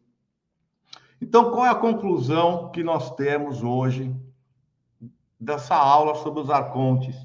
Então, 1.21 1.51
qual 1.51 1.67
é 1.67 1.69
a 1.69 1.75
conclusão 1.75 2.71
que 2.71 2.83
nós 2.83 3.13
temos 3.15 3.61
hoje 3.61 4.11
dessa 5.39 5.75
aula 5.75 6.15
sobre 6.15 6.39
os 6.39 6.49
arcontes? 6.49 7.15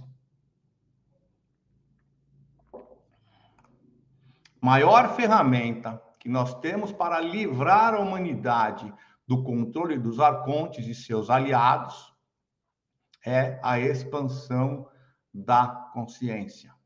maior 4.60 5.14
ferramenta 5.14 6.02
que 6.18 6.28
nós 6.28 6.52
temos 6.60 6.92
para 6.92 7.20
livrar 7.20 7.94
a 7.94 8.00
humanidade 8.00 8.92
do 9.26 9.42
controle 9.42 9.96
dos 9.96 10.20
arcontes 10.20 10.86
e 10.86 10.94
seus 10.94 11.30
aliados 11.30 12.12
é 13.24 13.58
a 13.62 13.78
expansão 13.78 14.86
da 15.32 15.68
consciência. 15.94 16.77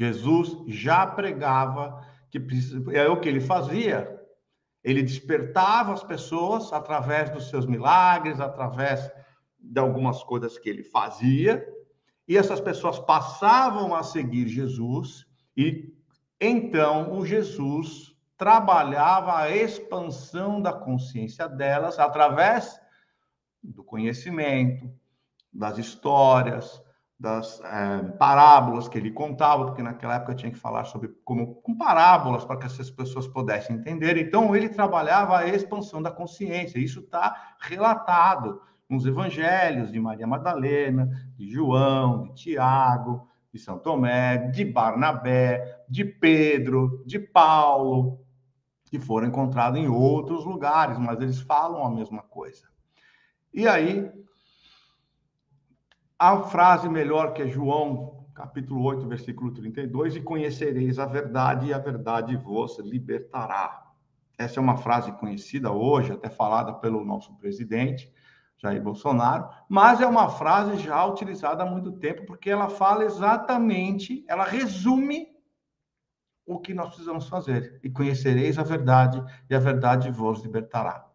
Jesus 0.00 0.56
já 0.66 1.06
pregava 1.06 2.02
que 2.30 2.40
é 2.94 3.06
o 3.06 3.20
que 3.20 3.28
ele 3.28 3.40
fazia. 3.40 4.18
Ele 4.82 5.02
despertava 5.02 5.92
as 5.92 6.02
pessoas 6.02 6.72
através 6.72 7.28
dos 7.28 7.50
seus 7.50 7.66
milagres, 7.66 8.40
através 8.40 9.10
de 9.58 9.78
algumas 9.78 10.22
coisas 10.22 10.56
que 10.56 10.70
ele 10.70 10.82
fazia, 10.82 11.62
e 12.26 12.34
essas 12.34 12.60
pessoas 12.60 12.98
passavam 12.98 13.94
a 13.94 14.02
seguir 14.02 14.48
Jesus 14.48 15.26
e 15.54 15.94
então, 16.40 17.18
o 17.18 17.26
Jesus 17.26 18.16
trabalhava 18.38 19.36
a 19.36 19.54
expansão 19.54 20.62
da 20.62 20.72
consciência 20.72 21.46
delas 21.46 21.98
através 21.98 22.80
do 23.62 23.84
conhecimento, 23.84 24.90
das 25.52 25.76
histórias, 25.76 26.82
das 27.20 27.60
é, 27.60 28.02
parábolas 28.16 28.88
que 28.88 28.96
ele 28.96 29.10
contava, 29.10 29.66
porque 29.66 29.82
naquela 29.82 30.14
época 30.14 30.34
tinha 30.34 30.50
que 30.50 30.56
falar 30.58 30.84
sobre 30.84 31.08
como 31.22 31.56
com 31.56 31.76
parábolas 31.76 32.46
para 32.46 32.56
que 32.56 32.64
essas 32.64 32.90
pessoas 32.90 33.28
pudessem 33.28 33.76
entender. 33.76 34.16
Então 34.16 34.56
ele 34.56 34.70
trabalhava 34.70 35.36
a 35.36 35.46
expansão 35.46 36.00
da 36.00 36.10
consciência. 36.10 36.78
Isso 36.78 37.00
está 37.00 37.54
relatado 37.60 38.62
nos 38.88 39.04
evangelhos 39.04 39.92
de 39.92 40.00
Maria 40.00 40.26
Madalena, 40.26 41.10
de 41.36 41.50
João, 41.50 42.22
de 42.22 42.34
Tiago, 42.36 43.28
de 43.52 43.58
São 43.58 43.78
Tomé, 43.78 44.38
de 44.48 44.64
Barnabé, 44.64 45.82
de 45.86 46.06
Pedro, 46.06 47.04
de 47.04 47.18
Paulo, 47.18 48.18
que 48.86 48.98
foram 48.98 49.28
encontrados 49.28 49.78
em 49.78 49.88
outros 49.88 50.46
lugares, 50.46 50.96
mas 50.98 51.20
eles 51.20 51.38
falam 51.38 51.84
a 51.84 51.90
mesma 51.90 52.22
coisa. 52.22 52.66
E 53.52 53.68
aí, 53.68 54.10
a 56.20 56.36
frase 56.42 56.86
melhor 56.86 57.32
que 57.32 57.40
é 57.40 57.48
João, 57.48 58.26
capítulo 58.34 58.82
8, 58.84 59.08
versículo 59.08 59.54
32, 59.54 60.16
e 60.16 60.20
conhecereis 60.20 60.98
a 60.98 61.06
verdade, 61.06 61.68
e 61.68 61.72
a 61.72 61.78
verdade 61.78 62.36
vos 62.36 62.78
libertará. 62.78 63.90
Essa 64.36 64.60
é 64.60 64.62
uma 64.62 64.76
frase 64.76 65.10
conhecida 65.12 65.72
hoje, 65.72 66.12
até 66.12 66.28
falada 66.28 66.74
pelo 66.74 67.02
nosso 67.02 67.34
presidente, 67.38 68.12
Jair 68.58 68.82
Bolsonaro, 68.82 69.48
mas 69.66 70.02
é 70.02 70.06
uma 70.06 70.28
frase 70.28 70.76
já 70.76 71.02
utilizada 71.06 71.62
há 71.62 71.66
muito 71.66 71.90
tempo, 71.92 72.26
porque 72.26 72.50
ela 72.50 72.68
fala 72.68 73.02
exatamente, 73.02 74.22
ela 74.28 74.44
resume 74.44 75.26
o 76.44 76.58
que 76.58 76.74
nós 76.74 76.88
precisamos 76.88 77.30
fazer. 77.30 77.80
E 77.82 77.88
conhecereis 77.88 78.58
a 78.58 78.62
verdade, 78.62 79.24
e 79.48 79.54
a 79.54 79.58
verdade 79.58 80.10
vos 80.10 80.42
libertará. 80.42 81.09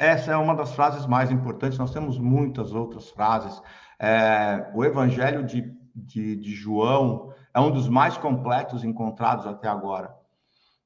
Essa 0.00 0.32
é 0.32 0.36
uma 0.38 0.54
das 0.54 0.72
frases 0.72 1.04
mais 1.04 1.30
importantes, 1.30 1.76
nós 1.76 1.92
temos 1.92 2.18
muitas 2.18 2.72
outras 2.72 3.10
frases. 3.10 3.60
É, 3.98 4.70
o 4.74 4.82
Evangelho 4.82 5.44
de, 5.44 5.70
de, 5.94 6.36
de 6.36 6.54
João 6.54 7.34
é 7.52 7.60
um 7.60 7.70
dos 7.70 7.86
mais 7.86 8.16
completos 8.16 8.82
encontrados 8.82 9.46
até 9.46 9.68
agora. 9.68 10.16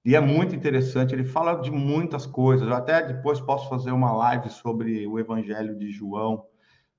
E 0.05 0.17
é 0.17 0.21
muito 0.21 0.57
interessante, 0.57 1.15
ele 1.15 1.23
fala 1.23 1.61
de 1.61 1.71
muitas 1.71 2.27
coisas. 2.27 2.67
Eu 2.67 2.75
até 2.75 3.07
depois 3.07 3.41
posso 3.41 3.69
fazer 3.69 3.93
uma 3.93 4.11
live 4.11 4.51
sobre 4.51 5.07
o 5.07 5.17
Evangelho 5.17 5.79
de 5.79 5.93
João, 5.93 6.45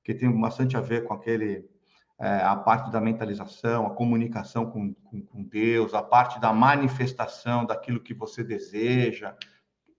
que 0.01 0.13
tem 0.13 0.32
bastante 0.39 0.78
a 0.78 0.82
ver 0.82 1.03
com 1.03 1.13
aquele 1.13 1.70
é, 2.18 2.38
a 2.43 2.55
parte 2.55 2.89
da 2.91 3.01
mentalização, 3.01 3.88
a 3.88 3.93
comunicação 3.93 4.72
com, 4.72 4.93
com, 4.93 5.22
com, 5.22 5.43
Deus, 5.43 5.93
a 5.93 6.01
parte 6.01 6.39
da 6.39 6.53
manifestação 6.53 7.66
daquilo 7.66 7.99
que 7.99 8.13
você 8.13 8.41
deseja, 8.41 9.36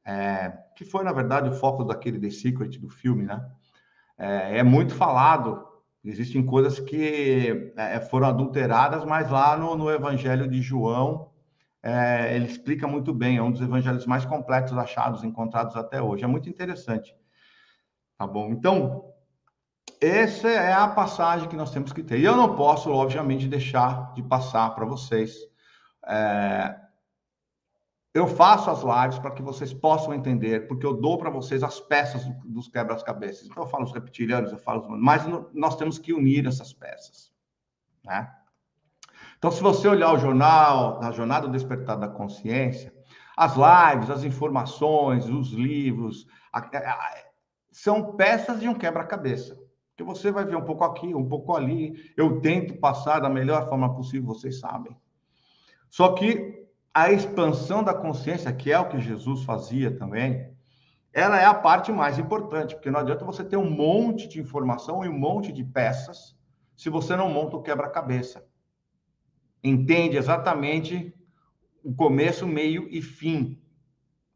é, 0.07 0.53
que 0.77 0.85
foi, 0.85 1.05
na 1.05 1.13
verdade, 1.13 1.49
o 1.49 1.53
foco 1.53 1.85
daquele 1.85 2.21
The 2.21 2.31
Secret 2.31 2.79
do 2.79 2.89
filme, 2.89 3.25
né? 3.25 3.45
É, 4.17 4.59
é 4.59 4.63
muito 4.63 4.95
falado, 4.95 5.67
existem 6.05 6.45
coisas 6.47 6.79
que 6.79 7.73
é, 7.77 8.01
foram 8.01 8.29
adulteradas, 8.29 9.05
mas 9.05 9.31
lá 9.31 9.57
no, 9.57 9.77
no 9.77 9.91
Evangelho 9.91 10.49
de 10.49 10.63
João 10.63 11.31
é, 11.83 12.35
ele 12.35 12.47
explica 12.47 12.87
muito 12.89 13.15
bem, 13.15 13.37
é 13.37 13.43
um 13.43 13.53
dos 13.53 13.61
evangelhos 13.61 14.07
mais 14.07 14.25
completos 14.25 14.77
achados, 14.77 15.23
encontrados 15.23 15.77
até 15.77 16.03
hoje. 16.03 16.25
É 16.25 16.27
muito 16.27 16.49
interessante. 16.49 17.15
Tá 18.19 18.27
bom? 18.27 18.51
Então, 18.51 19.05
essa 20.01 20.49
é 20.49 20.73
a 20.73 20.89
passagem 20.89 21.49
que 21.49 21.55
nós 21.55 21.71
temos 21.71 21.93
que 21.93 22.03
ter. 22.03 22.19
E 22.19 22.25
eu 22.25 22.37
não 22.37 22.57
posso, 22.57 22.91
obviamente, 22.91 23.47
deixar 23.47 24.13
de 24.15 24.23
passar 24.23 24.75
para 24.75 24.85
vocês. 24.85 25.37
É... 26.09 26.75
Eu 28.17 28.27
faço 28.27 28.71
as 28.71 28.83
lives 28.83 29.19
para 29.19 29.31
que 29.31 29.43
vocês 29.43 29.75
possam 29.75 30.15
entender, 30.15 30.67
porque 30.67 30.87
eu 30.87 30.95
dou 30.95 31.19
para 31.19 31.29
vocês 31.29 31.63
as 31.63 31.79
peças 31.79 32.25
dos 32.47 32.67
quebras-cabeças. 32.67 33.47
Então, 33.47 33.65
eu 33.65 33.69
falo 33.69 33.85
os 33.85 33.93
reptilianos, 33.93 34.51
eu 34.53 34.59
falo 34.59 34.81
os... 34.81 35.01
Mas 35.03 35.27
nós 35.53 35.77
temos 35.77 35.99
que 35.99 36.15
unir 36.15 36.47
essas 36.47 36.73
peças. 36.73 37.31
Né? 38.03 38.27
Então, 39.37 39.51
se 39.51 39.63
você 39.63 39.87
olhar 39.87 40.15
o 40.15 40.19
jornal, 40.19 40.99
a 41.03 41.13
Jornada 41.13 41.47
do 41.47 41.53
Despertar 41.53 41.99
da 41.99 42.09
Consciência, 42.09 42.91
as 43.37 43.53
lives, 43.55 44.09
as 44.09 44.25
informações, 44.25 45.29
os 45.29 45.51
livros, 45.51 46.27
a, 46.51 46.61
a, 46.61 46.93
a, 46.93 47.15
são 47.71 48.17
peças 48.17 48.61
de 48.61 48.67
um 48.67 48.73
quebra-cabeça 48.73 49.63
que 49.95 50.03
você 50.03 50.31
vai 50.31 50.47
ver 50.47 50.57
um 50.57 50.65
pouco 50.65 50.85
aqui, 50.85 51.15
um 51.15 51.29
pouco 51.29 51.55
ali. 51.55 52.15
Eu 52.17 52.41
tento 52.41 52.79
passar 52.79 53.21
da 53.21 53.29
melhor 53.29 53.69
forma 53.69 53.95
possível, 53.95 54.29
vocês 54.29 54.59
sabem. 54.59 54.97
Só 55.91 56.15
que 56.15 56.66
a 56.97 57.13
expansão 57.13 57.85
da 57.85 57.93
consciência, 57.93 58.51
que 58.51 58.73
é 58.73 58.79
o 58.79 58.89
que 58.89 58.99
Jesus 58.99 59.45
fazia 59.45 59.95
também, 59.95 60.51
ela 61.13 61.39
é 61.39 61.45
a 61.45 61.53
parte 61.53 61.93
mais 61.93 62.19
importante, 62.19 62.75
porque 62.75 62.91
não 62.91 63.01
adianta 63.01 63.23
você 63.23 63.45
ter 63.45 63.59
um 63.59 63.69
monte 63.69 64.27
de 64.27 64.41
informação 64.41 65.05
e 65.05 65.09
um 65.11 65.19
monte 65.19 65.53
de 65.53 65.63
peças 65.63 66.35
se 66.75 66.89
você 66.89 67.15
não 67.15 67.29
monta 67.29 67.55
o 67.55 67.63
quebra-cabeça. 67.63 68.47
Entende 69.63 70.17
exatamente 70.17 71.15
o 71.85 71.95
começo, 71.95 72.47
meio 72.47 72.89
e 72.91 73.03
fim 73.03 73.61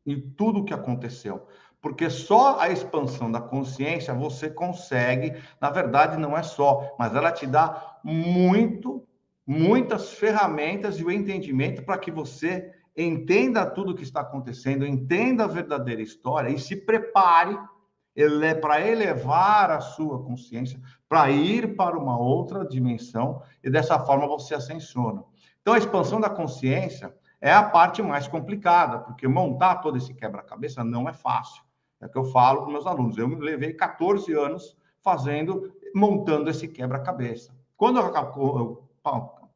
e 0.05 0.21
tudo 0.21 0.59
o 0.59 0.65
que 0.67 0.75
aconteceu 0.75 1.49
porque 1.81 2.11
só 2.11 2.61
a 2.61 2.69
expansão 2.69 3.33
da 3.33 3.41
consciência 3.41 4.13
você 4.13 4.51
consegue, 4.51 5.43
na 5.59 5.71
verdade 5.71 6.19
não 6.19 6.37
é 6.37 6.43
só, 6.43 6.95
mas 6.99 7.15
ela 7.15 7.33
te 7.33 7.47
dá 7.47 7.99
muito, 8.05 9.07
muitas 9.51 10.13
ferramentas 10.13 11.01
e 11.01 11.05
o 11.05 11.11
entendimento 11.11 11.83
para 11.83 11.99
que 11.99 12.09
você 12.09 12.73
entenda 12.97 13.67
tudo 13.67 13.91
o 13.91 13.95
que 13.97 14.05
está 14.05 14.21
acontecendo, 14.21 14.87
entenda 14.87 15.43
a 15.43 15.49
verdadeira 15.49 16.01
história 16.01 16.51
e 16.51 16.59
se 16.59 16.77
prepare 16.77 17.59
ele 18.15 18.55
para 18.55 18.81
elevar 18.81 19.73
a 19.73 19.81
sua 19.81 20.23
consciência, 20.23 20.81
para 21.09 21.33
ir 21.33 21.75
para 21.75 21.99
uma 21.99 22.17
outra 22.17 22.65
dimensão 22.65 23.43
e 23.61 23.69
dessa 23.69 23.99
forma 23.99 24.29
você 24.29 24.55
ascensiona. 24.55 25.25
Então 25.61 25.75
a 25.75 25.79
expansão 25.79 26.21
da 26.21 26.31
consciência 26.31 27.13
é 27.41 27.53
a 27.53 27.65
parte 27.65 28.01
mais 28.05 28.29
complicada, 28.29 29.01
porque 29.01 29.27
montar 29.27 29.77
todo 29.77 29.97
esse 29.97 30.15
quebra-cabeça 30.15 30.85
não 30.85 31.09
é 31.09 31.13
fácil. 31.13 31.65
É 32.01 32.07
o 32.07 32.09
que 32.09 32.19
eu 32.19 32.25
falo 32.27 32.63
para 32.63 32.73
meus 32.73 32.87
alunos. 32.87 33.19
Eu 33.19 33.27
me 33.27 33.35
levei 33.35 33.73
14 33.73 34.33
anos 34.33 34.77
fazendo, 35.03 35.73
montando 35.93 36.49
esse 36.49 36.69
quebra-cabeça. 36.69 37.53
Quando 37.77 37.99
eu, 37.99 38.91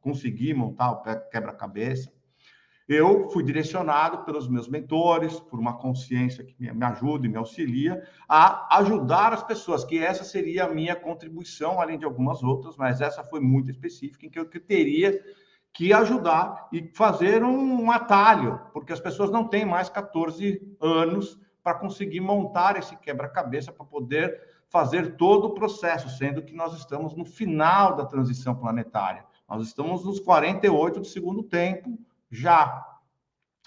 consegui 0.05 0.53
montar 0.53 0.91
o 0.91 1.03
quebra-cabeça, 1.31 2.13
eu 2.87 3.31
fui 3.31 3.43
direcionado 3.43 4.25
pelos 4.25 4.47
meus 4.47 4.69
mentores, 4.69 5.41
por 5.41 5.59
uma 5.59 5.79
consciência 5.79 6.45
que 6.45 6.55
me, 6.59 6.85
ajuda 6.85 7.27
e 7.27 7.31
me 7.31 7.39
auxilia 7.39 8.07
a 8.29 8.77
ajudar 8.77 9.33
as 9.33 9.43
pessoas, 9.43 9.85
que 9.85 9.99
essa 9.99 10.23
seria 10.23 10.65
a 10.65 10.69
minha 10.69 10.95
contribuição, 10.95 11.81
além 11.81 11.99
de 11.99 12.05
algumas 12.05 12.43
outras, 12.43 12.77
mas 12.77 13.01
essa 13.01 13.25
foi 13.25 13.41
muito 13.41 13.71
específica, 13.71 14.27
em 14.27 14.29
que 14.29 14.39
eu 14.39 14.45
teria 14.45 15.19
que 15.73 15.95
ajudar 15.95 16.69
e 16.71 16.91
fazer 16.95 17.43
um 17.43 17.91
atalho, 17.91 18.61
porque 18.75 18.93
as 18.93 19.01
pessoas 19.01 19.31
não 19.31 19.49
têm 19.49 19.65
mais 19.65 19.89
14 19.89 20.61
anos 20.79 21.41
para 21.63 21.79
conseguir 21.79 22.21
montar 22.21 22.77
esse 22.77 22.95
quebra-cabeça 22.97 23.73
para 23.73 23.87
poder 23.87 24.39
fazer 24.69 25.17
todo 25.17 25.47
o 25.47 25.55
processo, 25.55 26.11
sendo 26.11 26.43
que 26.43 26.55
nós 26.55 26.77
estamos 26.77 27.17
no 27.17 27.25
final 27.25 27.97
da 27.97 28.05
transição 28.05 28.55
planetária. 28.55 29.25
Nós 29.57 29.69
estamos 29.69 30.05
nos 30.05 30.21
48 30.21 31.01
do 31.01 31.07
segundo 31.07 31.43
tempo 31.43 31.99
já. 32.31 32.85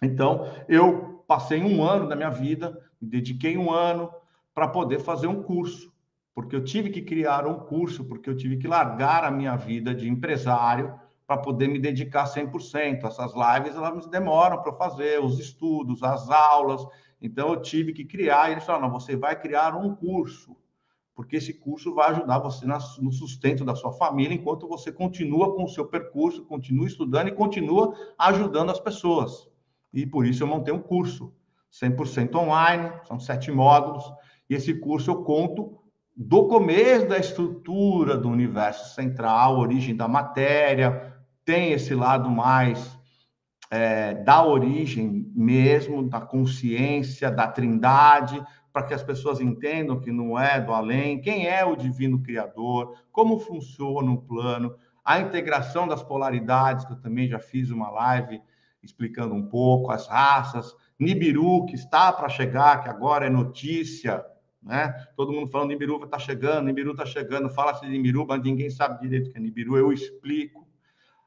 Então, 0.02 0.46
eu 0.68 1.24
passei 1.28 1.64
um 1.64 1.84
ano 1.84 2.08
da 2.08 2.16
minha 2.16 2.30
vida, 2.30 2.78
me 3.00 3.08
dediquei 3.08 3.58
um 3.58 3.72
ano 3.72 4.12
para 4.54 4.68
poder 4.68 5.00
fazer 5.00 5.28
um 5.28 5.42
curso, 5.42 5.94
porque 6.34 6.56
eu 6.56 6.64
tive 6.64 6.90
que 6.90 7.02
criar 7.02 7.48
um 7.48 7.60
curso, 7.60 8.04
porque 8.06 8.30
eu 8.30 8.36
tive 8.36 8.58
que 8.58 8.68
largar 8.68 9.24
a 9.24 9.32
minha 9.32 9.56
vida 9.56 9.94
de 9.94 10.10
empresário 10.10 10.94
para 11.26 11.38
poder 11.38 11.68
me 11.68 11.80
dedicar 11.80 12.26
100%. 12.26 13.04
Essas 13.04 13.34
lives 13.34 13.76
elas 13.76 14.08
demoram 14.08 14.62
para 14.62 14.74
fazer, 14.74 15.24
os 15.24 15.40
estudos, 15.40 16.04
as 16.04 16.30
aulas, 16.30 16.86
então, 17.22 17.50
eu 17.50 17.62
tive 17.62 17.94
que 17.94 18.06
criar. 18.06 18.50
E 18.50 18.54
eles 18.54 18.64
falaram: 18.64 18.92
você 18.92 19.16
vai 19.16 19.40
criar 19.40 19.76
um 19.76 19.96
curso, 19.96 20.56
porque 21.18 21.38
esse 21.38 21.52
curso 21.52 21.96
vai 21.96 22.12
ajudar 22.12 22.38
você 22.38 22.64
no 22.68 23.12
sustento 23.12 23.66
da 23.66 23.74
sua 23.74 23.92
família, 23.92 24.36
enquanto 24.36 24.68
você 24.68 24.92
continua 24.92 25.56
com 25.56 25.64
o 25.64 25.68
seu 25.68 25.88
percurso, 25.88 26.46
continua 26.46 26.86
estudando 26.86 27.30
e 27.30 27.32
continua 27.32 27.92
ajudando 28.20 28.70
as 28.70 28.80
pessoas. 28.80 29.48
E 29.92 30.06
por 30.06 30.28
isso 30.28 30.44
eu 30.44 30.48
montei 30.48 30.72
um 30.72 30.80
curso 30.80 31.34
100% 31.74 32.36
online, 32.36 32.92
são 33.08 33.20
sete 33.20 33.52
módulos, 33.52 34.04
e 34.48 34.54
esse 34.54 34.76
curso 34.76 35.10
eu 35.10 35.24
conto 35.24 35.80
do 36.16 36.48
começo 36.48 37.08
da 37.08 37.18
estrutura 37.18 38.16
do 38.16 38.30
universo 38.30 38.94
central, 38.94 39.58
origem 39.58 39.96
da 39.96 40.08
matéria, 40.08 41.16
tem 41.44 41.72
esse 41.72 41.96
lado 41.96 42.30
mais 42.30 42.96
é, 43.72 44.14
da 44.14 44.46
origem 44.46 45.32
mesmo, 45.36 46.08
da 46.08 46.22
consciência, 46.22 47.32
da 47.32 47.48
trindade, 47.48 48.40
para 48.78 48.86
que 48.86 48.94
as 48.94 49.02
pessoas 49.02 49.42
entendam 49.42 50.00
que 50.00 50.12
não 50.12 50.38
é 50.38 50.62
do 50.62 50.72
além, 50.72 51.20
quem 51.20 51.48
é 51.48 51.66
o 51.66 51.76
divino 51.76 52.22
criador, 52.22 52.96
como 53.12 53.40
funciona 53.40 54.12
o 54.12 54.22
plano, 54.22 54.76
a 55.04 55.20
integração 55.20 55.88
das 55.88 56.04
polaridades, 56.04 56.86
que 56.86 56.94
eu 56.94 57.02
também 57.02 57.28
já 57.28 57.40
fiz 57.40 57.72
uma 57.72 57.90
live 57.90 58.40
explicando 58.84 59.34
um 59.34 59.48
pouco, 59.48 59.90
as 59.90 60.08
raças, 60.08 60.76
Nibiru, 61.00 61.66
que 61.66 61.74
está 61.74 62.14
para 62.14 62.30
chegar, 62.30 62.84
que 62.84 62.88
agora 62.88 63.26
é 63.26 63.32
notícia, 63.32 64.24
né? 64.62 64.94
Todo 65.16 65.34
mundo 65.34 65.50
falando 65.50 65.70
Nibiru 65.70 66.04
está 66.04 66.20
chegando, 66.20 66.66
Nibiru 66.68 66.92
está 66.92 67.06
chegando, 67.06 67.50
fala-se 67.50 67.84
de 67.84 67.92
Nibiru, 67.92 68.28
mas 68.28 68.44
ninguém 68.44 68.70
sabe 68.70 69.02
direito 69.02 69.30
o 69.30 69.32
que 69.32 69.40
é 69.40 69.42
Nibiru, 69.42 69.76
eu 69.76 69.92
explico 69.92 70.68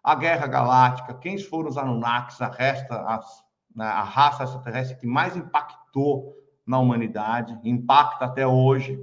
a 0.05 0.14
Guerra 0.14 0.46
Galáctica, 0.46 1.14
quem 1.14 1.36
foram 1.36 1.68
os 1.68 1.76
Anunnakis, 1.76 2.40
a, 2.40 2.48
resta, 2.48 3.20
né, 3.74 3.86
a 3.86 4.05
raça 4.05 4.44
extraterrestre 4.44 4.96
que 4.98 5.07
mais 5.09 5.36
impactou 5.36 6.39
na 6.71 6.79
humanidade, 6.79 7.59
impacta 7.64 8.27
até 8.27 8.47
hoje. 8.47 8.97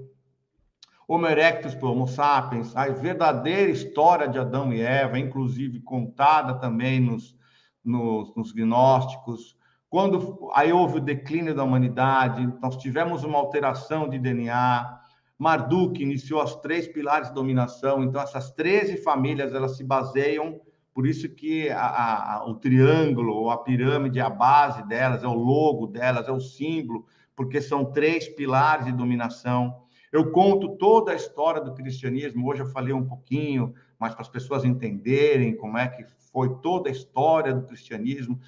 Homo 1.06 1.28
erectus 1.28 1.76
para 1.76 1.90
Homo 1.90 2.08
sapiens, 2.08 2.74
a 2.74 2.88
verdadeira 2.88 3.70
história 3.70 4.26
de 4.28 4.40
Adão 4.40 4.72
e 4.72 4.82
Eva, 4.82 5.20
inclusive 5.20 5.82
contada 5.82 6.54
também 6.54 7.02
nos, 7.02 7.36
nos, 7.84 8.34
nos 8.38 8.54
gnósticos. 8.54 9.58
Quando 9.90 10.50
aí 10.54 10.72
houve 10.72 10.98
o 10.98 11.02
declínio 11.02 11.54
da 11.54 11.64
humanidade, 11.64 12.48
nós 12.62 12.78
tivemos 12.78 13.26
uma 13.26 13.38
alteração 13.38 14.08
de 14.08 14.18
DNA. 14.18 15.02
Marduk 15.38 16.02
iniciou 16.02 16.42
as 16.42 16.56
três 16.56 16.88
pilares 16.88 17.28
de 17.28 17.36
dominação, 17.36 18.02
então 18.02 18.22
essas 18.22 18.52
13 18.52 19.04
famílias 19.04 19.54
elas 19.54 19.76
se 19.76 19.84
baseiam 19.84 20.62
por 20.98 21.06
isso 21.06 21.30
que 21.30 21.70
a, 21.70 22.38
a, 22.38 22.50
o 22.50 22.56
triângulo 22.56 23.32
ou 23.32 23.52
a 23.52 23.58
pirâmide, 23.60 24.20
a 24.20 24.32
base 24.32 24.82
delas, 24.88 25.24
é 25.24 25.28
o 25.28 25.34
logo 25.36 25.86
delas, 25.86 26.28
é 26.28 26.32
o 26.32 26.40
símbolo, 26.40 27.06
porque 27.38 27.62
são 27.62 27.86
três 27.86 28.28
pilares 28.28 28.88
de 28.88 28.92
dominação. 28.92 29.84
Eu 30.12 30.32
conto 30.32 30.76
toda 30.78 31.12
a 31.12 31.16
história 31.16 31.62
do 31.62 31.76
cristianismo. 31.76 32.50
Hoje 32.50 32.64
eu 32.64 32.66
falei 32.66 32.92
um 32.92 33.06
pouquinho, 33.06 33.76
mas 34.00 34.16
para 34.16 34.24
as 34.24 34.28
pessoas 34.28 34.66
entenderem 34.66 35.56
como 35.56 35.78
é 35.78 35.88
que 35.88 36.04
foi 36.34 36.58
toda 36.62 36.90
a 36.90 36.92
história 36.92 37.54
do 37.54 37.68
cristianismo, 37.68 38.40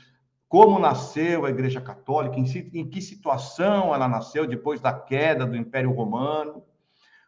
como 0.48 0.80
nasceu 0.80 1.46
a 1.46 1.52
Igreja 1.52 1.80
Católica, 1.80 2.40
em, 2.40 2.90
que 2.90 3.00
situação 3.00 3.94
ela 3.94 4.08
nasceu 4.08 4.48
depois 4.48 4.82
da 4.82 4.92
queda 4.92 5.46
do 5.46 5.56
Império 5.56 5.92
Romano. 5.92 6.64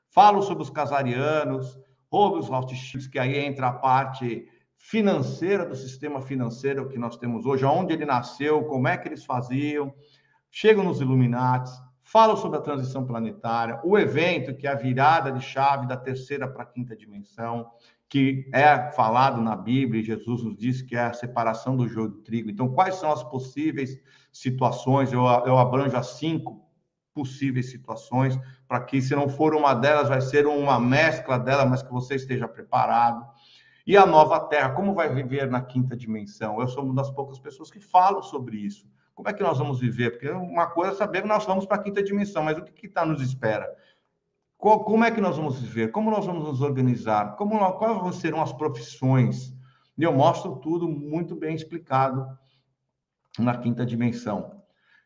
Falo 0.10 0.42
sobre 0.42 0.64
os 0.64 0.72
casarianos, 0.72 1.80
Robles 2.12 2.48
Rothschild, 2.48 3.08
que 3.08 3.20
aí 3.20 3.38
entra 3.38 3.68
a 3.68 3.74
parte 3.74 4.48
financeira 4.76 5.64
do 5.64 5.76
sistema 5.76 6.22
financeiro 6.22 6.90
que 6.90 6.98
nós 6.98 7.16
temos 7.18 7.46
hoje, 7.46 7.64
onde 7.64 7.94
ele 7.94 8.04
nasceu, 8.04 8.64
como 8.64 8.88
é 8.88 8.98
que 8.98 9.08
eles 9.08 9.24
faziam, 9.24 9.94
chegam 10.52 10.84
nos 10.84 11.00
Illuminati, 11.00 11.72
falam 12.04 12.36
sobre 12.36 12.58
a 12.58 12.62
transição 12.62 13.06
planetária, 13.06 13.80
o 13.86 13.98
evento 13.98 14.54
que 14.54 14.68
é 14.68 14.72
a 14.72 14.76
virada 14.76 15.32
de 15.32 15.40
chave 15.40 15.88
da 15.88 15.96
terceira 15.96 16.48
para 16.48 16.64
a 16.64 16.66
quinta 16.66 16.96
dimensão, 16.96 17.72
que 18.10 18.50
é 18.54 18.92
falado 18.92 19.42
na 19.42 19.56
Bíblia, 19.56 20.02
e 20.02 20.06
Jesus 20.06 20.44
nos 20.44 20.58
diz 20.58 20.82
que 20.82 20.98
é 20.98 21.06
a 21.06 21.14
separação 21.14 21.78
do 21.78 21.88
joio 21.88 22.10
do 22.10 22.18
trigo. 22.18 22.50
Então, 22.50 22.68
quais 22.68 22.96
são 22.96 23.10
as 23.10 23.24
possíveis 23.24 23.98
situações? 24.34 25.14
Eu, 25.14 25.22
eu 25.22 25.58
abranjo 25.58 25.96
as 25.96 26.18
cinco 26.18 26.70
possíveis 27.14 27.72
situações, 27.72 28.38
para 28.68 28.82
que, 28.82 29.02
se 29.02 29.16
não 29.16 29.30
for 29.30 29.56
uma 29.56 29.74
delas, 29.74 30.10
vai 30.10 30.20
ser 30.20 30.46
uma 30.46 30.78
mescla 30.78 31.40
dela, 31.40 31.66
mas 31.66 31.82
que 31.82 31.92
você 31.92 32.16
esteja 32.16 32.48
preparado. 32.48 33.26
E 33.88 33.96
a 33.96 34.06
nova 34.06 34.40
Terra, 34.42 34.72
como 34.72 34.94
vai 34.94 35.14
viver 35.14 35.50
na 35.50 35.62
quinta 35.62 35.96
dimensão? 35.96 36.60
Eu 36.60 36.68
sou 36.68 36.84
uma 36.84 36.94
das 36.94 37.10
poucas 37.10 37.40
pessoas 37.40 37.72
que 37.72 37.80
falam 37.80 38.22
sobre 38.22 38.58
isso. 38.58 38.86
Como 39.22 39.30
é 39.30 39.34
que 39.34 39.44
nós 39.44 39.60
vamos 39.60 39.80
viver? 39.80 40.10
Porque 40.10 40.28
uma 40.32 40.66
coisa 40.66 40.94
é 40.94 40.96
saber 40.96 41.22
que 41.22 41.28
nós 41.28 41.46
vamos 41.46 41.68
para 41.68 41.78
a 41.78 41.84
quinta 41.84 42.02
dimensão, 42.02 42.42
mas 42.42 42.58
o 42.58 42.64
que 42.64 42.88
está 42.88 43.06
nos 43.06 43.22
espera? 43.22 43.72
Como 44.58 45.04
é 45.04 45.12
que 45.12 45.22
nós 45.22 45.38
vamos 45.38 45.62
viver? 45.62 45.92
Como 45.92 46.10
nós 46.10 46.26
vamos 46.26 46.44
nos 46.44 46.60
organizar? 46.60 47.36
Como, 47.36 47.72
quais 47.74 48.16
serão 48.16 48.42
as 48.42 48.52
profissões? 48.52 49.54
E 49.96 50.02
eu 50.02 50.12
mostro 50.12 50.56
tudo 50.56 50.88
muito 50.88 51.36
bem 51.36 51.54
explicado 51.54 52.28
na 53.38 53.56
quinta 53.60 53.86
dimensão. 53.86 54.64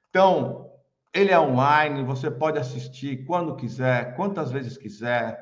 Então, 0.09 0.71
ele 1.13 1.31
é 1.31 1.39
online, 1.39 2.01
você 2.05 2.31
pode 2.31 2.57
assistir 2.57 3.25
quando 3.25 3.57
quiser, 3.57 4.15
quantas 4.15 4.49
vezes 4.49 4.77
quiser, 4.77 5.37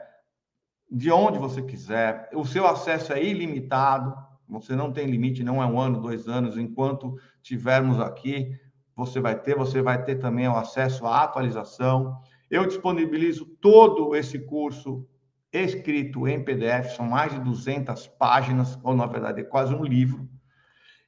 de 0.90 1.12
onde 1.12 1.38
você 1.38 1.62
quiser. 1.62 2.28
O 2.34 2.44
seu 2.44 2.66
acesso 2.66 3.14
é 3.14 3.24
ilimitado, 3.24 4.18
você 4.50 4.76
não 4.76 4.92
tem 4.92 5.06
limite, 5.06 5.44
não 5.44 5.62
é 5.62 5.66
um 5.66 5.80
ano, 5.80 6.02
dois 6.02 6.28
anos. 6.28 6.58
Enquanto 6.58 7.20
tivermos 7.44 8.00
aqui, 8.00 8.60
você 8.96 9.20
vai 9.20 9.40
ter, 9.40 9.56
você 9.56 9.82
vai 9.82 10.04
ter 10.04 10.16
também 10.16 10.48
o 10.48 10.56
acesso 10.56 11.06
à 11.06 11.24
atualização. 11.24 12.18
Eu 12.50 12.66
disponibilizo 12.66 13.46
todo 13.60 14.16
esse 14.16 14.40
curso 14.40 15.08
escrito 15.52 16.28
em 16.28 16.44
PDF, 16.44 16.96
são 16.96 17.06
mais 17.06 17.32
de 17.32 17.40
200 17.40 18.08
páginas, 18.08 18.80
ou 18.84 18.96
na 18.96 19.06
verdade 19.06 19.42
é 19.42 19.44
quase 19.44 19.74
um 19.74 19.84
livro. 19.84 20.28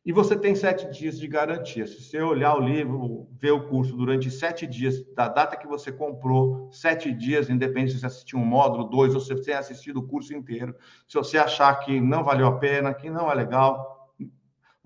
E 0.05 0.11
você 0.11 0.37
tem 0.37 0.53
sete 0.53 0.87
dias 0.91 1.19
de 1.19 1.27
garantia. 1.27 1.87
Se 1.87 1.99
você 1.99 2.21
olhar 2.21 2.55
o 2.55 2.59
livro, 2.59 3.27
ver 3.41 3.49
o 3.49 3.67
curso 3.67 3.97
durante 3.97 4.29
sete 4.29 4.67
dias, 4.67 5.03
da 5.15 5.27
data 5.27 5.57
que 5.57 5.65
você 5.65 5.91
comprou, 5.91 6.69
sete 6.71 7.11
dias, 7.11 7.49
independente 7.49 7.93
se 7.93 7.99
você 8.01 8.05
assistiu 8.05 8.37
um 8.37 8.45
módulo, 8.45 8.83
dois, 8.83 9.15
ou 9.15 9.19
se 9.19 9.29
você 9.29 9.41
tem 9.41 9.55
assistido 9.55 9.97
o 9.97 10.07
curso 10.07 10.31
inteiro. 10.31 10.75
Se 11.07 11.17
você 11.17 11.39
achar 11.39 11.73
que 11.79 11.99
não 11.99 12.23
valeu 12.23 12.45
a 12.45 12.59
pena, 12.59 12.93
que 12.93 13.09
não 13.09 13.31
é 13.31 13.33
legal, 13.33 13.94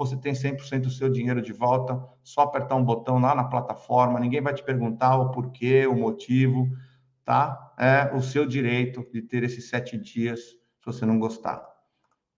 você 0.06 0.18
tem 0.18 0.34
100% 0.34 0.82
do 0.82 0.90
seu 0.90 1.10
dinheiro 1.10 1.42
de 1.42 1.54
volta. 1.54 2.02
Só 2.24 2.42
apertar 2.42 2.76
um 2.76 2.84
botão 2.84 3.20
lá 3.20 3.36
na 3.36 3.44
plataforma, 3.44 4.20
ninguém 4.20 4.42
vai 4.42 4.54
te 4.54 4.64
perguntar 4.64 5.18
o 5.18 5.32
porquê, 5.32 5.86
o 5.86 5.96
motivo, 5.96 6.68
tá? 7.24 7.74
É 7.78 8.12
o 8.16 8.22
seu 8.22 8.46
direito 8.48 9.06
de 9.14 9.22
ter 9.22 9.44
esses 9.44 9.70
sete 9.70 9.98
dias, 9.98 10.40
se 10.40 10.86
você 10.86 11.06
não 11.06 11.20
gostar 11.20 11.70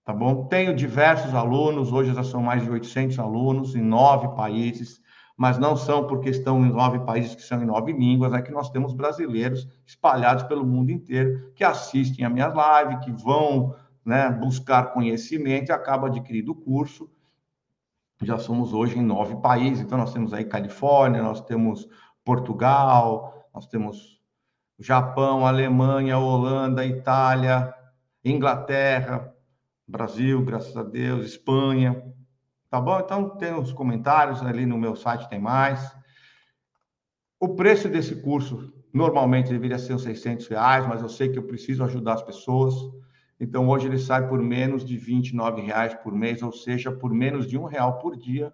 tá 0.03 0.13
bom? 0.13 0.45
Tenho 0.45 0.75
diversos 0.75 1.33
alunos, 1.33 1.91
hoje 1.91 2.13
já 2.13 2.23
são 2.23 2.41
mais 2.41 2.63
de 2.63 2.69
800 2.69 3.19
alunos 3.19 3.75
em 3.75 3.81
nove 3.81 4.27
países, 4.35 4.99
mas 5.37 5.57
não 5.57 5.75
são 5.75 6.05
porque 6.07 6.29
estão 6.29 6.65
em 6.65 6.71
nove 6.71 6.99
países 6.99 7.35
que 7.35 7.41
são 7.41 7.61
em 7.61 7.65
nove 7.65 7.93
línguas, 7.93 8.33
é 8.33 8.41
que 8.41 8.51
nós 8.51 8.69
temos 8.69 8.93
brasileiros 8.93 9.67
espalhados 9.85 10.43
pelo 10.43 10.65
mundo 10.65 10.91
inteiro 10.91 11.51
que 11.55 11.63
assistem 11.63 12.25
a 12.25 12.29
minha 12.29 12.47
live, 12.47 12.99
que 12.99 13.11
vão 13.11 13.75
né, 14.03 14.29
buscar 14.29 14.93
conhecimento 14.93 15.69
e 15.69 15.71
acabam 15.71 16.09
adquirindo 16.09 16.51
o 16.51 16.55
curso. 16.55 17.09
Já 18.21 18.37
somos 18.37 18.71
hoje 18.71 18.99
em 18.99 19.01
nove 19.01 19.35
países, 19.41 19.81
então 19.83 19.97
nós 19.97 20.13
temos 20.13 20.33
aí 20.33 20.45
Califórnia, 20.45 21.23
nós 21.23 21.41
temos 21.41 21.87
Portugal, 22.23 23.47
nós 23.53 23.65
temos 23.67 24.21
Japão, 24.79 25.45
Alemanha, 25.45 26.17
Holanda, 26.17 26.85
Itália, 26.85 27.73
Inglaterra, 28.23 29.33
Brasil, 29.87 30.43
graças 30.43 30.77
a 30.77 30.83
Deus, 30.83 31.25
Espanha. 31.25 32.01
Tá 32.69 32.79
bom? 32.79 32.99
Então 32.99 33.29
tem 33.37 33.53
os 33.53 33.73
comentários 33.73 34.41
ali 34.41 34.65
no 34.65 34.77
meu 34.77 34.95
site, 34.95 35.27
tem 35.27 35.39
mais. 35.39 35.93
O 37.39 37.55
preço 37.55 37.89
desse 37.89 38.21
curso 38.21 38.71
normalmente 38.93 39.49
deveria 39.49 39.79
ser 39.79 39.93
uns 39.93 40.03
600 40.03 40.47
reais, 40.47 40.87
mas 40.87 41.01
eu 41.01 41.09
sei 41.09 41.29
que 41.29 41.39
eu 41.39 41.47
preciso 41.47 41.83
ajudar 41.83 42.13
as 42.13 42.21
pessoas. 42.21 42.75
Então 43.41 43.67
hoje 43.67 43.87
ele 43.87 43.97
sai 43.97 44.27
por 44.27 44.39
menos 44.39 44.85
de 44.85 44.95
29 44.95 45.63
reais 45.63 45.95
por 45.95 46.13
mês, 46.13 46.43
ou 46.43 46.51
seja, 46.51 46.91
por 46.91 47.11
menos 47.11 47.47
de 47.47 47.57
um 47.57 47.65
real 47.65 47.97
por 47.97 48.15
dia. 48.15 48.53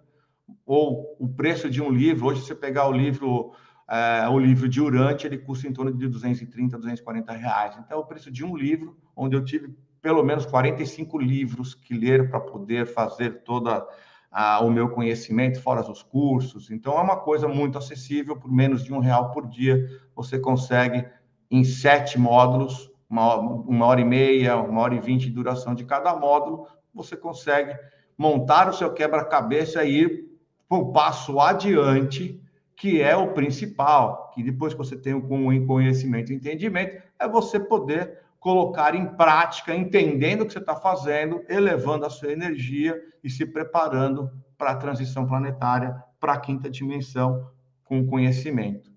Ou 0.64 1.14
o 1.20 1.28
preço 1.28 1.68
de 1.68 1.82
um 1.82 1.90
livro, 1.90 2.26
hoje 2.26 2.40
você 2.40 2.54
pegar 2.54 2.88
o 2.88 2.92
livro, 2.92 3.52
é, 3.86 4.26
o 4.30 4.38
livro 4.38 4.66
de 4.66 4.80
Urante, 4.80 5.26
ele 5.26 5.36
custa 5.36 5.68
em 5.68 5.74
torno 5.74 5.92
de 5.92 6.08
230, 6.08 6.78
240 6.78 7.32
reais. 7.34 7.76
Então, 7.78 8.00
o 8.00 8.06
preço 8.06 8.30
de 8.30 8.42
um 8.42 8.56
livro, 8.56 8.96
onde 9.14 9.36
eu 9.36 9.44
tive 9.44 9.76
pelo 10.00 10.22
menos 10.22 10.46
45 10.46 11.18
livros 11.18 11.74
que 11.74 11.92
ler 11.92 12.30
para 12.30 12.40
poder 12.40 12.86
fazer 12.86 13.42
toda 13.42 13.86
a, 14.32 14.60
o 14.64 14.70
meu 14.70 14.88
conhecimento, 14.88 15.60
fora 15.60 15.82
os 15.82 16.02
cursos. 16.02 16.70
Então, 16.70 16.94
é 16.94 17.02
uma 17.02 17.16
coisa 17.16 17.46
muito 17.46 17.76
acessível, 17.76 18.38
por 18.38 18.50
menos 18.50 18.82
de 18.82 18.94
um 18.94 19.00
real 19.00 19.32
por 19.32 19.46
dia, 19.46 19.86
você 20.16 20.38
consegue, 20.38 21.06
em 21.50 21.62
sete 21.62 22.18
módulos, 22.18 22.87
uma, 23.08 23.36
uma 23.36 23.86
hora 23.86 24.00
e 24.00 24.04
meia, 24.04 24.56
uma 24.56 24.80
hora 24.82 24.94
e 24.94 25.00
vinte 25.00 25.26
de 25.26 25.30
duração 25.30 25.74
de 25.74 25.84
cada 25.84 26.14
módulo, 26.14 26.66
você 26.94 27.16
consegue 27.16 27.76
montar 28.16 28.68
o 28.68 28.72
seu 28.72 28.92
quebra-cabeça 28.92 29.84
e 29.84 30.02
ir 30.02 30.28
para 30.68 30.78
um 30.78 30.92
passo 30.92 31.40
adiante, 31.40 32.40
que 32.76 33.00
é 33.00 33.16
o 33.16 33.32
principal, 33.32 34.30
que 34.34 34.42
depois 34.42 34.74
que 34.74 34.78
você 34.78 34.96
tem 34.96 35.14
o 35.14 35.66
conhecimento 35.66 36.32
e 36.32 36.36
entendimento, 36.36 37.02
é 37.18 37.26
você 37.26 37.58
poder 37.58 38.18
colocar 38.38 38.94
em 38.94 39.06
prática, 39.16 39.74
entendendo 39.74 40.42
o 40.42 40.46
que 40.46 40.52
você 40.52 40.58
está 40.58 40.76
fazendo, 40.76 41.42
elevando 41.48 42.06
a 42.06 42.10
sua 42.10 42.30
energia 42.30 43.00
e 43.22 43.28
se 43.28 43.44
preparando 43.46 44.30
para 44.56 44.72
a 44.72 44.76
transição 44.76 45.26
planetária, 45.26 45.96
para 46.20 46.34
a 46.34 46.38
quinta 46.38 46.70
dimensão, 46.70 47.50
com 47.84 48.06
conhecimento. 48.06 48.90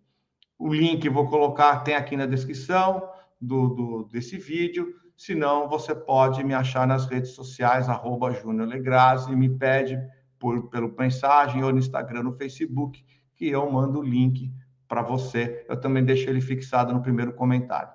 O 0.60 0.74
link 0.74 1.08
vou 1.10 1.28
colocar, 1.28 1.80
tem 1.80 1.96
aqui 1.96 2.16
na 2.16 2.26
descrição 2.26 3.11
do, 3.42 3.70
do 3.70 4.04
desse 4.06 4.38
vídeo. 4.38 4.94
Se 5.18 5.36
não, 5.36 5.68
você 5.68 5.94
pode 5.94 6.44
me 6.44 6.54
achar 6.54 6.88
nas 6.88 7.06
redes 7.06 7.32
sociais, 7.32 7.90
arroba 7.90 8.32
Júnior 8.32 8.70
e 8.74 9.36
me 9.36 9.50
pede 9.50 10.00
por, 10.40 10.70
pelo 10.70 10.94
mensagem 10.98 11.64
ou 11.64 11.72
no 11.72 11.80
Instagram, 11.80 12.24
no 12.24 12.34
Facebook, 12.34 13.04
que 13.36 13.48
eu 13.48 13.70
mando 13.72 14.00
o 14.00 14.04
link 14.04 14.52
para 14.88 15.02
você. 15.02 15.66
Eu 15.70 15.80
também 15.80 16.04
deixo 16.04 16.30
ele 16.30 16.42
fixado 16.42 16.94
no 16.94 17.02
primeiro 17.02 17.34
comentário 17.34 17.92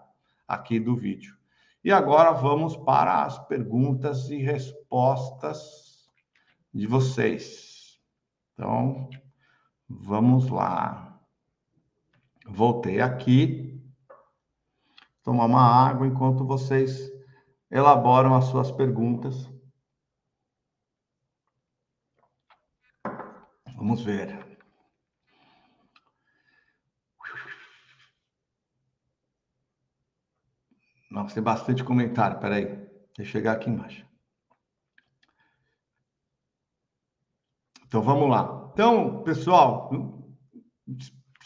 aqui 0.47 0.79
do 0.79 0.95
vídeo. 0.95 1.37
E 1.83 1.93
agora 1.93 2.33
vamos 2.33 2.77
para 2.77 3.25
as 3.25 3.39
perguntas 3.47 4.29
e 4.31 4.37
respostas 4.37 6.09
de 6.73 6.87
vocês. 6.87 7.99
Então, 8.55 9.09
vamos 9.89 10.49
lá. 10.49 11.21
Voltei 12.47 13.01
aqui. 13.01 13.66
Tomar 15.27 15.47
uma 15.47 15.61
água 15.61 16.07
enquanto 16.07 16.47
vocês 16.47 17.11
elaboram 17.69 18.37
as 18.37 18.45
suas 18.45 18.71
perguntas. 18.71 19.51
Vamos 23.75 24.05
ver. 24.05 24.57
Nossa, 31.11 31.35
tem 31.35 31.43
bastante 31.43 31.83
comentário. 31.83 32.39
Peraí, 32.39 32.67
deixa 33.17 33.23
eu 33.23 33.25
chegar 33.25 33.55
aqui 33.55 33.69
embaixo. 33.69 34.07
Então 37.85 38.01
vamos 38.01 38.31
lá. 38.31 38.71
Então, 38.73 39.25
pessoal, 39.25 39.91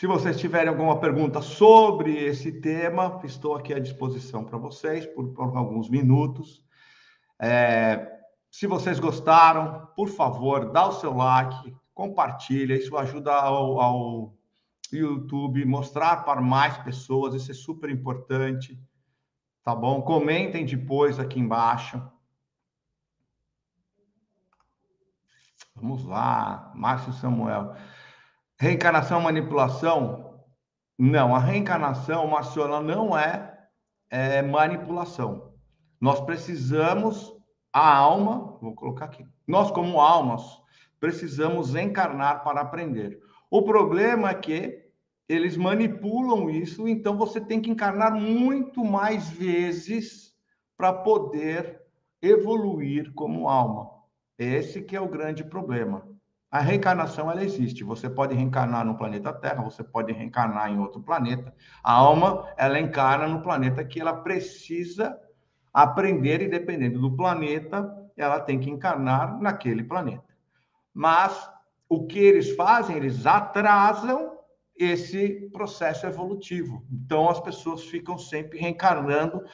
se 0.01 0.07
vocês 0.07 0.41
tiverem 0.41 0.71
alguma 0.71 0.99
pergunta 0.99 1.43
sobre 1.43 2.25
esse 2.25 2.51
tema, 2.51 3.21
estou 3.23 3.55
aqui 3.55 3.75
à 3.75 3.79
disposição 3.79 4.43
para 4.43 4.57
vocês 4.57 5.05
por, 5.05 5.35
por, 5.35 5.55
alguns 5.55 5.91
minutos. 5.91 6.65
É, 7.39 8.11
se 8.51 8.67
vocês 8.67 8.99
gostaram, 8.99 9.89
por 9.95 10.09
favor, 10.09 10.73
dá 10.73 10.87
o 10.87 10.93
seu 10.93 11.13
like, 11.13 11.77
compartilha, 11.93 12.73
isso 12.73 12.97
ajuda 12.97 13.31
ao, 13.31 13.79
ao 13.79 14.35
YouTube 14.91 15.67
mostrar 15.67 16.25
para 16.25 16.41
mais 16.41 16.79
pessoas, 16.79 17.35
isso 17.35 17.51
é 17.51 17.55
super 17.55 17.91
importante. 17.91 18.83
Tá 19.63 19.75
bom? 19.75 20.01
Comentem 20.01 20.65
depois 20.65 21.21
aqui 21.21 21.39
embaixo. 21.39 22.03
Vamos 25.77 26.07
lá, 26.07 26.73
Márcio 26.75 27.13
Samuel. 27.13 27.77
Reencarnação, 28.61 29.23
manipulação? 29.23 30.39
Não, 30.99 31.35
a 31.35 31.39
reencarnação, 31.39 32.27
Márcio, 32.27 32.63
ela 32.63 32.79
não 32.79 33.17
é, 33.17 33.59
é 34.11 34.43
manipulação. 34.43 35.55
Nós 35.99 36.21
precisamos, 36.21 37.35
a 37.73 37.97
alma, 37.97 38.59
vou 38.61 38.75
colocar 38.75 39.07
aqui, 39.07 39.27
nós 39.49 39.71
como 39.71 39.99
almas, 39.99 40.43
precisamos 41.01 41.75
encarnar 41.75 42.45
para 42.45 42.61
aprender. 42.61 43.19
O 43.51 43.63
problema 43.63 44.29
é 44.29 44.35
que 44.35 44.85
eles 45.27 45.57
manipulam 45.57 46.51
isso, 46.51 46.87
então 46.87 47.17
você 47.17 47.41
tem 47.41 47.63
que 47.63 47.71
encarnar 47.71 48.13
muito 48.13 48.85
mais 48.85 49.31
vezes 49.31 50.35
para 50.77 50.93
poder 50.93 51.81
evoluir 52.21 53.11
como 53.15 53.49
alma. 53.49 53.89
Esse 54.39 54.83
que 54.83 54.95
é 54.95 55.01
o 55.01 55.09
grande 55.09 55.45
problema. 55.45 56.10
A 56.51 56.59
reencarnação 56.59 57.31
ela 57.31 57.45
existe. 57.45 57.85
Você 57.85 58.11
pode 58.11 58.35
reencarnar 58.35 58.85
no 58.85 58.97
planeta 58.97 59.33
Terra, 59.33 59.63
você 59.63 59.85
pode 59.85 60.13
reencarnar 60.13 60.69
em 60.69 60.81
outro 60.81 61.01
planeta. 61.01 61.55
A 61.83 61.93
alma 61.93 62.49
ela 62.57 62.81
encarna 62.81 63.29
no 63.29 63.41
planeta 63.41 63.85
que 63.85 64.01
ela 64.01 64.13
precisa 64.13 65.17
aprender 65.73 66.43
e 66.43 66.49
dependendo 66.49 67.01
do 67.01 67.17
planeta, 67.17 67.89
ela 68.17 68.41
tem 68.41 68.59
que 68.59 68.69
encarnar 68.69 69.41
naquele 69.41 69.85
planeta. 69.85 70.25
Mas 70.93 71.49
o 71.89 72.07
que 72.07 72.19
eles 72.19 72.55
fazem? 72.57 72.97
Eles 72.97 73.27
atrasam 73.27 74.37
esse 74.77 75.49
processo 75.53 76.05
evolutivo. 76.07 76.85
Então 76.91 77.31
as 77.31 77.39
pessoas 77.39 77.85
ficam 77.85 78.19
sempre 78.19 78.59
reencarnando, 78.59 79.45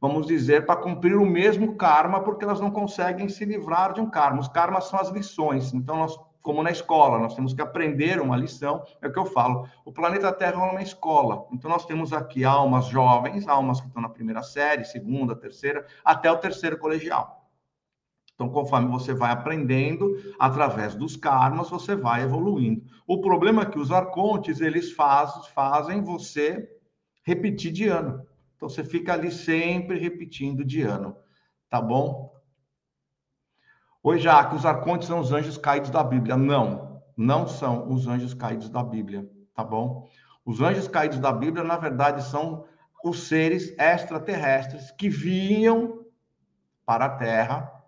vamos 0.00 0.26
dizer, 0.26 0.66
para 0.66 0.80
cumprir 0.80 1.16
o 1.16 1.26
mesmo 1.26 1.76
karma, 1.76 2.22
porque 2.22 2.44
elas 2.44 2.60
não 2.60 2.70
conseguem 2.70 3.28
se 3.28 3.44
livrar 3.44 3.92
de 3.92 4.00
um 4.00 4.08
karma. 4.08 4.40
Os 4.40 4.48
karmas 4.48 4.84
são 4.84 5.00
as 5.00 5.08
lições. 5.08 5.74
Então 5.74 5.96
nós 5.96 6.16
como 6.44 6.62
na 6.62 6.70
escola, 6.70 7.18
nós 7.18 7.34
temos 7.34 7.54
que 7.54 7.62
aprender 7.62 8.20
uma 8.20 8.36
lição, 8.36 8.84
é 9.00 9.08
o 9.08 9.12
que 9.12 9.18
eu 9.18 9.24
falo. 9.24 9.66
O 9.82 9.90
planeta 9.90 10.30
Terra 10.30 10.62
é 10.62 10.70
uma 10.72 10.82
escola. 10.82 11.46
Então, 11.50 11.70
nós 11.70 11.86
temos 11.86 12.12
aqui 12.12 12.44
almas 12.44 12.84
jovens, 12.84 13.48
almas 13.48 13.80
que 13.80 13.86
estão 13.86 14.02
na 14.02 14.10
primeira 14.10 14.42
série, 14.42 14.84
segunda, 14.84 15.34
terceira, 15.34 15.86
até 16.04 16.30
o 16.30 16.36
terceiro 16.36 16.76
colegial. 16.76 17.48
Então, 18.34 18.50
conforme 18.50 18.88
você 18.88 19.14
vai 19.14 19.32
aprendendo, 19.32 20.18
através 20.38 20.94
dos 20.94 21.16
karmas, 21.16 21.70
você 21.70 21.96
vai 21.96 22.24
evoluindo. 22.24 22.84
O 23.06 23.22
problema 23.22 23.62
é 23.62 23.66
que 23.66 23.78
os 23.78 23.90
arcontes, 23.90 24.60
eles 24.60 24.92
faz, 24.92 25.46
fazem 25.54 26.02
você 26.02 26.68
repetir 27.22 27.72
de 27.72 27.88
ano. 27.88 28.22
Então, 28.54 28.68
você 28.68 28.84
fica 28.84 29.14
ali 29.14 29.32
sempre 29.32 29.98
repetindo 29.98 30.62
de 30.62 30.82
ano. 30.82 31.16
Tá 31.70 31.80
bom? 31.80 32.33
Oi, 34.06 34.18
Jaque, 34.18 34.54
os 34.54 34.66
arcontes 34.66 35.08
são 35.08 35.18
os 35.18 35.32
anjos 35.32 35.56
caídos 35.56 35.88
da 35.88 36.04
Bíblia. 36.04 36.36
Não, 36.36 37.00
não 37.16 37.48
são 37.48 37.90
os 37.90 38.06
anjos 38.06 38.34
caídos 38.34 38.68
da 38.68 38.82
Bíblia, 38.82 39.26
tá 39.54 39.64
bom? 39.64 40.06
Os 40.44 40.60
anjos 40.60 40.86
caídos 40.86 41.18
da 41.18 41.32
Bíblia, 41.32 41.64
na 41.64 41.78
verdade, 41.78 42.22
são 42.22 42.66
os 43.02 43.26
seres 43.26 43.74
extraterrestres 43.78 44.90
que 44.90 45.08
vinham 45.08 46.04
para 46.84 47.06
a 47.06 47.16
Terra 47.16 47.82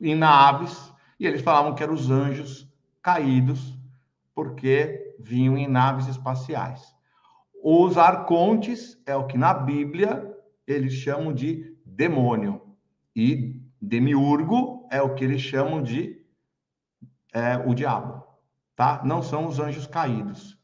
em 0.00 0.14
naves, 0.14 0.90
e 1.18 1.26
eles 1.26 1.42
falavam 1.42 1.74
que 1.74 1.82
eram 1.82 1.92
os 1.92 2.10
anjos 2.10 2.66
caídos, 3.02 3.78
porque 4.34 5.14
vinham 5.20 5.58
em 5.58 5.68
naves 5.68 6.06
espaciais. 6.06 6.94
Os 7.62 7.98
arcontes 7.98 8.98
é 9.04 9.14
o 9.14 9.26
que 9.26 9.36
na 9.36 9.52
Bíblia 9.52 10.34
eles 10.66 10.94
chamam 10.94 11.30
de 11.30 11.76
demônio. 11.84 12.74
E 13.14 13.60
demiurgo 13.82 14.79
é 14.90 15.00
o 15.00 15.14
que 15.14 15.24
eles 15.24 15.40
chamam 15.40 15.82
de 15.82 16.20
é, 17.32 17.56
o 17.56 17.74
diabo, 17.74 18.26
tá? 18.74 19.02
Não 19.04 19.22
são 19.22 19.46
os 19.46 19.60
anjos 19.60 19.86
caídos. 19.86 20.58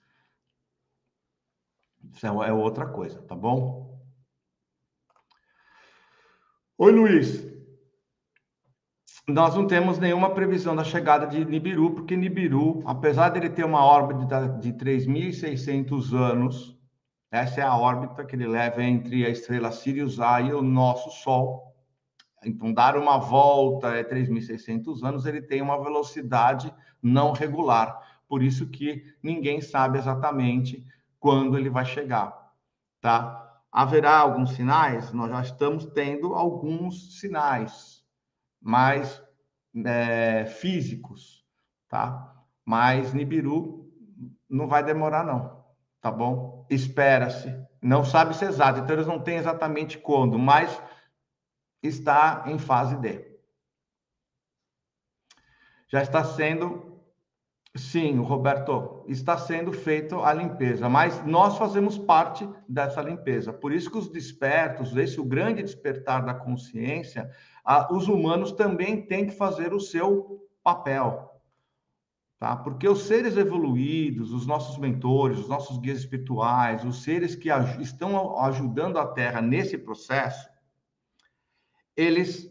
Isso 2.12 2.26
é, 2.26 2.48
é 2.48 2.52
outra 2.52 2.86
coisa, 2.86 3.22
tá 3.22 3.34
bom? 3.34 3.86
Oi, 6.76 6.92
Luiz. 6.92 7.46
Nós 9.28 9.54
não 9.54 9.66
temos 9.66 9.98
nenhuma 9.98 10.34
previsão 10.34 10.76
da 10.76 10.84
chegada 10.84 11.26
de 11.26 11.44
Nibiru, 11.44 11.94
porque 11.94 12.16
Nibiru, 12.16 12.82
apesar 12.86 13.30
de 13.30 13.38
ele 13.38 13.50
ter 13.50 13.64
uma 13.64 13.84
órbita 13.84 14.48
de 14.60 14.72
3.600 14.72 16.12
anos, 16.12 16.78
essa 17.30 17.60
é 17.60 17.64
a 17.64 17.76
órbita 17.76 18.24
que 18.24 18.36
ele 18.36 18.46
leva 18.46 18.82
entre 18.82 19.26
a 19.26 19.28
estrela 19.28 19.72
Sirius 19.72 20.20
A 20.20 20.40
e 20.40 20.52
o 20.52 20.62
nosso 20.62 21.10
Sol. 21.10 21.75
Então, 22.46 22.72
dar 22.72 22.96
uma 22.96 23.18
volta 23.18 23.88
é 23.88 24.04
3.600 24.04 25.02
anos, 25.02 25.26
ele 25.26 25.42
tem 25.42 25.60
uma 25.60 25.82
velocidade 25.82 26.72
não 27.02 27.32
regular. 27.32 28.00
Por 28.28 28.42
isso 28.42 28.68
que 28.68 29.04
ninguém 29.22 29.60
sabe 29.60 29.98
exatamente 29.98 30.86
quando 31.18 31.58
ele 31.58 31.68
vai 31.68 31.84
chegar, 31.84 32.52
tá? 33.00 33.42
Haverá 33.70 34.18
alguns 34.18 34.52
sinais? 34.52 35.12
Nós 35.12 35.30
já 35.30 35.40
estamos 35.42 35.86
tendo 35.86 36.34
alguns 36.34 37.18
sinais, 37.18 38.04
mais 38.60 39.22
é, 39.84 40.46
físicos, 40.46 41.44
tá? 41.88 42.32
Mas 42.64 43.12
Nibiru 43.12 43.90
não 44.48 44.66
vai 44.66 44.82
demorar, 44.82 45.24
não, 45.24 45.64
tá 46.00 46.10
bom? 46.10 46.64
Espera-se. 46.70 47.54
Não 47.82 48.04
sabe 48.04 48.34
se 48.34 48.44
é 48.44 48.48
exato, 48.48 48.80
então 48.80 48.96
eles 48.96 49.06
não 49.06 49.20
têm 49.20 49.36
exatamente 49.36 49.98
quando, 49.98 50.38
mas 50.38 50.80
está 51.82 52.44
em 52.46 52.58
fase 52.58 52.96
D. 52.96 53.36
Já 55.88 56.02
está 56.02 56.24
sendo, 56.24 57.00
sim, 57.76 58.18
Roberto, 58.18 59.04
está 59.06 59.38
sendo 59.38 59.72
feita 59.72 60.16
a 60.16 60.32
limpeza, 60.32 60.88
mas 60.88 61.24
nós 61.24 61.56
fazemos 61.56 61.96
parte 61.96 62.48
dessa 62.68 63.00
limpeza. 63.00 63.52
Por 63.52 63.72
isso 63.72 63.90
que 63.90 63.98
os 63.98 64.08
despertos, 64.08 64.96
esse 64.96 65.20
o 65.20 65.24
grande 65.24 65.62
despertar 65.62 66.24
da 66.24 66.34
consciência, 66.34 67.30
a, 67.64 67.92
os 67.94 68.08
humanos 68.08 68.52
também 68.52 69.06
têm 69.06 69.26
que 69.26 69.32
fazer 69.32 69.72
o 69.72 69.80
seu 69.80 70.48
papel. 70.62 71.32
Tá? 72.38 72.54
Porque 72.54 72.86
os 72.88 73.04
seres 73.04 73.36
evoluídos, 73.36 74.32
os 74.32 74.46
nossos 74.46 74.76
mentores, 74.76 75.38
os 75.38 75.48
nossos 75.48 75.78
guias 75.78 76.00
espirituais, 76.00 76.84
os 76.84 77.02
seres 77.02 77.34
que 77.34 77.48
estão 77.80 78.38
ajudando 78.40 78.98
a 78.98 79.06
Terra 79.06 79.40
nesse 79.40 79.78
processo, 79.78 80.46
eles 81.96 82.50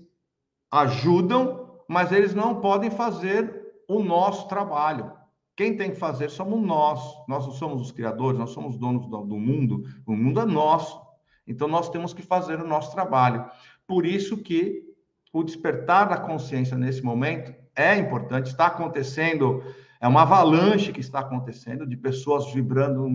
ajudam, 0.72 1.80
mas 1.88 2.12
eles 2.12 2.34
não 2.34 2.60
podem 2.60 2.90
fazer 2.90 3.64
o 3.88 4.04
nosso 4.04 4.48
trabalho. 4.48 5.12
Quem 5.56 5.78
tem 5.78 5.92
que 5.92 5.98
fazer 5.98 6.30
somos 6.30 6.62
nós. 6.62 7.02
Nós 7.28 7.46
não 7.46 7.54
somos 7.54 7.82
os 7.82 7.92
criadores, 7.92 8.38
nós 8.38 8.50
somos 8.50 8.78
donos 8.78 9.08
do, 9.08 9.24
do 9.24 9.38
mundo. 9.38 9.84
O 10.06 10.16
mundo 10.16 10.42
é 10.42 10.46
nosso. 10.46 11.00
Então 11.48 11.68
nós 11.68 11.90
temos 11.90 12.14
que 12.14 12.22
fazer 12.22 12.60
o 12.60 12.68
nosso 12.68 12.92
trabalho. 12.92 13.46
Por 13.88 14.06
isso 14.06 14.38
que 14.38 14.84
o 15.32 15.44
despertar 15.44 16.10
da 16.10 16.18
consciência 16.18 16.78
nesse 16.78 17.04
momento 17.04 17.54
é 17.76 17.96
importante, 17.98 18.48
está 18.48 18.68
acontecendo, 18.68 19.62
é 20.00 20.08
uma 20.08 20.22
avalanche 20.22 20.94
que 20.94 21.02
está 21.02 21.20
acontecendo 21.20 21.86
de 21.86 21.98
pessoas 21.98 22.52
vibrando 22.54 23.08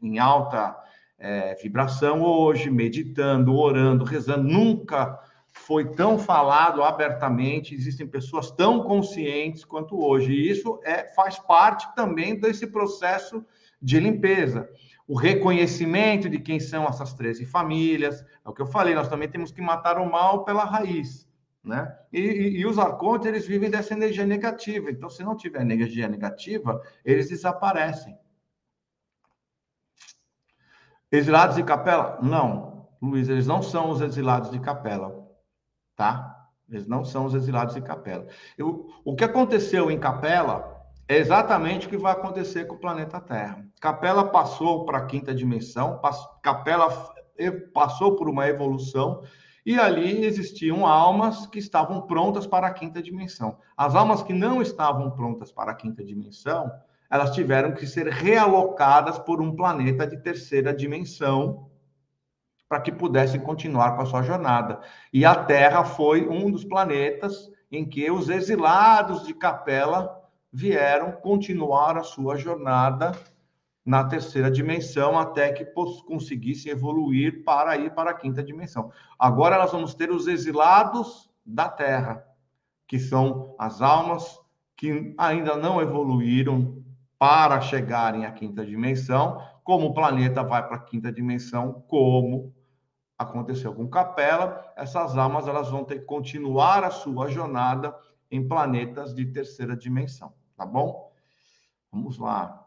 em 0.00 0.18
alta 0.18 0.76
é, 1.18 1.54
vibração 1.56 2.22
hoje, 2.22 2.70
meditando, 2.70 3.54
orando, 3.54 4.04
rezando. 4.04 4.48
Nunca 4.48 5.18
foi 5.54 5.92
tão 5.92 6.18
falado 6.18 6.82
abertamente, 6.82 7.74
existem 7.74 8.06
pessoas 8.06 8.50
tão 8.50 8.82
conscientes 8.82 9.64
quanto 9.64 9.98
hoje. 9.98 10.32
E 10.32 10.50
isso 10.50 10.80
é, 10.82 11.08
faz 11.14 11.38
parte 11.38 11.86
também 11.94 12.38
desse 12.38 12.66
processo 12.66 13.44
de 13.80 13.98
limpeza. 14.00 14.68
O 15.06 15.16
reconhecimento 15.16 16.28
de 16.28 16.38
quem 16.38 16.58
são 16.58 16.86
essas 16.86 17.14
13 17.14 17.46
famílias, 17.46 18.20
é 18.44 18.48
o 18.48 18.52
que 18.52 18.60
eu 18.60 18.66
falei, 18.66 18.94
nós 18.94 19.08
também 19.08 19.28
temos 19.28 19.52
que 19.52 19.62
matar 19.62 19.96
o 19.98 20.10
mal 20.10 20.44
pela 20.44 20.64
raiz. 20.64 21.26
Né? 21.62 21.96
E, 22.12 22.20
e, 22.20 22.58
e 22.58 22.66
os 22.66 22.78
arcontes, 22.78 23.26
eles 23.26 23.46
vivem 23.46 23.70
dessa 23.70 23.94
energia 23.94 24.26
negativa. 24.26 24.90
Então, 24.90 25.08
se 25.08 25.22
não 25.22 25.36
tiver 25.36 25.62
energia 25.62 26.08
negativa, 26.08 26.82
eles 27.04 27.28
desaparecem. 27.28 28.18
Exilados 31.10 31.56
de 31.56 31.62
capela? 31.62 32.18
Não, 32.20 32.88
Luiz, 33.00 33.28
eles 33.28 33.46
não 33.46 33.62
são 33.62 33.88
os 33.88 34.00
exilados 34.00 34.50
de 34.50 34.58
capela 34.58 35.23
tá? 35.96 36.48
Eles 36.68 36.86
não 36.86 37.04
são 37.04 37.26
os 37.26 37.34
exilados 37.34 37.76
em 37.76 37.82
Capela. 37.82 38.26
Eu, 38.56 38.88
o 39.04 39.14
que 39.14 39.24
aconteceu 39.24 39.90
em 39.90 39.98
Capela 39.98 40.74
é 41.06 41.18
exatamente 41.18 41.86
o 41.86 41.90
que 41.90 41.96
vai 41.96 42.12
acontecer 42.12 42.66
com 42.66 42.76
o 42.76 42.80
planeta 42.80 43.20
Terra. 43.20 43.64
Capela 43.80 44.24
passou 44.24 44.84
para 44.86 44.98
a 44.98 45.06
quinta 45.06 45.34
dimensão, 45.34 45.98
pass, 45.98 46.26
Capela 46.42 46.88
passou 47.72 48.16
por 48.16 48.28
uma 48.28 48.48
evolução 48.48 49.22
e 49.66 49.78
ali 49.78 50.24
existiam 50.24 50.86
almas 50.86 51.46
que 51.46 51.58
estavam 51.58 52.02
prontas 52.02 52.46
para 52.46 52.66
a 52.66 52.72
quinta 52.72 53.02
dimensão. 53.02 53.58
As 53.76 53.94
almas 53.94 54.22
que 54.22 54.32
não 54.32 54.62
estavam 54.62 55.10
prontas 55.10 55.52
para 55.52 55.72
a 55.72 55.74
quinta 55.74 56.04
dimensão, 56.04 56.70
elas 57.10 57.34
tiveram 57.34 57.72
que 57.72 57.86
ser 57.86 58.08
realocadas 58.08 59.18
por 59.18 59.40
um 59.40 59.54
planeta 59.54 60.06
de 60.06 60.16
terceira 60.16 60.72
dimensão 60.74 61.68
para 62.74 62.80
que 62.80 62.90
pudessem 62.90 63.40
continuar 63.40 63.94
com 63.94 64.02
a 64.02 64.06
sua 64.06 64.22
jornada. 64.22 64.80
E 65.12 65.24
a 65.24 65.32
Terra 65.32 65.84
foi 65.84 66.26
um 66.28 66.50
dos 66.50 66.64
planetas 66.64 67.48
em 67.70 67.84
que 67.84 68.10
os 68.10 68.28
exilados 68.28 69.24
de 69.24 69.32
Capela 69.32 70.20
vieram 70.52 71.12
continuar 71.12 71.96
a 71.96 72.02
sua 72.02 72.36
jornada 72.36 73.12
na 73.86 74.02
terceira 74.02 74.50
dimensão 74.50 75.16
até 75.16 75.52
que 75.52 75.64
conseguissem 76.04 76.72
evoluir 76.72 77.44
para 77.44 77.76
ir 77.76 77.94
para 77.94 78.10
a 78.10 78.14
quinta 78.14 78.42
dimensão. 78.42 78.90
Agora 79.16 79.56
nós 79.56 79.70
vamos 79.70 79.94
ter 79.94 80.10
os 80.10 80.26
exilados 80.26 81.30
da 81.46 81.68
Terra, 81.68 82.24
que 82.88 82.98
são 82.98 83.54
as 83.56 83.80
almas 83.80 84.40
que 84.76 85.14
ainda 85.16 85.54
não 85.56 85.80
evoluíram 85.80 86.82
para 87.20 87.60
chegarem 87.60 88.26
à 88.26 88.32
quinta 88.32 88.66
dimensão, 88.66 89.40
como 89.62 89.86
o 89.86 89.94
planeta 89.94 90.42
vai 90.42 90.66
para 90.66 90.74
a 90.74 90.80
quinta 90.80 91.12
dimensão, 91.12 91.84
como 91.86 92.52
aconteceu 93.18 93.74
com 93.74 93.88
Capela, 93.88 94.72
essas 94.76 95.16
almas 95.16 95.46
elas 95.46 95.70
vão 95.70 95.84
ter 95.84 96.00
que 96.00 96.04
continuar 96.04 96.84
a 96.84 96.90
sua 96.90 97.28
jornada 97.28 97.96
em 98.30 98.46
planetas 98.46 99.14
de 99.14 99.26
terceira 99.26 99.76
dimensão, 99.76 100.32
tá 100.56 100.66
bom? 100.66 101.12
Vamos 101.92 102.18
lá. 102.18 102.66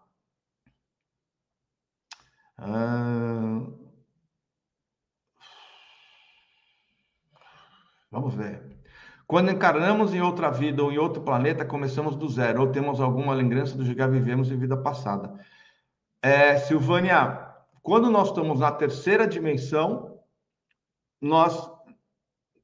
Vamos 8.09 8.33
ver. 8.33 8.77
Quando 9.27 9.51
encarnamos 9.51 10.13
em 10.13 10.21
outra 10.21 10.49
vida 10.49 10.81
ou 10.81 10.91
em 10.91 10.97
outro 10.97 11.21
planeta, 11.21 11.65
começamos 11.65 12.15
do 12.15 12.29
zero, 12.29 12.61
ou 12.61 12.71
temos 12.71 13.01
alguma 13.01 13.33
lembrança 13.33 13.77
do 13.77 13.83
que 13.83 13.93
já 13.93 14.07
vivemos 14.07 14.49
em 14.49 14.57
vida 14.57 14.77
passada. 14.77 15.33
É, 16.21 16.57
Silvânia, 16.57 17.45
quando 17.83 18.09
nós 18.09 18.29
estamos 18.29 18.61
na 18.61 18.71
terceira 18.71 19.27
dimensão, 19.27 20.16
nós 21.21 21.69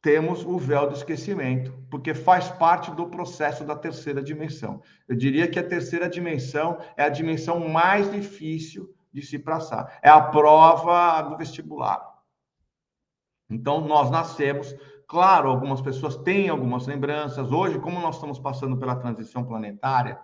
temos 0.04 0.44
o 0.44 0.58
véu 0.58 0.90
do 0.90 0.96
esquecimento, 0.96 1.74
porque 1.90 2.14
faz 2.14 2.50
parte 2.50 2.92
do 2.92 3.08
processo 3.08 3.64
da 3.64 3.74
terceira 3.74 4.22
dimensão. 4.22 4.82
Eu 5.08 5.16
diria 5.16 5.48
que 5.48 5.58
a 5.58 5.68
terceira 5.68 6.10
dimensão 6.10 6.78
é 6.98 7.04
a 7.04 7.10
dimensão 7.10 7.70
mais 7.70 8.12
difícil 8.12 8.94
de 9.14 9.22
se 9.22 9.40
passar. 9.40 9.98
É 10.04 10.10
a 10.10 10.20
prova 10.20 11.22
do 11.22 11.38
vestibular. 11.38 12.02
Então, 13.50 13.80
nós 13.88 14.12
nascemos, 14.12 14.76
claro, 15.08 15.50
algumas 15.50 15.80
pessoas 15.80 16.18
têm 16.18 16.50
algumas 16.50 16.86
lembranças. 16.86 17.50
Hoje, 17.50 17.80
como 17.80 18.02
nós 18.02 18.16
estamos 18.16 18.40
passando 18.40 18.76
pela 18.76 18.98
transição 18.98 19.46
planetária, 19.46 20.20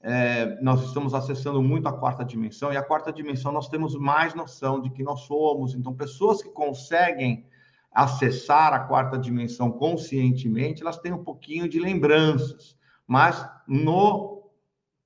é, 0.00 0.58
nós 0.62 0.82
estamos 0.82 1.12
acessando 1.12 1.62
muito 1.62 1.86
a 1.86 1.92
quarta 1.92 2.24
dimensão, 2.24 2.72
e 2.72 2.76
a 2.78 2.82
quarta 2.82 3.12
dimensão 3.12 3.52
nós 3.52 3.68
temos 3.68 3.94
mais 3.94 4.34
noção 4.34 4.80
de 4.80 4.88
que 4.88 5.02
nós 5.02 5.20
somos. 5.22 5.74
Então, 5.74 5.92
pessoas 5.94 6.42
que 6.42 6.48
conseguem 6.48 7.49
acessar 7.92 8.72
a 8.72 8.80
quarta 8.80 9.18
dimensão 9.18 9.70
conscientemente, 9.70 10.82
elas 10.82 10.98
têm 10.98 11.12
um 11.12 11.24
pouquinho 11.24 11.68
de 11.68 11.80
lembranças, 11.80 12.76
mas 13.06 13.44
no, 13.66 14.50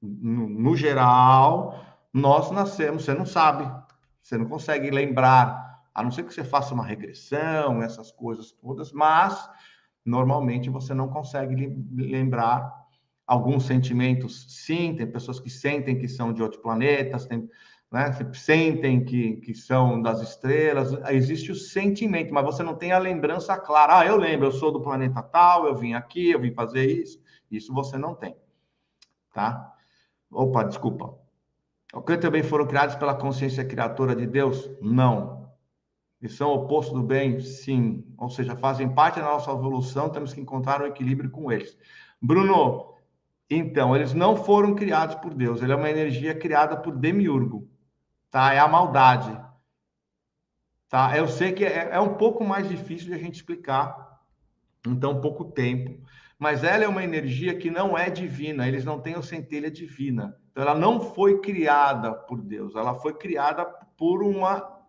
no, 0.03 0.77
geral, 0.77 1.83
nós 2.13 2.51
nascemos, 2.51 3.05
você 3.05 3.15
não 3.15 3.25
sabe, 3.25 3.71
você 4.23 4.37
não 4.37 4.47
consegue 4.47 4.91
lembrar, 4.91 5.83
a 5.95 6.03
não 6.03 6.11
ser 6.11 6.25
que 6.25 6.35
você 6.35 6.45
faça 6.45 6.75
uma 6.75 6.85
regressão, 6.85 7.83
essas 7.83 8.11
coisas 8.11 8.53
todas, 8.53 8.93
mas 8.93 9.49
normalmente 10.05 10.69
você 10.69 10.93
não 10.93 11.09
consegue 11.09 11.55
lembrar 11.95 12.85
alguns 13.27 13.65
sentimentos, 13.65 14.45
sim, 14.67 14.95
tem 14.95 15.11
pessoas 15.11 15.41
que 15.41 15.49
sentem 15.49 15.99
que 15.99 16.09
são 16.09 16.33
de 16.33 16.43
outros 16.43 16.61
planetas, 16.61 17.25
tem 17.25 17.49
né? 17.95 18.13
sentem 18.33 19.05
que, 19.05 19.37
que 19.37 19.55
são 19.55 20.03
das 20.03 20.21
estrelas, 20.21 20.93
existe 21.11 21.53
o 21.53 21.55
sentimento, 21.55 22.35
mas 22.35 22.45
você 22.45 22.61
não 22.61 22.75
tem 22.75 22.91
a 22.91 22.99
lembrança 22.99 23.57
clara. 23.57 24.01
Ah, 24.01 24.05
eu 24.05 24.17
lembro, 24.17 24.49
eu 24.49 24.53
sou 24.53 24.73
do 24.73 24.81
planeta 24.81 25.23
tal, 25.23 25.69
eu 25.69 25.77
vim 25.77 25.95
aqui, 25.95 26.33
eu 26.33 26.41
vim 26.41 26.53
fazer 26.53 26.85
isso. 26.85 27.23
Isso 27.49 27.73
você 27.73 27.97
não 27.97 28.13
tem, 28.13 28.37
tá? 29.33 29.73
Opa, 30.29 30.65
desculpa. 30.65 31.17
O 31.95 32.03
que 32.03 32.17
também 32.17 32.43
foram 32.43 32.67
criados 32.67 32.97
pela 32.97 33.15
consciência 33.15 33.65
criadora 33.65 34.17
de 34.17 34.27
Deus? 34.27 34.69
Não. 34.83 35.49
E 36.21 36.29
são 36.29 36.51
oposto 36.51 36.95
do 36.95 37.03
bem? 37.05 37.39
Sim. 37.39 38.05
Ou 38.19 38.29
seja, 38.29 38.57
fazem 38.57 38.93
parte 38.93 39.21
da 39.21 39.27
nossa 39.27 39.53
evolução, 39.53 40.11
temos 40.11 40.35
que 40.35 40.41
encontrar 40.41 40.83
um 40.83 40.87
equilíbrio 40.87 41.31
com 41.31 41.53
eles. 41.53 41.79
Bruno, 42.21 42.93
então, 43.49 43.95
eles 43.95 44.13
não 44.13 44.35
foram 44.35 44.75
criados 44.75 45.15
por 45.15 45.33
Deus, 45.33 45.63
ele 45.63 45.71
é 45.71 45.77
uma 45.77 45.91
energia 45.91 46.35
criada 46.35 46.77
por 46.77 46.97
Demiurgo 46.97 47.73
tá? 48.35 48.53
É 48.53 48.59
a 48.59 48.67
maldade, 48.67 49.41
tá? 50.89 51.17
Eu 51.17 51.29
sei 51.29 51.53
que 51.53 51.65
é, 51.65 51.91
é 51.93 52.01
um 52.01 52.15
pouco 52.15 52.45
mais 52.45 52.69
difícil 52.69 53.07
de 53.07 53.15
a 53.15 53.19
gente 53.19 53.37
explicar 53.37 54.19
em 54.85 54.97
tão 54.97 55.21
pouco 55.21 55.45
tempo, 55.45 56.05
mas 56.37 56.65
ela 56.65 56.83
é 56.83 56.89
uma 56.89 57.05
energia 57.05 57.57
que 57.57 57.71
não 57.71 57.97
é 57.97 58.11
divina, 58.11 58.67
eles 58.67 58.85
não 58.85 58.99
têm 58.99 59.15
a 59.15 59.23
centelha 59.23 59.71
divina. 59.71 60.37
Então, 60.51 60.65
ela 60.65 60.75
não 60.75 60.99
foi 61.01 61.41
criada 61.41 62.13
por 62.13 62.43
Deus, 62.43 62.75
ela 62.75 62.97
foi 62.97 63.15
criada 63.15 63.65
por 63.97 64.25
uma. 64.25 64.83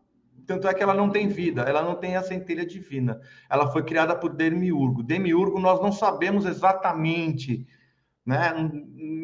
Tanto 0.47 0.67
é 0.67 0.73
que 0.73 0.81
ela 0.81 0.95
não 0.95 1.11
tem 1.11 1.27
vida, 1.27 1.61
ela 1.61 1.83
não 1.83 1.93
tem 1.93 2.15
a 2.15 2.23
centelha 2.23 2.65
divina. 2.65 3.21
Ela 3.47 3.71
foi 3.71 3.83
criada 3.83 4.15
por 4.15 4.33
Demiurgo. 4.33 5.03
Demiurgo, 5.03 5.59
nós 5.59 5.79
não 5.79 5.91
sabemos 5.91 6.47
exatamente 6.47 7.67
né? 8.25 8.53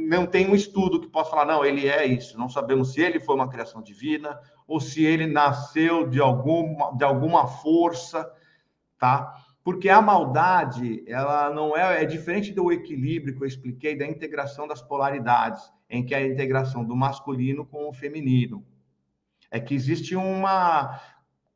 Não 0.08 0.28
tem 0.28 0.50
um 0.50 0.56
estudo 0.56 1.00
que 1.00 1.08
possa 1.08 1.32
falar, 1.32 1.46
não, 1.46 1.66
ele 1.66 1.88
é 1.88 2.06
isso. 2.06 2.38
Não 2.38 2.50
sabemos 2.50 2.94
se 2.94 3.02
ele 3.02 3.20
foi 3.20 3.36
uma 3.36 3.50
criação 3.50 3.82
divina 3.82 4.40
ou 4.68 4.80
se 4.80 5.04
ele 5.04 5.26
nasceu 5.26 6.08
de 6.08 6.20
alguma, 6.22 6.96
de 6.96 7.04
alguma 7.04 7.48
força, 7.48 8.30
tá? 9.00 9.34
Porque 9.64 9.90
a 9.90 10.02
maldade, 10.02 11.04
ela 11.08 11.50
não 11.50 11.76
é, 11.76 12.04
é 12.04 12.06
diferente 12.06 12.52
do 12.52 12.72
equilíbrio 12.72 13.36
que 13.36 13.44
eu 13.44 13.48
expliquei 13.48 13.98
da 13.98 14.06
integração 14.06 14.68
das 14.68 14.82
polaridades, 14.82 15.72
em 15.90 16.06
que 16.06 16.14
é 16.14 16.18
a 16.18 16.28
integração 16.28 16.84
do 16.84 16.96
masculino 16.96 17.66
com 17.66 17.90
o 17.90 17.94
feminino. 17.94 18.66
É 19.50 19.60
que 19.60 19.74
existe 19.74 20.16
uma 20.16 21.00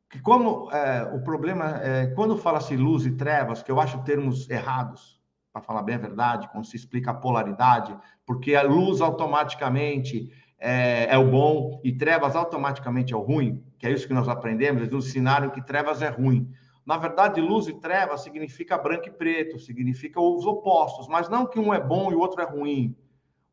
que 0.08 0.20
como 0.20 0.70
é, 0.70 1.02
o 1.14 1.22
problema 1.22 1.80
é 1.82 2.06
quando 2.08 2.36
fala-se 2.36 2.76
luz 2.76 3.04
e 3.06 3.16
trevas, 3.16 3.62
que 3.62 3.70
eu 3.70 3.80
acho 3.80 4.04
termos 4.04 4.48
errados, 4.48 5.15
para 5.56 5.62
falar 5.62 5.82
bem 5.82 5.94
a 5.94 5.98
verdade, 5.98 6.50
quando 6.52 6.66
se 6.66 6.76
explica 6.76 7.12
a 7.12 7.14
polaridade, 7.14 7.96
porque 8.26 8.54
a 8.54 8.62
luz 8.62 9.00
automaticamente 9.00 10.30
é, 10.58 11.06
é, 11.14 11.16
o 11.16 11.30
bom 11.30 11.80
e 11.82 11.92
trevas 11.92 12.36
automaticamente 12.36 13.14
é 13.14 13.16
o 13.16 13.22
ruim, 13.22 13.64
que 13.78 13.86
é 13.86 13.90
isso 13.90 14.06
que 14.06 14.12
nós 14.12 14.28
aprendemos, 14.28 14.82
eles 14.82 14.92
nos 14.92 15.08
ensinaram 15.08 15.48
que 15.48 15.64
trevas 15.64 16.02
é 16.02 16.10
ruim. 16.10 16.46
Na 16.84 16.98
verdade, 16.98 17.40
luz 17.40 17.68
e 17.68 17.72
trevas 17.72 18.22
significa 18.22 18.76
branco 18.76 19.08
e 19.08 19.10
preto, 19.10 19.58
significa 19.58 20.20
os 20.20 20.44
opostos, 20.44 21.08
mas 21.08 21.26
não 21.30 21.46
que 21.46 21.58
um 21.58 21.72
é 21.72 21.80
bom 21.80 22.12
e 22.12 22.14
o 22.14 22.20
outro 22.20 22.42
é 22.42 22.44
ruim. 22.44 22.94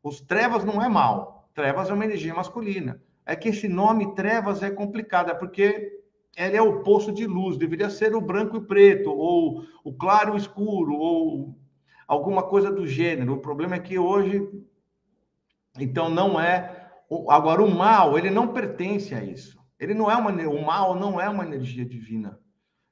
Os 0.02 0.20
trevas 0.20 0.62
não 0.62 0.82
é 0.82 0.88
mal, 0.90 1.48
trevas 1.54 1.88
é 1.88 1.94
uma 1.94 2.04
energia 2.04 2.34
masculina. 2.34 3.00
É 3.24 3.34
que 3.34 3.48
esse 3.48 3.66
nome 3.66 4.14
trevas 4.14 4.62
é 4.62 4.70
complicado, 4.70 5.30
é 5.30 5.34
porque 5.34 5.90
ele 6.36 6.56
é 6.56 6.60
o 6.60 6.80
oposto 6.80 7.10
de 7.12 7.26
luz, 7.26 7.56
deveria 7.56 7.88
ser 7.88 8.14
o 8.14 8.20
branco 8.20 8.58
e 8.58 8.60
preto, 8.60 9.10
ou 9.10 9.64
o 9.82 9.92
claro 9.94 10.32
e 10.32 10.34
o 10.34 10.36
escuro, 10.36 10.94
ou 10.94 11.63
alguma 12.06 12.42
coisa 12.42 12.70
do 12.70 12.86
gênero. 12.86 13.34
O 13.34 13.40
problema 13.40 13.76
é 13.76 13.80
que 13.80 13.98
hoje, 13.98 14.48
então, 15.78 16.08
não 16.08 16.40
é. 16.40 16.90
Agora, 17.28 17.62
o 17.62 17.70
mal, 17.70 18.18
ele 18.18 18.30
não 18.30 18.48
pertence 18.48 19.14
a 19.14 19.22
isso. 19.22 19.58
Ele 19.78 19.94
não 19.94 20.10
é 20.10 20.16
uma. 20.16 20.30
O 20.48 20.64
mal 20.64 20.94
não 20.94 21.20
é 21.20 21.28
uma 21.28 21.44
energia 21.44 21.84
divina. 21.84 22.38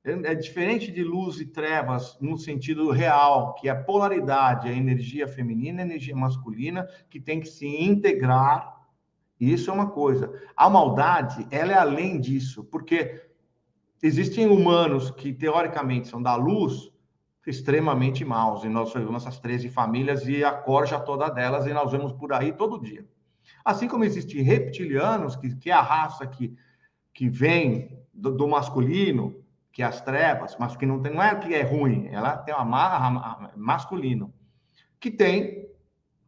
É 0.05 0.35
diferente 0.35 0.91
de 0.91 1.05
luz 1.05 1.39
e 1.39 1.47
trevas 1.47 2.19
no 2.21 2.37
sentido 2.37 2.91
real, 2.91 3.55
que 3.55 3.69
é 3.69 3.75
polaridade, 3.75 4.69
a 4.69 4.73
energia 4.73 5.29
feminina 5.29 5.81
e 5.81 5.85
a 5.85 5.87
energia 5.87 6.17
masculina, 6.17 6.89
que 7.09 7.21
tem 7.21 7.39
que 7.39 7.47
se 7.47 7.67
integrar. 7.67 8.81
Isso 9.39 9.71
é 9.71 9.73
uma 9.73 9.91
coisa. 9.91 10.33
A 10.57 10.69
maldade, 10.69 11.47
ela 11.53 11.73
é 11.73 11.79
além 11.79 12.21
disso, 12.21 12.65
porque 12.65 13.29
existem 14.03 14.49
humanos 14.49 15.13
que 15.13 15.33
teoricamente 15.33 16.09
são 16.09 16.21
da 16.21 16.35
luz, 16.35 16.92
extremamente 17.47 18.25
maus. 18.25 18.65
E 18.65 18.69
nós 18.69 18.93
vemos 18.93 19.23
essas 19.23 19.39
13 19.39 19.69
famílias 19.69 20.27
e 20.27 20.45
a 20.45 20.53
corja 20.53 20.99
toda 20.99 21.29
delas, 21.29 21.67
e 21.67 21.73
nós 21.73 21.91
vemos 21.91 22.13
por 22.13 22.33
aí 22.33 22.53
todo 22.53 22.81
dia. 22.81 23.05
Assim 23.65 23.89
como 23.89 24.05
existem 24.05 24.43
reptilianos, 24.43 25.37
que, 25.37 25.55
que 25.57 25.71
é 25.71 25.75
a 25.75 25.83
raça 25.83 26.27
que, 26.27 26.57
que 27.13 27.29
vem 27.29 27.99
do, 28.13 28.33
do, 28.33 28.49
masculino, 28.49 29.43
que 29.73 29.83
é 29.83 29.87
as 29.87 30.01
trevas, 30.01 30.57
mas 30.59 30.77
que 30.77 30.87
não, 30.87 31.01
tem, 31.01 31.15
não 31.15 31.23
é 31.23 31.35
que 31.35 31.55
é 31.55 31.63
ruim, 31.63 32.09
ela 32.09 32.37
tem 32.37 32.55
uma 32.55 32.65
marra 32.65 33.53
masculino, 33.57 34.33
que 35.01 35.11
tem 35.11 35.69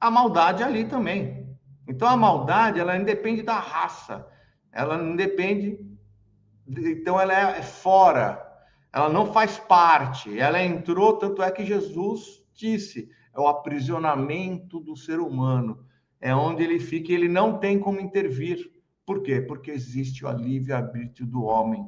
a 0.01 0.11
maldade 0.11 0.63
ali 0.63 0.85
também. 0.85 1.45
Então 1.87 2.09
a 2.09 2.17
maldade, 2.17 2.81
ela 2.81 2.97
independe 2.97 3.43
da 3.43 3.59
raça, 3.59 4.27
ela 4.73 4.97
independe, 4.97 5.79
então 6.67 7.21
ela 7.21 7.33
é 7.33 7.63
fora 7.63 8.44
ela 8.95 9.09
não 9.09 9.33
faz 9.33 9.59
parte, 9.59 10.39
ela 10.39 10.63
entrou, 10.63 11.15
tanto 11.15 11.43
é 11.43 11.51
que 11.51 11.67
Jesus 11.67 12.45
disse, 12.55 13.11
é 13.35 13.41
o 13.41 13.49
aprisionamento 13.49 14.79
do 14.79 14.97
ser 14.97 15.19
humano, 15.19 15.85
é 16.21 16.33
onde 16.33 16.63
ele 16.63 16.79
fica 16.79 17.11
e 17.11 17.15
ele 17.17 17.29
não 17.29 17.59
tem 17.59 17.77
como 17.77 18.01
intervir. 18.01 18.71
Por 19.05 19.21
quê? 19.21 19.41
Porque 19.41 19.73
existe 19.73 20.25
o 20.25 20.31
livre-arbítrio 20.31 21.27
do 21.27 21.43
homem. 21.43 21.85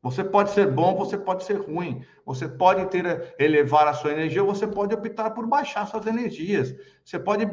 Você 0.00 0.22
pode 0.22 0.50
ser 0.50 0.70
bom, 0.70 0.94
você 0.94 1.18
pode 1.18 1.42
ser 1.42 1.60
ruim, 1.60 2.04
você 2.24 2.46
pode 2.46 2.86
ter 2.86 3.34
elevar 3.36 3.88
a 3.88 3.92
sua 3.92 4.12
energia, 4.12 4.44
você 4.44 4.64
pode 4.64 4.94
optar 4.94 5.30
por 5.30 5.44
baixar 5.44 5.86
suas 5.88 6.06
energias. 6.06 6.72
Você 7.04 7.18
pode 7.18 7.50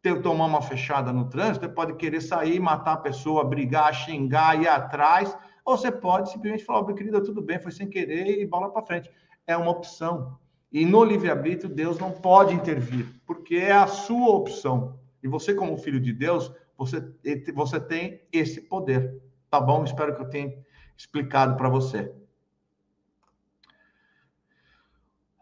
ter, 0.00 0.22
tomar 0.22 0.46
uma 0.46 0.62
fechada 0.62 1.12
no 1.12 1.28
trânsito, 1.28 1.66
você 1.66 1.72
pode 1.72 1.94
querer 1.96 2.20
sair, 2.20 2.60
matar 2.60 2.92
a 2.92 2.98
pessoa, 2.98 3.44
brigar, 3.44 3.92
xingar, 3.92 4.62
ir 4.62 4.68
atrás, 4.68 5.36
ou 5.68 5.76
você 5.76 5.92
pode 5.92 6.30
simplesmente 6.30 6.64
falar, 6.64 6.80
oh, 6.80 6.94
querida, 6.94 7.22
tudo 7.22 7.42
bem, 7.42 7.60
foi 7.60 7.70
sem 7.70 7.90
querer 7.90 8.40
e 8.40 8.46
bola 8.46 8.70
para 8.70 8.80
frente. 8.80 9.10
É 9.46 9.54
uma 9.54 9.70
opção. 9.70 10.38
E 10.72 10.86
no 10.86 11.04
livre-arbítrio, 11.04 11.68
Deus 11.68 11.98
não 11.98 12.10
pode 12.10 12.54
intervir, 12.54 13.04
porque 13.26 13.56
é 13.56 13.72
a 13.72 13.86
sua 13.86 14.30
opção. 14.30 14.98
E 15.22 15.28
você, 15.28 15.54
como 15.54 15.76
filho 15.76 16.00
de 16.00 16.10
Deus, 16.10 16.50
você, 16.74 17.06
você 17.54 17.78
tem 17.78 18.22
esse 18.32 18.62
poder. 18.62 19.20
Tá 19.50 19.60
bom? 19.60 19.84
Espero 19.84 20.16
que 20.16 20.22
eu 20.22 20.30
tenha 20.30 20.54
explicado 20.96 21.54
para 21.54 21.68
você. 21.68 22.14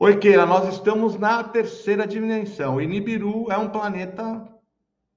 Oi, 0.00 0.16
Keila, 0.18 0.44
nós 0.44 0.74
estamos 0.74 1.16
na 1.16 1.44
terceira 1.44 2.04
dimensão. 2.04 2.80
E 2.80 2.86
Nibiru 2.88 3.46
é 3.52 3.56
um 3.56 3.70
planeta 3.70 4.35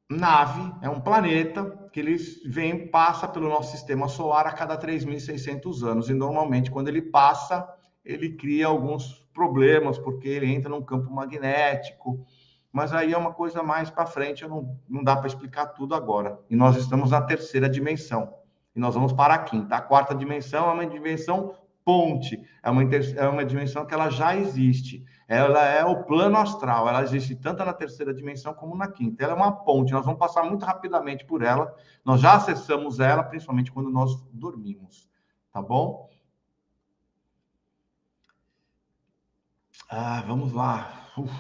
nave, 0.10 0.74
é 0.82 0.90
um 0.90 1.00
planeta 1.00 1.90
que 1.94 2.00
ele 2.00 2.18
vem, 2.46 2.88
passa 2.88 3.28
pelo 3.28 3.48
nosso 3.48 3.72
sistema 3.72 4.08
solar 4.08 4.48
a 4.48 4.52
cada 4.52 4.78
3.600 4.78 5.84
anos. 5.84 6.10
E 6.10 6.14
normalmente, 6.14 6.72
quando 6.72 6.88
ele 6.88 7.02
passa, 7.02 7.68
ele 8.04 8.32
cria 8.36 8.68
alguns 8.68 9.28
problemas, 9.34 10.00
porque 10.00 10.28
ele 10.28 10.48
entra 10.48 10.70
num 10.70 10.82
campo 10.82 11.12
magnético. 11.12 12.26
Mas 12.72 12.94
aí 12.94 13.14
é 13.14 13.18
uma 13.18 13.34
coisa 13.34 13.62
mais 13.62 13.90
para 13.90 14.06
frente, 14.06 14.48
não, 14.48 14.78
não 14.88 15.04
dá 15.04 15.16
para 15.16 15.28
explicar 15.28 15.68
tudo 15.68 15.94
agora. 15.94 16.40
E 16.50 16.56
nós 16.56 16.76
estamos 16.76 17.12
na 17.12 17.22
terceira 17.22 17.70
dimensão. 17.70 18.34
E 18.76 18.80
nós 18.80 18.96
vamos 18.96 19.14
para 19.14 19.34
a 19.36 19.40
quinta. 19.40 19.76
A 19.76 19.82
quarta 19.82 20.14
dimensão 20.16 20.70
é 20.70 20.74
uma 20.74 20.86
dimensão 20.86 21.56
ponte, 21.84 22.40
é 22.62 22.70
uma, 22.70 22.84
é 22.84 23.28
uma 23.28 23.44
dimensão 23.44 23.86
que 23.86 23.94
ela 23.94 24.10
já 24.10 24.36
existe. 24.36 25.04
Ela 25.32 25.64
é 25.64 25.86
o 25.86 26.04
plano 26.06 26.38
astral, 26.40 26.90
ela 26.90 27.04
existe 27.04 27.36
tanto 27.36 27.64
na 27.64 27.72
terceira 27.72 28.12
dimensão 28.12 28.52
como 28.52 28.76
na 28.76 28.88
quinta. 28.88 29.24
Ela 29.24 29.34
é 29.34 29.36
uma 29.36 29.52
ponte, 29.52 29.94
nós 29.94 30.04
vamos 30.04 30.20
passar 30.20 30.42
muito 30.44 30.66
rapidamente 30.66 31.24
por 31.24 31.44
ela. 31.44 31.72
Nós 32.04 32.20
já 32.20 32.34
acessamos 32.34 33.00
ela, 33.00 33.22
principalmente 33.22 33.72
quando 33.72 33.92
nós 33.92 34.20
dormimos. 34.34 35.08
Tá 35.54 35.62
bom? 35.62 36.10
Ah, 39.88 40.24
vamos 40.26 40.52
lá. 40.52 41.12
Uf. 41.16 41.32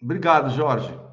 Obrigado, 0.00 0.50
Jorge. 0.50 1.05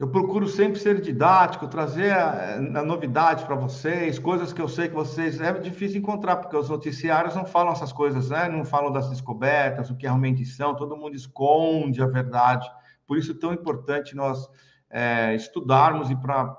Eu 0.00 0.08
procuro 0.08 0.48
sempre 0.48 0.80
ser 0.80 0.98
didático, 0.98 1.68
trazer 1.68 2.10
a, 2.10 2.54
a 2.54 2.82
novidade 2.82 3.44
para 3.44 3.54
vocês, 3.54 4.18
coisas 4.18 4.50
que 4.50 4.62
eu 4.62 4.66
sei 4.66 4.88
que 4.88 4.94
vocês 4.94 5.38
é 5.38 5.52
difícil 5.52 5.98
encontrar, 5.98 6.36
porque 6.36 6.56
os 6.56 6.70
noticiários 6.70 7.36
não 7.36 7.44
falam 7.44 7.74
essas 7.74 7.92
coisas, 7.92 8.30
né? 8.30 8.48
Não 8.48 8.64
falam 8.64 8.90
das 8.90 9.10
descobertas, 9.10 9.90
o 9.90 9.94
que 9.94 10.06
realmente 10.06 10.42
são, 10.46 10.74
todo 10.74 10.96
mundo 10.96 11.14
esconde 11.14 12.02
a 12.02 12.06
verdade. 12.06 12.66
Por 13.06 13.18
isso 13.18 13.32
é 13.32 13.34
tão 13.34 13.52
importante 13.52 14.16
nós 14.16 14.48
é, 14.88 15.34
estudarmos 15.34 16.08
e 16.08 16.16
para 16.16 16.56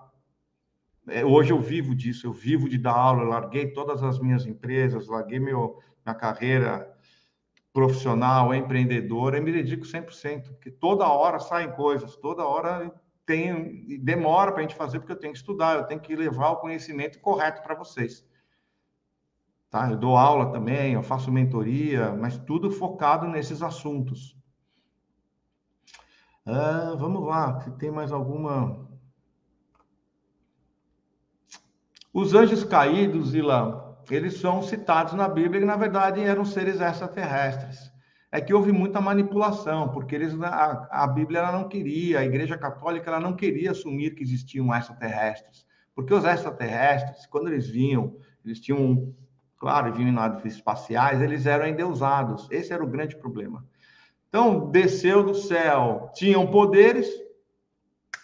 é, 1.07 1.25
hoje 1.25 1.51
eu 1.51 1.59
vivo 1.59 1.95
disso, 1.95 2.27
eu 2.27 2.33
vivo 2.33 2.69
de 2.69 2.77
dar 2.77 2.93
aula, 2.93 3.23
eu 3.23 3.29
larguei 3.29 3.71
todas 3.71 4.03
as 4.03 4.19
minhas 4.19 4.45
empresas, 4.45 5.07
larguei 5.07 5.39
meu, 5.39 5.79
minha 6.05 6.13
carreira 6.13 6.87
profissional, 7.73 8.53
empreendedora, 8.53 9.39
e 9.39 9.41
me 9.41 9.51
dedico 9.51 9.83
100%, 9.83 10.43
porque 10.49 10.69
toda 10.69 11.07
hora 11.07 11.39
saem 11.39 11.71
coisas, 11.71 12.15
toda 12.17 12.45
hora 12.45 12.93
tem, 13.31 13.97
demora 14.03 14.51
para 14.51 14.59
a 14.59 14.63
gente 14.63 14.75
fazer, 14.75 14.99
porque 14.99 15.13
eu 15.13 15.19
tenho 15.19 15.31
que 15.31 15.39
estudar, 15.39 15.77
eu 15.77 15.85
tenho 15.85 16.01
que 16.01 16.13
levar 16.13 16.49
o 16.49 16.57
conhecimento 16.57 17.17
correto 17.21 17.63
para 17.63 17.75
vocês. 17.75 18.25
Tá? 19.69 19.89
Eu 19.89 19.95
dou 19.95 20.17
aula 20.17 20.51
também, 20.51 20.95
eu 20.95 21.01
faço 21.01 21.31
mentoria, 21.31 22.11
mas 22.11 22.37
tudo 22.37 22.69
focado 22.69 23.25
nesses 23.29 23.61
assuntos. 23.61 24.37
Ah, 26.45 26.93
vamos 26.97 27.25
lá, 27.25 27.61
se 27.61 27.71
tem 27.77 27.89
mais 27.89 28.11
alguma. 28.11 28.89
Os 32.13 32.33
anjos 32.33 32.65
caídos, 32.65 33.33
Ilan, 33.33 33.95
eles 34.09 34.41
são 34.41 34.61
citados 34.61 35.13
na 35.13 35.29
Bíblia 35.29 35.61
e, 35.61 35.65
na 35.65 35.77
verdade, 35.77 36.19
eram 36.19 36.43
seres 36.43 36.81
extraterrestres 36.81 37.91
é 38.31 38.39
que 38.39 38.53
houve 38.53 38.71
muita 38.71 39.01
manipulação, 39.01 39.89
porque 39.89 40.15
eles, 40.15 40.33
a, 40.41 40.87
a 40.89 41.07
Bíblia 41.07 41.39
ela 41.39 41.51
não 41.51 41.67
queria, 41.67 42.19
a 42.19 42.25
Igreja 42.25 42.57
Católica 42.57 43.09
ela 43.09 43.19
não 43.19 43.35
queria 43.35 43.71
assumir 43.71 44.15
que 44.15 44.23
existiam 44.23 44.73
extraterrestres, 44.73 45.65
porque 45.93 46.13
os 46.13 46.23
extraterrestres, 46.23 47.25
quando 47.25 47.49
eles 47.49 47.67
vinham, 47.67 48.15
eles 48.45 48.59
tinham, 48.59 49.13
claro, 49.57 49.93
vinham 49.93 50.09
em 50.09 50.13
naves 50.13 50.55
espaciais, 50.55 51.21
eles 51.21 51.45
eram 51.45 51.67
endeusados. 51.67 52.47
Esse 52.49 52.71
era 52.73 52.83
o 52.83 52.87
grande 52.87 53.17
problema. 53.17 53.65
Então, 54.29 54.71
desceu 54.71 55.23
do 55.23 55.35
céu, 55.35 56.09
tinham 56.13 56.47
poderes, 56.47 57.07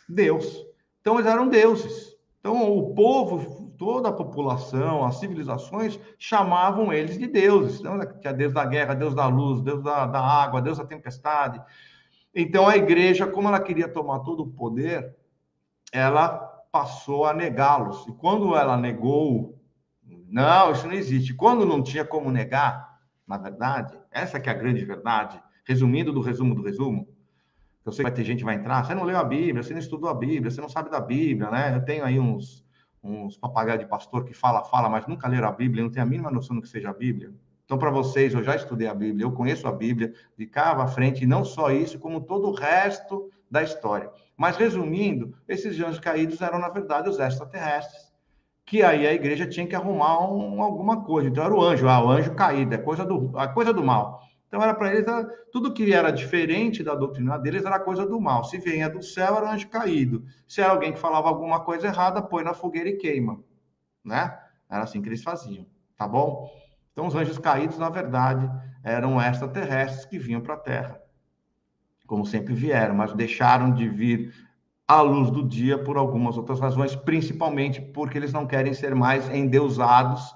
Deus. 0.07 0.65
Então, 1.01 1.15
eles 1.15 1.29
eram 1.29 1.49
deuses. 1.49 2.17
Então, 2.39 2.71
o 2.71 2.95
povo 2.95 3.66
toda 3.77 4.09
a 4.09 4.13
população, 4.13 5.05
as 5.05 5.19
civilizações 5.19 5.99
chamavam 6.17 6.91
eles 6.91 7.17
de 7.17 7.27
deuses. 7.27 7.79
Então, 7.79 7.99
tinha 8.19 8.33
Deus 8.33 8.53
da 8.53 8.65
guerra, 8.65 8.93
Deus 8.93 9.13
da 9.13 9.27
luz, 9.27 9.61
Deus 9.61 9.81
da, 9.83 10.05
da 10.05 10.19
água, 10.19 10.61
Deus 10.61 10.77
da 10.77 10.85
tempestade. 10.85 11.61
Então, 12.33 12.67
a 12.67 12.75
igreja, 12.75 13.27
como 13.27 13.47
ela 13.47 13.59
queria 13.59 13.87
tomar 13.87 14.19
todo 14.19 14.43
o 14.43 14.51
poder, 14.51 15.15
ela 15.91 16.29
passou 16.71 17.25
a 17.25 17.33
negá-los. 17.33 18.05
E 18.07 18.11
quando 18.13 18.55
ela 18.55 18.75
negou, 18.75 19.59
não, 20.27 20.71
isso 20.71 20.87
não 20.87 20.93
existe. 20.93 21.33
Quando 21.33 21.65
não 21.65 21.81
tinha 21.81 22.03
como 22.03 22.31
negar, 22.31 22.99
na 23.25 23.37
verdade, 23.37 23.97
essa 24.11 24.39
que 24.39 24.49
é 24.49 24.51
a 24.51 24.57
grande 24.57 24.83
verdade, 24.83 25.41
resumindo 25.65 26.11
do 26.11 26.21
resumo 26.21 26.55
do 26.55 26.63
resumo, 26.63 27.07
eu 27.85 27.91
sei 27.91 28.03
que 28.03 28.11
vai 28.11 28.17
ter 28.17 28.23
gente 28.25 28.39
que 28.39 28.45
vai 28.45 28.55
entrar, 28.55 28.83
você 28.83 28.93
não 28.93 29.05
leu 29.05 29.17
a 29.17 29.23
Bíblia, 29.23 29.63
você 29.63 29.71
não 29.71 29.79
estudou 29.79 30.09
a 30.09 30.13
Bíblia, 30.13 30.51
você 30.51 30.59
não 30.59 30.67
sabe 30.67 30.89
da 30.89 30.99
Bíblia, 30.99 31.49
né? 31.49 31.73
Eu 31.73 31.85
tenho 31.85 32.03
aí 32.03 32.19
uns 32.19 32.66
uns 33.07 33.37
papagaios 33.37 33.79
de 33.79 33.85
pastor 33.85 34.25
que 34.25 34.33
fala, 34.33 34.63
fala, 34.63 34.89
mas 34.89 35.07
nunca 35.07 35.27
leram 35.27 35.47
a 35.47 35.51
Bíblia, 35.51 35.83
não 35.83 35.89
tem 35.89 36.01
a 36.01 36.05
mínima 36.05 36.29
noção 36.29 36.55
do 36.55 36.61
que 36.61 36.69
seja 36.69 36.89
a 36.89 36.93
Bíblia. 36.93 37.31
Então, 37.65 37.77
para 37.77 37.91
vocês, 37.91 38.33
eu 38.33 38.43
já 38.43 38.55
estudei 38.55 38.87
a 38.87 38.93
Bíblia, 38.93 39.25
eu 39.25 39.31
conheço 39.31 39.67
a 39.67 39.71
Bíblia 39.71 40.13
de 40.37 40.45
cá 40.45 40.71
à 40.71 40.87
frente, 40.87 41.23
e 41.23 41.27
não 41.27 41.43
só 41.43 41.69
isso, 41.69 41.99
como 41.99 42.21
todo 42.21 42.47
o 42.47 42.53
resto 42.53 43.29
da 43.51 43.61
história. 43.61 44.09
Mas, 44.37 44.55
resumindo, 44.55 45.33
esses 45.47 45.77
anjos 45.79 45.99
caídos 45.99 46.41
eram, 46.41 46.59
na 46.59 46.69
verdade, 46.69 47.09
os 47.09 47.19
extraterrestres, 47.19 48.13
que 48.65 48.83
aí 48.83 49.05
a 49.05 49.13
igreja 49.13 49.45
tinha 49.47 49.67
que 49.67 49.75
arrumar 49.75 50.19
um, 50.29 50.61
alguma 50.61 51.03
coisa. 51.03 51.29
Então, 51.29 51.43
era 51.43 51.53
o 51.53 51.61
anjo, 51.61 51.87
ah, 51.87 52.03
o 52.03 52.09
anjo 52.09 52.33
caído, 52.35 52.73
é 52.73 52.77
coisa 52.77 53.05
do, 53.05 53.37
a 53.37 53.47
coisa 53.47 53.73
do 53.73 53.83
mal. 53.83 54.21
Então, 54.47 54.61
era 54.61 54.73
para 54.73 54.93
eles, 54.93 55.05
tudo 55.51 55.73
que 55.73 55.91
era 55.91 56.09
diferente 56.09 56.83
da 56.83 56.95
doutrina 56.95 57.37
deles 57.37 57.65
era 57.65 57.79
coisa 57.79 58.05
do 58.05 58.19
mal. 58.19 58.45
Se 58.45 58.57
vinha 58.57 58.89
do 58.89 59.03
céu, 59.03 59.35
era 59.37 59.51
anjo 59.51 59.67
caído. 59.67 60.23
Se 60.47 60.61
era 60.61 60.71
alguém 60.71 60.93
que 60.93 60.99
falava 60.99 61.27
alguma 61.27 61.59
coisa 61.59 61.87
errada, 61.87 62.21
põe 62.21 62.43
na 62.43 62.53
fogueira 62.53 62.89
e 62.89 62.97
queima. 62.97 63.39
Né? 64.03 64.37
Era 64.69 64.83
assim 64.83 65.01
que 65.01 65.09
eles 65.09 65.21
faziam. 65.21 65.65
Tá 65.97 66.07
bom? 66.07 66.49
Então, 66.93 67.07
os 67.07 67.15
anjos 67.15 67.37
caídos, 67.37 67.77
na 67.77 67.89
verdade, 67.89 68.49
eram 68.83 69.21
extraterrestres 69.21 70.05
que 70.05 70.17
vinham 70.17 70.41
para 70.41 70.53
a 70.53 70.59
Terra. 70.59 71.01
Como 72.05 72.25
sempre 72.25 72.53
vieram, 72.53 72.95
mas 72.95 73.13
deixaram 73.13 73.71
de 73.71 73.89
vir 73.89 74.33
à 74.87 75.01
luz 75.01 75.29
do 75.29 75.45
dia 75.45 75.77
por 75.77 75.97
algumas 75.97 76.37
outras 76.37 76.59
razões, 76.61 76.95
principalmente 76.95 77.81
porque 77.81 78.17
eles 78.17 78.31
não 78.31 78.47
querem 78.47 78.73
ser 78.73 78.95
mais 78.95 79.29
endeusados 79.29 80.33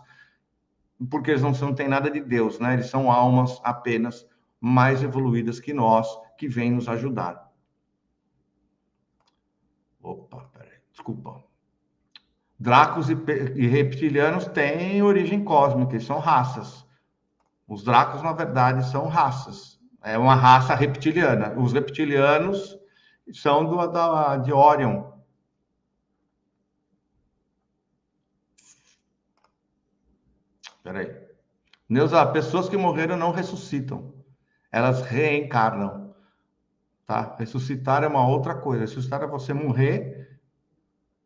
porque 1.09 1.31
eles 1.31 1.41
não, 1.41 1.51
não 1.51 1.73
têm 1.73 1.87
nada 1.87 2.09
de 2.09 2.21
Deus, 2.21 2.59
né? 2.59 2.73
Eles 2.73 2.87
são 2.87 3.11
almas 3.11 3.59
apenas 3.63 4.27
mais 4.59 5.01
evoluídas 5.01 5.59
que 5.59 5.73
nós, 5.73 6.07
que 6.37 6.47
vêm 6.47 6.71
nos 6.71 6.87
ajudar. 6.87 7.51
Opa, 10.01 10.49
peraí, 10.53 10.77
desculpa. 10.91 11.43
Dracos 12.59 13.09
e, 13.09 13.13
e 13.55 13.67
reptilianos 13.67 14.45
têm 14.47 15.01
origem 15.01 15.43
cósmica, 15.43 15.93
eles 15.93 16.05
são 16.05 16.19
raças. 16.19 16.85
Os 17.67 17.83
dracos, 17.83 18.21
na 18.21 18.33
verdade, 18.33 18.85
são 18.89 19.07
raças. 19.07 19.79
É 20.03 20.17
uma 20.17 20.35
raça 20.35 20.75
reptiliana. 20.75 21.53
Os 21.57 21.73
reptilianos 21.73 22.77
são 23.33 23.65
do, 23.65 23.87
da, 23.87 24.37
de 24.37 24.51
Orion, 24.51 25.10
Peraí. 30.83 31.15
Neuza, 31.87 32.25
pessoas 32.27 32.69
que 32.69 32.77
morreram 32.77 33.17
não 33.17 33.31
ressuscitam. 33.31 34.13
Elas 34.71 35.01
reencarnam. 35.01 36.15
Tá? 37.05 37.35
Ressuscitar 37.37 38.03
é 38.03 38.07
uma 38.07 38.27
outra 38.27 38.55
coisa. 38.55 38.81
Ressuscitar 38.81 39.21
é 39.21 39.27
você 39.27 39.53
morrer 39.53 40.39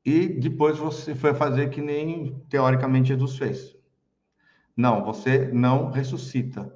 e 0.06 0.28
depois 0.28 0.78
você 0.78 1.16
foi 1.16 1.34
fazer 1.34 1.70
que 1.70 1.82
nem 1.82 2.40
teoricamente 2.50 3.08
Jesus 3.10 3.38
fez. 3.38 3.76
Não, 4.78 5.04
você 5.04 5.48
não 5.52 5.90
ressuscita. 5.90 6.74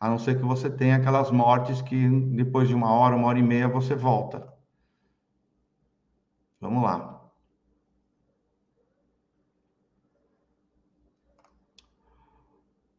A 0.00 0.08
não 0.08 0.18
ser 0.18 0.36
que 0.36 0.44
você 0.44 0.68
tenha 0.68 0.96
aquelas 0.96 1.30
mortes 1.30 1.80
que 1.80 2.08
depois 2.34 2.68
de 2.68 2.74
uma 2.74 2.92
hora, 2.92 3.14
uma 3.14 3.28
hora 3.28 3.38
e 3.38 3.42
meia 3.42 3.68
você 3.68 3.94
volta. 3.94 4.52
Vamos 6.60 6.82
lá. 6.82 7.15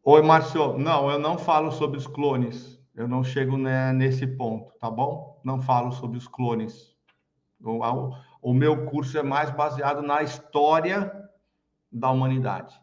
Oi, 0.10 0.22
Márcio. 0.22 0.78
Não, 0.78 1.12
eu 1.12 1.20
não 1.20 1.38
falo 1.38 1.70
sobre 1.70 1.98
os 1.98 2.08
clones. 2.08 2.80
Eu 2.96 3.10
não 3.10 3.26
chego 3.26 3.58
né, 3.58 3.92
nesse 3.92 4.26
ponto, 4.26 4.72
tá 4.80 4.90
bom? 4.90 5.38
Não 5.44 5.62
falo 5.62 5.92
sobre 5.92 6.18
os 6.18 6.30
clones. 6.30 6.96
O, 7.62 8.14
o 8.42 8.54
meu 8.54 8.86
curso 8.86 9.18
é 9.18 9.22
mais 9.22 9.50
baseado 9.50 10.02
na 10.02 10.24
história 10.24 11.12
da 11.92 12.10
humanidade. 12.10 12.74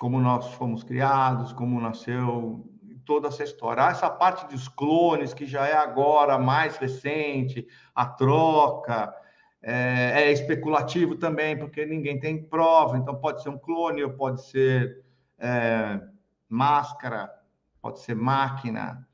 Como 0.00 0.18
nós 0.22 0.46
fomos 0.54 0.82
criados, 0.82 1.52
como 1.52 1.78
nasceu, 1.82 2.66
toda 3.04 3.28
essa 3.28 3.44
história. 3.44 3.84
Ah, 3.84 3.90
essa 3.90 4.08
parte 4.08 4.48
dos 4.48 4.68
clones, 4.68 5.34
que 5.34 5.44
já 5.44 5.66
é 5.66 5.76
agora 5.76 6.38
mais 6.38 6.78
recente, 6.78 7.66
a 7.94 8.06
troca, 8.06 9.14
é, 9.62 10.22
é 10.22 10.32
especulativo 10.32 11.14
também, 11.14 11.58
porque 11.58 11.84
ninguém 11.84 12.18
tem 12.18 12.42
prova. 12.42 12.96
Então, 12.96 13.20
pode 13.20 13.42
ser 13.42 13.50
um 13.50 13.58
clone 13.58 14.02
ou 14.02 14.14
pode 14.14 14.42
ser. 14.46 15.04
É, 15.38 16.00
máscara, 16.48 17.30
pode 17.80 18.00
ser 18.00 18.14
máquina, 18.14 19.06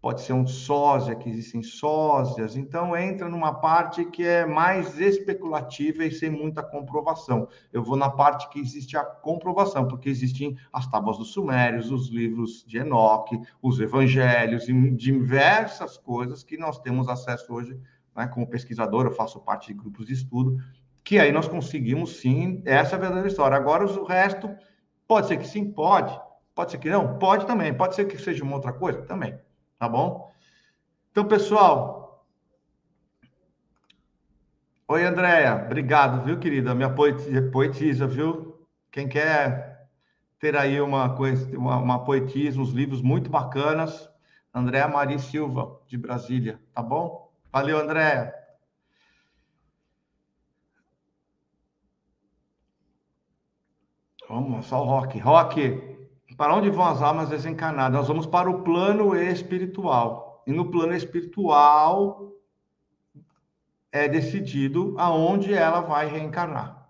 pode 0.00 0.20
ser 0.20 0.32
um 0.32 0.46
sósia, 0.46 1.16
que 1.16 1.28
existem 1.28 1.62
sósias, 1.62 2.56
então 2.56 2.96
entra 2.96 3.28
numa 3.28 3.52
parte 3.52 4.04
que 4.04 4.24
é 4.24 4.46
mais 4.46 4.98
especulativa 4.98 6.04
e 6.04 6.12
sem 6.12 6.30
muita 6.30 6.62
comprovação. 6.62 7.48
Eu 7.72 7.82
vou 7.82 7.96
na 7.96 8.08
parte 8.08 8.48
que 8.48 8.60
existe 8.60 8.96
a 8.96 9.04
comprovação, 9.04 9.88
porque 9.88 10.08
existem 10.08 10.56
as 10.72 10.86
tábuas 10.86 11.18
dos 11.18 11.32
sumérios, 11.32 11.90
os 11.90 12.08
livros 12.08 12.64
de 12.66 12.78
Enoque, 12.78 13.40
os 13.60 13.80
evangelhos 13.80 14.68
e 14.68 14.90
diversas 14.92 15.96
coisas 15.96 16.44
que 16.44 16.56
nós 16.56 16.78
temos 16.78 17.08
acesso 17.08 17.52
hoje, 17.52 17.78
né, 18.14 18.28
como 18.28 18.48
pesquisador, 18.48 19.06
eu 19.06 19.12
faço 19.12 19.40
parte 19.40 19.68
de 19.68 19.74
grupos 19.74 20.06
de 20.06 20.12
estudo, 20.12 20.58
que 21.02 21.18
aí 21.18 21.32
nós 21.32 21.48
conseguimos 21.48 22.20
sim, 22.20 22.62
essa 22.64 22.94
é 22.94 22.96
a 22.96 23.00
verdadeira 23.00 23.28
história. 23.28 23.56
Agora 23.56 23.84
o 23.84 24.04
resto 24.04 24.48
pode 25.08 25.26
ser 25.26 25.38
que 25.38 25.46
sim, 25.46 25.72
pode, 25.72 26.18
pode 26.58 26.72
ser 26.72 26.78
que 26.78 26.90
não, 26.90 27.18
pode 27.18 27.46
também, 27.46 27.72
pode 27.72 27.94
ser 27.94 28.04
que 28.06 28.18
seja 28.18 28.42
uma 28.42 28.56
outra 28.56 28.72
coisa 28.72 29.02
também 29.02 29.38
tá 29.78 29.88
bom? 29.88 30.32
Então, 31.10 31.24
pessoal. 31.26 32.26
Oi, 34.88 35.04
Andréia. 35.04 35.54
Obrigado, 35.66 36.24
viu, 36.24 36.38
querida? 36.38 36.74
Minha 36.74 36.92
poetisa, 36.92 38.06
viu? 38.06 38.66
Quem 38.90 39.08
quer 39.08 39.88
ter 40.40 40.56
aí 40.56 40.80
uma, 40.80 41.14
uma, 41.56 41.76
uma 41.76 42.04
poetisa, 42.04 42.60
uns 42.60 42.70
livros 42.70 43.02
muito 43.02 43.30
bacanas, 43.30 44.08
Andréa 44.52 44.88
Maria 44.88 45.18
Silva, 45.18 45.80
de 45.86 45.96
Brasília, 45.96 46.60
tá 46.74 46.82
bom? 46.82 47.30
Valeu, 47.52 47.78
Andréia. 47.78 48.34
Vamos, 54.28 54.66
só 54.66 54.82
o 54.82 54.86
Rock. 54.86 55.18
Rock, 55.18 55.87
para 56.38 56.54
onde 56.54 56.70
vão 56.70 56.86
as 56.86 57.02
almas 57.02 57.28
desencarnadas? 57.28 57.98
Nós 57.98 58.06
vamos 58.06 58.24
para 58.24 58.48
o 58.48 58.62
plano 58.62 59.16
espiritual. 59.16 60.44
E 60.46 60.52
no 60.52 60.70
plano 60.70 60.94
espiritual 60.94 62.32
é 63.90 64.08
decidido 64.08 64.94
aonde 64.98 65.52
ela 65.52 65.80
vai 65.80 66.06
reencarnar. 66.06 66.86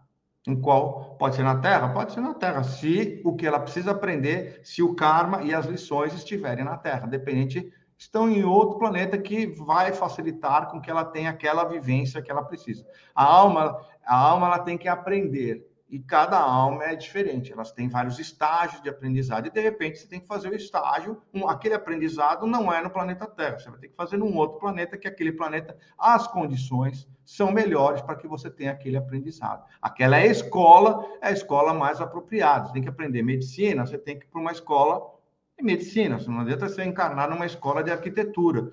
Em 0.47 0.55
qual? 0.61 1.16
Pode 1.19 1.35
ser 1.35 1.45
na 1.45 1.59
Terra? 1.61 1.89
Pode 1.89 2.12
ser 2.12 2.20
na 2.20 2.35
Terra. 2.35 2.62
Se 2.62 3.23
o 3.25 3.35
que 3.35 3.47
ela 3.47 3.59
precisa 3.59 3.93
aprender, 3.93 4.61
se 4.65 4.83
o 4.83 4.95
karma 4.95 5.43
e 5.43 5.55
as 5.55 5.65
lições 5.65 6.12
estiverem 6.12 6.65
na 6.65 6.77
Terra. 6.77 7.07
Dependente, 7.07 7.73
estão 7.97 8.31
em 8.31 8.45
outro 8.45 8.79
planeta 8.79 9.16
que 9.16 9.47
vai 9.47 9.95
facilitar 9.95 10.70
com 10.70 10.79
que 10.79 10.91
ela 10.91 11.07
tenha 11.07 11.31
aquela 11.31 11.65
vivência 11.65 12.20
que 12.20 12.31
ela 12.31 12.45
precisa. 12.45 12.87
A 13.15 13.25
alma, 13.25 13.81
a 14.05 14.15
alma 14.15 14.47
ela 14.47 14.59
tem 14.59 14.77
que 14.77 14.89
aprender 14.89 15.68
e 15.89 15.98
cada 15.98 16.39
alma 16.39 16.85
é 16.85 16.94
diferente, 16.94 17.52
elas 17.52 17.73
têm 17.73 17.89
vários 17.89 18.19
estágios 18.19 18.82
de 18.82 18.90
aprendizado, 18.90 19.47
e 19.47 19.51
de 19.51 19.60
repente 19.60 19.98
você 19.98 20.06
tem 20.06 20.20
que 20.20 20.27
fazer 20.27 20.51
o 20.51 20.55
estágio, 20.55 21.23
um, 21.32 21.48
aquele 21.48 21.74
aprendizado 21.74 22.47
não 22.47 22.70
é 22.73 22.82
no 22.82 22.90
planeta 22.90 23.27
Terra, 23.27 23.59
você 23.59 23.70
vai 23.70 23.78
ter 23.78 23.89
que 23.89 23.97
fazer 23.97 24.19
num 24.19 24.36
outro 24.36 24.59
planeta, 24.59 24.98
que 24.98 25.09
aquele 25.09 25.32
planeta, 25.32 25.77
as 25.98 26.27
condições 26.27 27.09
são 27.24 27.52
melhores 27.52 28.01
para 28.02 28.16
que 28.16 28.27
você 28.27 28.51
tenha 28.51 28.73
aquele 28.73 28.97
aprendizado. 28.97 29.65
Aquela 29.82 30.19
é 30.19 30.23
a 30.23 30.32
escola, 30.32 31.05
é 31.20 31.28
a 31.28 31.31
escola 31.31 31.74
mais 31.74 32.01
apropriada. 32.01 32.66
Você 32.66 32.73
tem 32.73 32.82
que 32.82 32.89
aprender 32.89 33.23
medicina, 33.23 33.85
você 33.85 33.98
tem 33.98 34.19
que 34.19 34.24
ir 34.24 34.28
para 34.28 34.40
uma 34.40 34.51
escola 34.51 35.15
de 35.59 35.62
medicina, 35.62 36.19
não 36.27 36.40
adianta 36.40 36.69
você 36.69 36.85
encarnar 36.85 37.28
numa 37.28 37.44
escola 37.44 37.82
de 37.82 37.90
arquitetura. 37.90 38.73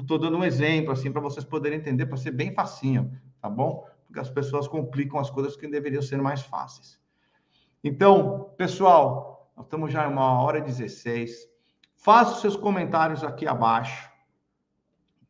Estou 0.00 0.18
dando 0.18 0.36
um 0.36 0.44
exemplo 0.44 0.92
assim 0.92 1.12
para 1.12 1.20
vocês 1.20 1.44
poderem 1.44 1.78
entender, 1.78 2.06
para 2.06 2.16
ser 2.16 2.32
bem 2.32 2.52
facinho, 2.52 3.12
tá 3.40 3.48
bom? 3.48 3.87
Porque 4.08 4.20
as 4.20 4.30
pessoas 4.30 4.66
complicam 4.66 5.20
as 5.20 5.30
coisas 5.30 5.54
que 5.54 5.68
deveriam 5.68 6.02
ser 6.02 6.20
mais 6.20 6.42
fáceis. 6.42 6.98
Então, 7.84 8.50
pessoal, 8.56 9.52
nós 9.54 9.66
estamos 9.66 9.92
já 9.92 10.08
em 10.08 10.12
uma 10.12 10.42
hora 10.42 10.58
e 10.58 10.62
16. 10.62 11.46
Faça 11.94 12.32
os 12.32 12.40
seus 12.40 12.56
comentários 12.56 13.22
aqui 13.22 13.46
abaixo, 13.46 14.10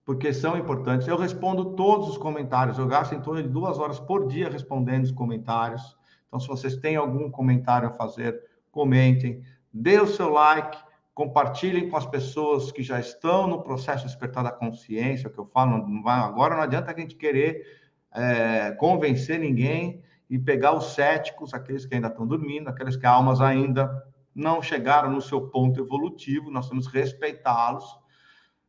porque 0.05 0.32
são 0.32 0.56
importantes. 0.56 1.09
Eu 1.09 1.16
respondo 1.16 1.74
todos 1.74 2.09
os 2.09 2.16
comentários. 2.16 2.78
Eu 2.78 2.86
gasto 2.86 3.14
em 3.14 3.20
torno 3.20 3.42
de 3.42 3.48
duas 3.48 3.78
horas 3.78 3.98
por 3.98 4.28
dia 4.28 4.48
respondendo 4.48 5.05
os 5.05 5.10
comentários. 5.10 5.96
Então, 6.26 6.38
se 6.38 6.46
vocês 6.46 6.76
têm 6.76 6.96
algum 6.96 7.30
comentário 7.30 7.88
a 7.88 7.92
fazer, 7.92 8.40
comentem. 8.70 9.42
Dê 9.72 10.00
o 10.00 10.06
seu 10.06 10.30
like, 10.30 10.78
compartilhem 11.14 11.90
com 11.90 11.96
as 11.96 12.06
pessoas 12.06 12.70
que 12.70 12.82
já 12.82 13.00
estão 13.00 13.48
no 13.48 13.62
processo 13.62 14.05
de 14.05 14.12
despertar 14.12 14.44
da 14.44 14.52
consciência, 14.52 15.28
que 15.28 15.38
eu 15.38 15.46
falo, 15.46 15.78
não 15.78 16.02
vai, 16.02 16.20
agora 16.20 16.55
não 16.55 16.62
adianta 16.62 16.92
a 16.92 16.98
gente 16.98 17.16
querer 17.16 17.88
é, 18.18 18.72
convencer 18.72 19.38
ninguém 19.38 20.02
e 20.28 20.38
pegar 20.38 20.74
os 20.74 20.94
céticos, 20.94 21.54
aqueles 21.54 21.86
que 21.86 21.94
ainda 21.94 22.08
estão 22.08 22.26
dormindo, 22.26 22.68
aqueles 22.68 22.96
que 22.96 23.06
almas 23.06 23.40
ainda 23.40 23.90
não 24.34 24.60
chegaram 24.60 25.10
no 25.10 25.22
seu 25.22 25.48
ponto 25.48 25.80
evolutivo, 25.80 26.50
nós 26.50 26.68
temos 26.68 26.88
que 26.88 26.98
respeitá-los. 26.98 27.84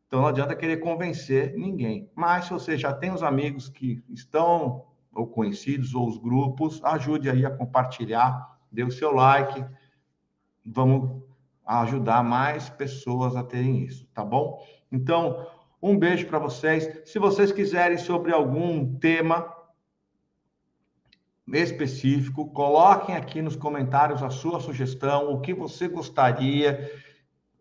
Então 0.08 0.22
não 0.22 0.28
adianta 0.28 0.56
querer 0.56 0.78
convencer 0.78 1.56
ninguém. 1.56 2.10
Mas 2.16 2.46
se 2.46 2.54
você 2.54 2.78
já 2.78 2.94
tem 2.94 3.12
os 3.12 3.24
amigos 3.24 3.70
que 3.70 4.04
estão 4.10 4.86
ou 5.14 5.28
conhecidos 5.28 5.94
ou 5.94 6.08
os 6.08 6.18
grupos, 6.18 6.84
ajude 6.84 7.30
aí 7.30 7.46
a 7.46 7.52
compartilhar, 7.52 8.58
dê 8.72 8.84
o 8.84 8.92
seu 8.92 9.12
like. 9.12 9.66
Vamos 10.66 11.24
ajudar 11.66 12.24
mais 12.24 12.70
pessoas 12.70 13.36
a 13.36 13.44
terem 13.44 13.84
isso, 13.84 14.08
tá 14.14 14.24
bom? 14.24 14.60
Então, 14.92 15.46
um 15.82 15.98
beijo 15.98 16.28
para 16.28 16.40
vocês. 16.40 17.02
Se 17.06 17.20
vocês 17.20 17.52
quiserem 17.52 17.98
sobre 17.98 18.32
algum 18.32 18.96
tema 18.98 19.54
específico, 21.48 22.52
coloquem 22.52 23.16
aqui 23.16 23.42
nos 23.42 23.56
comentários 23.56 24.22
a 24.22 24.30
sua 24.30 24.60
sugestão, 24.60 25.32
o 25.32 25.40
que 25.40 25.54
você 25.54 25.88
gostaria. 25.88 26.92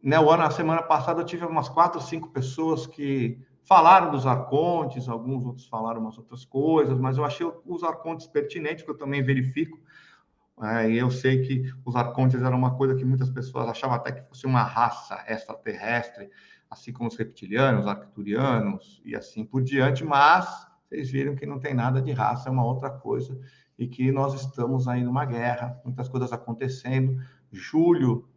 Né, 0.02 0.18
o 0.18 0.30
ano, 0.30 0.42
a 0.42 0.50
semana 0.50 0.82
passada 0.82 1.22
eu 1.22 1.26
tive 1.26 1.44
umas 1.44 1.68
quatro, 1.68 2.00
cinco 2.00 2.28
pessoas 2.28 2.86
que 2.86 3.38
falaram 3.62 4.10
dos 4.10 4.26
arcontes, 4.26 5.08
alguns 5.08 5.44
outros 5.44 5.66
falaram 5.66 6.00
umas 6.00 6.16
outras 6.16 6.44
coisas, 6.44 6.98
mas 6.98 7.18
eu 7.18 7.24
achei 7.24 7.46
os 7.66 7.82
arcontes 7.82 8.26
pertinentes, 8.26 8.84
que 8.84 8.90
eu 8.90 8.96
também 8.96 9.22
verifico. 9.22 9.78
É, 10.60 10.90
e 10.90 10.98
eu 10.98 11.10
sei 11.10 11.42
que 11.42 11.72
os 11.84 11.94
arcontes 11.94 12.42
eram 12.42 12.58
uma 12.58 12.76
coisa 12.76 12.94
que 12.94 13.04
muitas 13.04 13.30
pessoas 13.30 13.68
achavam 13.68 13.96
até 13.96 14.10
que 14.10 14.28
fosse 14.28 14.44
uma 14.44 14.62
raça 14.62 15.24
extraterrestre 15.28 16.28
assim 16.70 16.92
como 16.92 17.08
os 17.08 17.16
reptilianos, 17.16 17.86
arcturianos 17.86 19.00
e 19.04 19.16
assim 19.16 19.44
por 19.44 19.62
diante, 19.62 20.04
mas 20.04 20.66
vocês 20.88 21.10
viram 21.10 21.34
que 21.34 21.46
não 21.46 21.58
tem 21.58 21.74
nada 21.74 22.00
de 22.00 22.12
raça, 22.12 22.48
é 22.48 22.52
uma 22.52 22.64
outra 22.64 22.90
coisa, 22.90 23.38
e 23.78 23.86
que 23.86 24.10
nós 24.10 24.34
estamos 24.34 24.88
aí 24.88 25.04
numa 25.04 25.24
guerra, 25.24 25.80
muitas 25.84 26.08
coisas 26.08 26.32
acontecendo. 26.32 27.16
Julho 27.52 28.28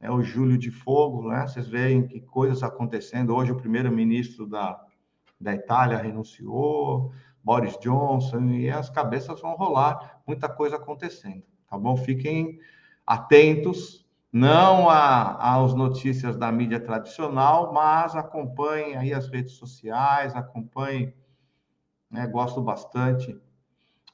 é 0.00 0.10
o 0.10 0.22
julho 0.22 0.56
de 0.56 0.70
fogo, 0.70 1.28
né? 1.28 1.46
Vocês 1.46 1.68
veem 1.68 2.06
que 2.06 2.20
coisas 2.20 2.62
acontecendo. 2.62 3.34
Hoje 3.34 3.52
o 3.52 3.56
primeiro-ministro 3.56 4.46
da, 4.46 4.80
da 5.40 5.54
Itália 5.54 5.98
renunciou, 5.98 7.12
Boris 7.42 7.76
Johnson, 7.78 8.50
e 8.50 8.70
as 8.70 8.88
cabeças 8.88 9.40
vão 9.40 9.56
rolar, 9.56 10.22
muita 10.26 10.48
coisa 10.48 10.76
acontecendo, 10.76 11.42
tá 11.68 11.76
bom? 11.76 11.96
Fiquem 11.96 12.60
atentos, 13.06 14.07
não 14.32 14.88
às 14.90 15.74
notícias 15.74 16.36
da 16.36 16.52
mídia 16.52 16.80
tradicional, 16.80 17.72
mas 17.72 18.14
acompanhe 18.14 18.94
aí 18.94 19.14
as 19.14 19.28
redes 19.28 19.54
sociais, 19.54 20.34
acompanhe, 20.34 21.14
né, 22.10 22.26
gosto 22.26 22.60
bastante 22.60 23.38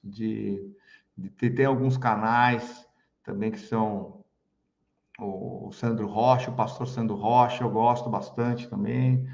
de, 0.03 0.73
de 1.17 1.31
tem 1.31 1.67
alguns 1.67 1.97
canais 1.97 2.89
também 3.23 3.51
que 3.51 3.59
são 3.59 4.25
o 5.19 5.71
Sandro 5.73 6.09
Rocha, 6.09 6.51
o 6.51 6.57
pastor 6.57 6.89
Sandro 6.89 7.17
Rocha, 7.17 7.63
eu 7.63 7.71
gosto 7.71 8.11
bastante 8.11 8.69
também. 8.69 9.27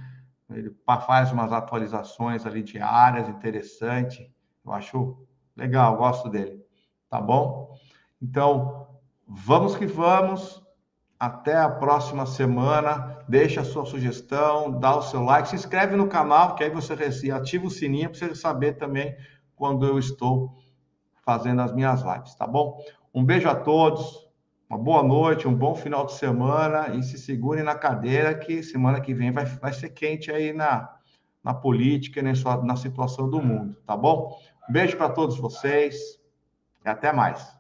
Ele 0.51 0.75
faz 0.85 1.33
umas 1.33 1.53
atualizações 1.53 2.45
ali 2.45 2.63
diárias, 2.63 3.29
interessante. 3.29 4.31
Eu 4.65 4.73
acho 4.73 5.27
legal, 5.57 5.97
gosto 5.97 6.29
dele. 6.29 6.63
Tá 7.09 7.21
bom? 7.21 7.75
Então, 8.21 9.01
vamos 9.27 9.77
que 9.77 9.87
vamos. 9.87 10.63
Até 11.21 11.55
a 11.55 11.69
próxima 11.69 12.25
semana. 12.25 13.19
Deixa 13.29 13.61
a 13.61 13.65
sua 13.65 13.85
sugestão, 13.85 14.81
dá 14.81 14.97
o 14.97 15.03
seu 15.03 15.23
like, 15.23 15.51
se 15.51 15.55
inscreve 15.55 15.95
no 15.95 16.09
canal, 16.09 16.57
que 16.57 16.65
aí 16.65 16.71
você 16.71 16.95
ativa 17.31 17.67
o 17.67 17.71
sininho 17.71 18.09
para 18.09 18.19
você 18.19 18.35
saber 18.35 18.73
também 18.73 19.15
quando 19.55 19.87
eu 19.87 19.99
estou 19.99 20.57
fazendo 21.23 21.61
as 21.61 21.73
minhas 21.73 22.03
lives, 22.03 22.35
tá 22.35 22.47
bom? 22.47 22.77
Um 23.15 23.25
beijo 23.25 23.49
a 23.49 23.55
todos, 23.55 24.27
uma 24.69 24.79
boa 24.79 25.03
noite, 25.03 25.47
um 25.47 25.55
bom 25.55 25.75
final 25.75 26.07
de 26.07 26.15
semana 26.15 26.97
e 26.97 27.03
se 27.03 27.19
segurem 27.19 27.63
na 27.63 27.75
cadeira 27.75 28.35
que 28.35 28.63
semana 28.63 29.01
que 29.01 29.13
vem 29.13 29.31
vai, 29.31 29.45
vai 29.45 29.73
ser 29.73 29.91
quente 29.91 30.33
aí 30.33 30.53
na, 30.53 30.91
na 31.45 31.55
política 31.55 32.19
e 32.19 32.23
na, 32.23 32.33
na 32.65 32.77
situação 32.77 33.29
do 33.29 33.41
mundo, 33.41 33.77
tá 33.87 33.97
bom? 33.97 34.37
Um 34.69 34.73
beijo 34.73 34.97
para 34.97 35.11
todos 35.11 35.39
vocês 35.39 36.19
e 36.85 36.89
até 36.89 37.13
mais. 37.13 37.60